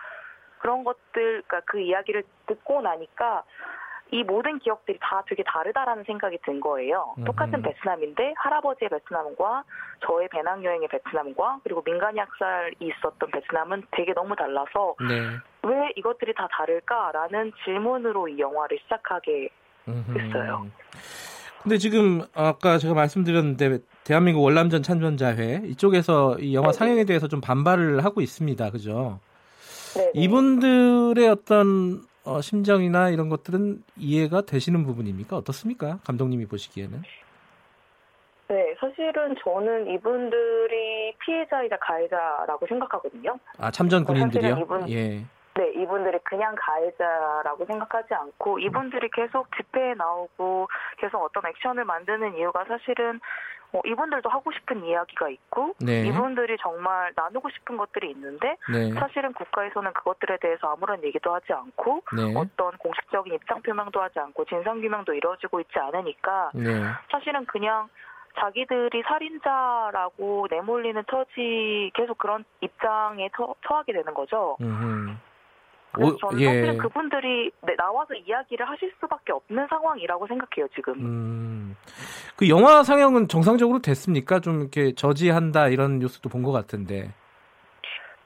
그런 0.59 0.83
것들 0.83 1.43
그러니까 1.43 1.61
그 1.65 1.79
이야기를 1.79 2.23
듣고 2.47 2.81
나니까 2.81 3.43
이 4.11 4.23
모든 4.23 4.59
기억들이 4.59 4.97
다 5.01 5.23
되게 5.27 5.43
다르다라는 5.43 6.03
생각이 6.05 6.37
든 6.45 6.59
거예요. 6.59 7.15
똑같은 7.25 7.61
베트남인데 7.61 8.33
할아버지의 8.37 8.89
베트남과 8.89 9.63
저의 10.05 10.29
배낭여행의 10.29 10.87
베트남과 10.89 11.61
그리고 11.63 11.81
민간인 11.83 12.19
학살이 12.19 12.75
있었던 12.79 13.31
베트남은 13.31 13.83
되게 13.91 14.13
너무 14.13 14.35
달라서 14.35 14.95
네. 15.07 15.37
왜 15.63 15.91
이것들이 15.95 16.33
다 16.35 16.47
다를까라는 16.51 17.51
질문으로 17.63 18.27
이 18.27 18.39
영화를 18.39 18.77
시작하게 18.83 19.49
됐어요. 19.85 20.67
근데 21.63 21.79
지금 21.79 22.21
아까 22.35 22.77
제가 22.77 22.93
말씀드렸는데 22.93 23.79
대한민국 24.03 24.43
월남전 24.43 24.83
참전자회 24.83 25.61
이쪽에서 25.65 26.37
이 26.37 26.53
영화 26.53 26.71
네. 26.71 26.77
상영에 26.77 27.05
대해서 27.05 27.27
좀 27.27 27.41
반발을 27.41 28.05
하고 28.05 28.21
있습니다. 28.21 28.69
그죠? 28.69 29.19
네. 29.95 30.11
이분들의 30.13 31.27
어떤 31.27 32.03
어, 32.25 32.41
심정이나 32.41 33.09
이런 33.09 33.29
것들은 33.29 33.83
이해가 33.97 34.41
되시는 34.41 34.83
부분입니까? 34.83 35.37
어떻습니까? 35.37 35.99
감독님이 36.05 36.47
보시기에는? 36.47 37.01
네, 38.47 38.75
사실은 38.79 39.35
저는 39.43 39.87
이분들이 39.87 41.15
피해자이자 41.19 41.77
가해자라고 41.77 42.67
생각하거든요. 42.67 43.37
아, 43.57 43.71
참전 43.71 44.03
군인들이요? 44.03 44.57
이분, 44.59 44.89
예. 44.89 45.25
네, 45.57 45.71
이분들이 45.71 46.19
그냥 46.23 46.53
가해자라고 46.57 47.65
생각하지 47.65 48.13
않고 48.13 48.59
이분들이 48.59 49.09
계속 49.13 49.47
집회에 49.55 49.93
나오고 49.93 50.67
계속 50.97 51.23
어떤 51.23 51.45
액션을 51.47 51.85
만드는 51.85 52.35
이유가 52.37 52.65
사실은 52.65 53.21
어, 53.73 53.81
이분들도 53.85 54.29
하고 54.29 54.51
싶은 54.51 54.85
이야기가 54.85 55.29
있고 55.29 55.75
네. 55.79 56.07
이분들이 56.07 56.57
정말 56.61 57.11
나누고 57.15 57.49
싶은 57.49 57.77
것들이 57.77 58.11
있는데 58.11 58.55
네. 58.71 58.91
사실은 58.93 59.33
국가에서는 59.33 59.93
그것들에 59.93 60.37
대해서 60.39 60.71
아무런 60.71 61.03
얘기도 61.03 61.33
하지 61.33 61.51
않고 61.51 62.03
네. 62.15 62.33
어떤 62.35 62.77
공식적인 62.77 63.33
입장 63.33 63.61
표명도 63.61 64.01
하지 64.01 64.19
않고 64.19 64.45
진상 64.45 64.81
규명도 64.81 65.13
이루어지고 65.13 65.59
있지 65.61 65.77
않으니까 65.79 66.51
네. 66.53 66.83
사실은 67.11 67.45
그냥 67.45 67.89
자기들이 68.39 69.03
살인자라고 69.03 70.47
내몰리는 70.49 71.03
처지 71.09 71.91
계속 71.93 72.17
그런 72.17 72.43
입장에 72.61 73.29
처, 73.35 73.55
처하게 73.65 73.93
되는 73.93 74.13
거죠. 74.13 74.57
음흠. 74.61 75.15
그래서 75.95 76.17
저는 76.17 76.39
예. 76.41 76.45
사실은 76.45 76.77
그분들이 76.77 77.51
네, 77.61 77.75
나와서 77.77 78.13
이야기를 78.13 78.67
하실 78.67 78.93
수밖에 78.99 79.31
없는 79.33 79.67
상황이라고 79.69 80.27
생각해요 80.27 80.67
지금. 80.75 80.93
음, 80.95 81.75
그 82.35 82.49
영화 82.49 82.83
상영은 82.83 83.27
정상적으로 83.27 83.79
됐습니까? 83.79 84.39
좀 84.39 84.61
이렇게 84.61 84.93
저지한다 84.93 85.69
이런 85.69 85.99
뉴스도 85.99 86.29
본 86.29 86.43
것 86.43 86.51
같은데. 86.51 87.11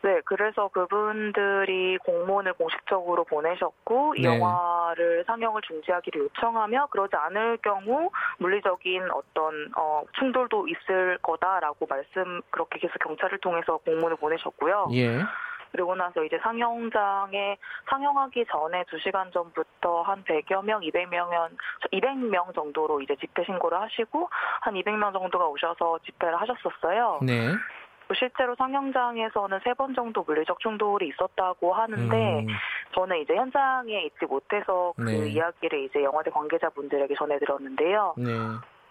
네, 0.01 0.21
그래서 0.23 0.69
그분들이 0.69 1.97
공문을 2.05 2.53
공식적으로 2.53 3.25
보내셨고 3.25 4.13
네. 4.15 4.21
이 4.21 4.25
영화를 4.25 5.25
상영을 5.27 5.61
중지하기를 5.67 6.21
요청하며 6.21 6.87
그러지 6.87 7.15
않을 7.17 7.57
경우 7.57 8.09
물리적인 8.37 9.09
어떤 9.11 9.69
어, 9.75 10.03
충돌도 10.17 10.67
있을 10.69 11.17
거다라고 11.21 11.85
말씀 11.87 12.41
그렇게 12.49 12.79
계속 12.79 12.97
경찰을 12.99 13.39
통해서 13.39 13.77
공문을 13.77 14.15
보내셨고요. 14.17 14.87
예. 14.93 15.19
그리고 15.71 15.95
나서 15.95 16.23
이제 16.23 16.37
상영장에 16.41 17.57
상영하기 17.89 18.45
전에 18.51 18.83
2시간 18.83 19.31
전부터 19.33 20.01
한 20.01 20.23
100여 20.23 20.63
명, 20.65 20.81
200명, 20.81 21.49
200명 21.93 22.53
정도로 22.55 23.01
이제 23.01 23.15
집회 23.17 23.43
신고를 23.43 23.79
하시고 23.81 24.29
한 24.61 24.73
200명 24.73 25.13
정도가 25.13 25.47
오셔서 25.47 25.99
집회를 26.05 26.39
하셨었어요. 26.41 27.19
네. 27.21 27.53
실제로 28.17 28.55
상영장에서는 28.55 29.59
세 29.63 29.73
번 29.75 29.93
정도 29.93 30.23
물리적 30.23 30.59
충돌이 30.59 31.09
있었다고 31.09 31.73
하는데 31.73 32.39
음. 32.39 32.47
저는 32.95 33.17
이제 33.21 33.35
현장에 33.35 34.01
있지 34.05 34.25
못해서 34.25 34.93
그 34.97 35.03
네. 35.03 35.29
이야기를 35.29 35.83
이제 35.83 36.03
영화제 36.03 36.31
관계자분들에게 36.31 37.13
전해드렸는데요. 37.15 38.15
네. 38.17 38.33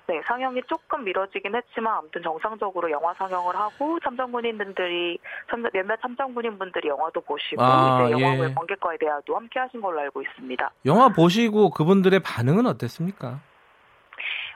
네, 0.08 0.22
상영이 0.24 0.62
조금 0.66 1.04
미뤄지긴 1.04 1.54
했지만 1.54 1.98
아무튼 1.98 2.22
정상적으로 2.22 2.90
영화 2.90 3.12
상영을 3.12 3.54
하고 3.54 4.00
참전군인분들이 4.00 5.18
참전, 5.50 5.70
몇몇 5.74 6.00
참전군인분들이 6.00 6.88
영화도 6.88 7.20
보시고 7.20 7.62
아, 7.62 8.00
이제 8.00 8.12
영화의 8.12 8.50
예. 8.50 8.54
관객과의 8.54 8.98
대화도 8.98 9.36
함께 9.36 9.60
하신 9.60 9.82
걸로 9.82 10.00
알고 10.00 10.22
있습니다. 10.22 10.70
영화 10.86 11.10
보시고 11.10 11.68
그분들의 11.68 12.20
반응은 12.20 12.64
어땠습니까? 12.64 13.38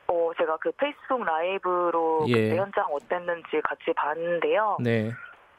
어, 0.08 0.30
제가 0.38 0.56
그 0.56 0.72
페이스북 0.72 1.22
라이브로 1.22 2.24
예. 2.28 2.56
현장 2.56 2.86
어땠는지 2.90 3.60
같이 3.62 3.92
봤는데요. 3.94 4.78
네. 4.80 5.10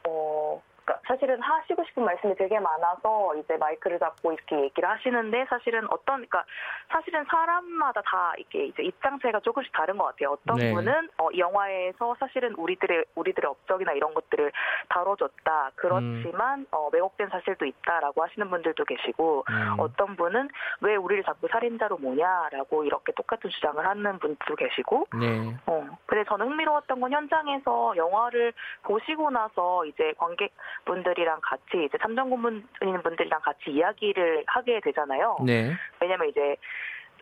어, 0.07 0.59
그러니까 0.85 0.99
사실은 1.07 1.41
하시고 1.41 1.83
싶은 1.85 2.03
말씀이 2.03 2.35
되게 2.35 2.59
많아서 2.59 3.35
이제 3.35 3.57
마이크를 3.57 3.99
잡고 3.99 4.33
이렇게 4.33 4.61
얘기를 4.63 4.89
하시는데 4.89 5.45
사실은 5.49 5.85
어떤 5.89 6.15
그러니까 6.15 6.43
사실은 6.89 7.23
사람마다 7.29 8.01
다 8.01 8.33
이렇게 8.37 8.65
이제 8.65 8.83
입장차가 8.83 9.39
조금씩 9.39 9.71
다른 9.71 9.97
것 9.97 10.05
같아요. 10.05 10.31
어떤 10.31 10.57
네. 10.57 10.73
분은 10.73 11.09
어, 11.17 11.29
영화에서 11.37 12.15
사실은 12.19 12.53
우리들의 12.55 13.05
우리들의 13.15 13.49
업적이나 13.49 13.93
이런 13.93 14.13
것들을 14.13 14.51
다뤄줬다. 14.89 15.71
그렇지만 15.75 16.59
음. 16.59 16.67
어, 16.71 16.89
왜곡된 16.91 17.29
사실도 17.29 17.65
있다라고 17.65 18.23
하시는 18.23 18.49
분들도 18.49 18.83
계시고 18.83 19.45
음. 19.49 19.75
어떤 19.79 20.15
분은 20.15 20.49
왜 20.81 20.95
우리를 20.95 21.23
자꾸 21.23 21.47
살인자로 21.47 21.97
모냐라고 21.97 22.83
이렇게 22.83 23.13
똑같은 23.13 23.49
주장을 23.49 23.85
하는 23.85 24.19
분도 24.19 24.55
계시고. 24.55 25.07
네. 25.19 25.55
어, 25.65 25.87
근데 26.05 26.23
저는 26.25 26.47
흥미로웠던 26.47 26.99
건 26.99 27.11
현장에서 27.11 27.95
영화를 27.95 28.53
보시고 28.83 29.29
나서 29.29 29.85
이제 29.85 30.13
관객 30.17 30.51
분들이랑 30.85 31.39
같이 31.41 31.85
이제 31.85 31.97
참전 32.01 32.29
고문인 32.29 32.63
분들이랑 33.03 33.41
같이 33.41 33.71
이야기를 33.71 34.43
하게 34.47 34.79
되잖아요. 34.81 35.37
네. 35.45 35.71
왜냐면 35.99 36.29
이제 36.29 36.55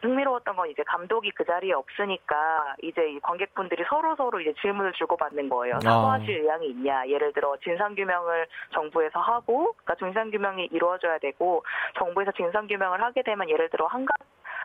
흥미로웠던 0.01 0.55
건 0.55 0.69
이제 0.69 0.83
감독이 0.83 1.31
그 1.31 1.45
자리에 1.45 1.73
없으니까 1.73 2.75
이제 2.81 3.19
관객분들이 3.21 3.83
서로 3.88 4.15
서로 4.15 4.39
이제 4.39 4.53
질문을 4.59 4.93
주고받는 4.93 5.49
거예요. 5.49 5.75
아. 5.75 5.79
사과하실 5.79 6.41
의향이 6.41 6.67
있냐? 6.69 7.07
예를 7.07 7.33
들어 7.33 7.55
진상 7.63 7.95
규명을 7.95 8.47
정부에서 8.73 9.19
하고, 9.19 9.73
그러니까 9.73 9.95
진상 9.95 10.31
규명이 10.31 10.69
이루어져야 10.71 11.19
되고 11.19 11.63
정부에서 11.97 12.31
진상 12.31 12.67
규명을 12.67 13.01
하게 13.01 13.21
되면 13.21 13.47
예를 13.49 13.69
들어 13.69 13.85
한가 13.85 14.11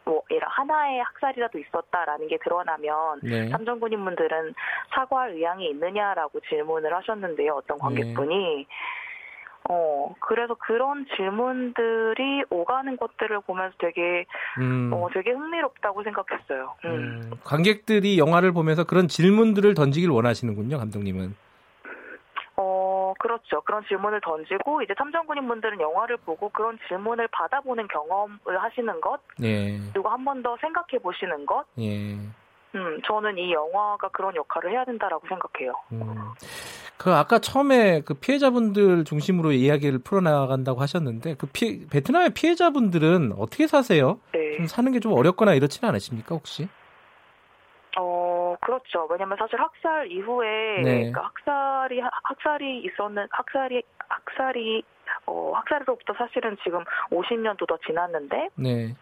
뭐 0.07 0.23
예를 0.31 0.47
하나의 0.49 1.03
학살이라도 1.03 1.59
있었다라는 1.59 2.29
게 2.29 2.39
드러나면 2.39 3.21
네. 3.23 3.49
삼정군인분들은 3.49 4.55
사과할 4.95 5.33
의향이 5.33 5.69
있느냐라고 5.71 6.41
질문을 6.49 6.95
하셨는데요. 6.95 7.55
어떤 7.55 7.77
관객분이 7.79 8.35
네. 8.35 8.67
어, 9.69 10.15
그래서 10.21 10.55
그런 10.55 11.07
질문들이 11.17 12.45
오가는 12.51 12.97
것들을 12.97 13.41
보면서 13.41 13.75
되게, 13.81 14.25
음. 14.61 14.93
어, 14.93 15.09
되게 15.13 15.33
흥미롭다고 15.33 16.05
생각했어요. 16.05 16.75
음. 16.85 16.91
음. 16.91 17.31
관객들이 17.43 18.17
영화를 18.17 18.53
보면서 18.53 18.85
그런 18.85 19.09
질문들을 19.09 19.75
던지길 19.75 20.09
원하시는군요, 20.11 20.79
감독님은. 20.79 21.35
어, 23.17 23.23
그렇죠. 23.23 23.61
그런 23.63 23.85
질문을 23.87 24.21
던지고, 24.21 24.83
이제 24.83 24.95
참전군인 24.97 25.49
분들은 25.49 25.81
영화를 25.81 26.17
보고 26.19 26.49
그런 26.51 26.79
질문을 26.89 27.29
받아보는 27.29 27.89
경험을 27.89 28.39
하시는 28.63 29.01
것, 29.01 29.21
예. 29.43 29.79
그리고 29.93 30.09
한 30.09 30.25
번 30.25 30.43
더 30.43 30.57
생각해 30.61 30.99
보시는 31.03 31.47
것, 31.47 31.65
예. 31.79 32.15
음, 32.75 33.01
저는 33.07 33.39
이 33.39 33.53
영화가 33.53 34.09
그런 34.09 34.35
역할을 34.37 34.71
해야 34.73 34.85
된다라고 34.85 35.27
생각해요. 35.29 35.73
음. 35.93 36.15
그 36.99 37.13
아까 37.15 37.39
처음에 37.39 38.03
그 38.03 38.15
피해자분들 38.15 39.05
중심으로 39.05 39.53
이야기를 39.53 40.01
풀어나간다고 40.01 40.81
하셨는데 40.81 41.35
그 41.37 41.47
피, 41.53 41.87
베트남의 41.87 42.31
피해자분들은 42.31 43.35
어떻게 43.39 43.67
사세요? 43.67 44.19
네. 44.33 44.57
좀 44.57 44.67
사는 44.67 44.91
게 44.93 44.99
좀 45.01 45.13
어렵거나 45.13 45.55
이렇지는 45.55 45.89
않으십니까 45.91 46.35
혹시? 46.35 46.69
어 47.99 48.26
그렇죠. 48.67 49.07
왜냐면 49.09 49.39
사실 49.39 49.61
학살 49.61 50.11
이후에 50.11 50.83
네. 50.83 51.13
그러니까 51.13 51.23
학살이 51.23 52.01
학살이 52.01 52.81
있었는 52.81 53.29
학살이 53.31 53.81
학살이 54.09 54.83
어 55.27 55.53
학살로부터 55.55 56.15
사실은 56.15 56.57
지금 56.65 56.83
50년도 57.13 57.69
더 57.69 57.79
지났는데 57.87 58.49
네. 58.57 58.97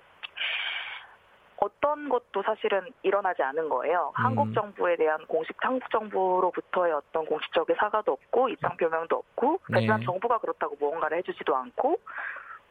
어떤 1.56 2.10
것도 2.10 2.42
사실은 2.42 2.82
일어나지 3.02 3.42
않은 3.42 3.70
거예요. 3.70 4.12
음. 4.18 4.24
한국 4.24 4.52
정부에 4.52 4.96
대한 4.96 5.24
공식 5.26 5.56
한국 5.60 5.90
정부로부터의 5.90 6.92
어떤 6.92 7.24
공식적인 7.24 7.74
사과도 7.76 8.12
없고 8.12 8.50
입장 8.50 8.76
표명도 8.76 9.16
없고 9.16 9.60
베트남 9.72 10.00
네. 10.00 10.04
정부가 10.04 10.36
그렇다고 10.40 10.76
무언가를 10.78 11.16
해주지도 11.18 11.56
않고 11.56 11.98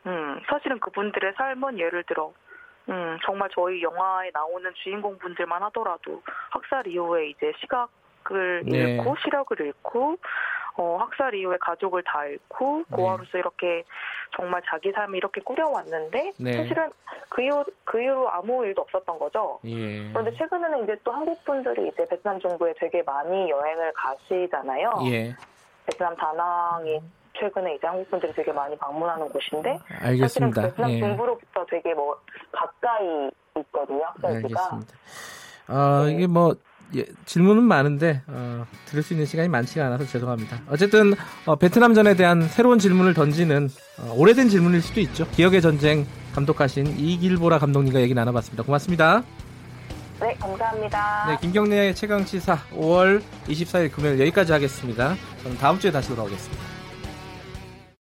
음 0.06 0.40
사실은 0.48 0.80
그분들의 0.80 1.34
삶은 1.38 1.80
예를 1.80 2.04
들어 2.04 2.34
음 2.90 3.18
정말 3.26 3.50
저희 3.54 3.82
영화에 3.82 4.32
나오는 4.34 4.72
주인공 4.76 5.18
분들만 5.18 5.64
하더라도 5.64 6.22
학살 6.50 6.86
이후에 6.88 7.30
이제 7.30 7.54
시각을 7.60 8.64
네. 8.66 8.78
잃고 8.78 9.16
시력을 9.24 9.62
잃고 9.62 10.18
어, 10.76 10.98
학살 10.98 11.36
이후에 11.36 11.58
가족을 11.62 12.04
다 12.04 12.26
잃고 12.26 12.84
네. 12.90 12.96
고아로서 12.96 13.38
이렇게 13.38 13.84
정말 14.36 14.62
자기 14.66 14.92
삶을 14.92 15.16
이렇게 15.16 15.40
꾸려왔는데 15.42 16.34
네. 16.38 16.52
사실은 16.54 16.92
그 17.30 17.42
이후 17.44 17.64
그 17.86 18.02
이후 18.02 18.28
아무 18.28 18.66
일도 18.66 18.82
없었던 18.82 19.20
거죠. 19.20 19.60
예. 19.66 20.10
그런데 20.10 20.34
최근에는 20.36 20.84
이제 20.84 20.98
또 21.04 21.12
한국 21.12 21.44
분들이 21.46 21.90
이제 21.90 22.08
베트남 22.08 22.40
정부에 22.40 22.74
되게 22.78 23.04
많이 23.04 23.50
여행을 23.50 23.94
가시잖아요. 23.94 24.94
예. 25.12 25.36
베트남 25.86 26.16
다낭이 26.16 27.00
최근에 27.40 27.76
이제 27.76 27.88
한국 27.88 28.10
분들이 28.10 28.34
되게 28.34 28.52
많이 28.52 28.78
방문하는 28.78 29.28
곳인데 29.30 29.80
알겠습니다. 30.02 30.28
사실은 30.28 30.52
베트남 30.52 30.92
예. 30.92 31.00
정부로부터 31.00 31.66
되게 31.70 31.94
뭐 31.94 32.18
가까이 32.52 33.30
있거든요. 33.60 34.04
학살지가. 34.06 34.62
알겠습니다. 34.62 34.94
어, 35.70 36.08
이게 36.10 36.28
뭐 36.28 36.56
예, 36.96 37.06
질문은 37.26 37.64
많은데 37.64 38.22
어, 38.28 38.66
들을 38.86 39.02
수 39.02 39.14
있는 39.14 39.26
시간이 39.26 39.50
많지가 39.50 39.86
않아서 39.88 40.06
죄송합니다. 40.06 40.60
어쨌든 40.70 41.14
어, 41.46 41.56
베트남전에 41.56 42.16
대한 42.16 42.44
새로운 42.44 42.80
질문을 42.80 43.14
던지는 43.14 43.70
어, 44.00 44.14
오래된 44.16 44.50
질문일 44.50 44.82
수도 44.82 45.00
있죠. 45.02 45.28
기억의 45.32 45.62
전쟁 45.62 46.06
감독하신 46.36 46.88
이길보라 46.98 47.60
감독님과 47.60 48.02
얘기 48.02 48.14
나눠봤습니다. 48.14 48.64
고맙습니다. 48.64 49.24
네, 50.20 50.34
감사합니다. 50.36 51.26
네, 51.28 51.38
김경래의 51.42 51.96
최강시사 51.96 52.56
5월 52.74 53.22
24일 53.48 53.92
금요일 53.92 54.20
여기까지 54.22 54.52
하겠습니다. 54.52 55.16
저는 55.42 55.58
다음 55.58 55.80
주에 55.80 55.92
다시 55.92 56.10
돌아오겠습니다. 56.10 56.73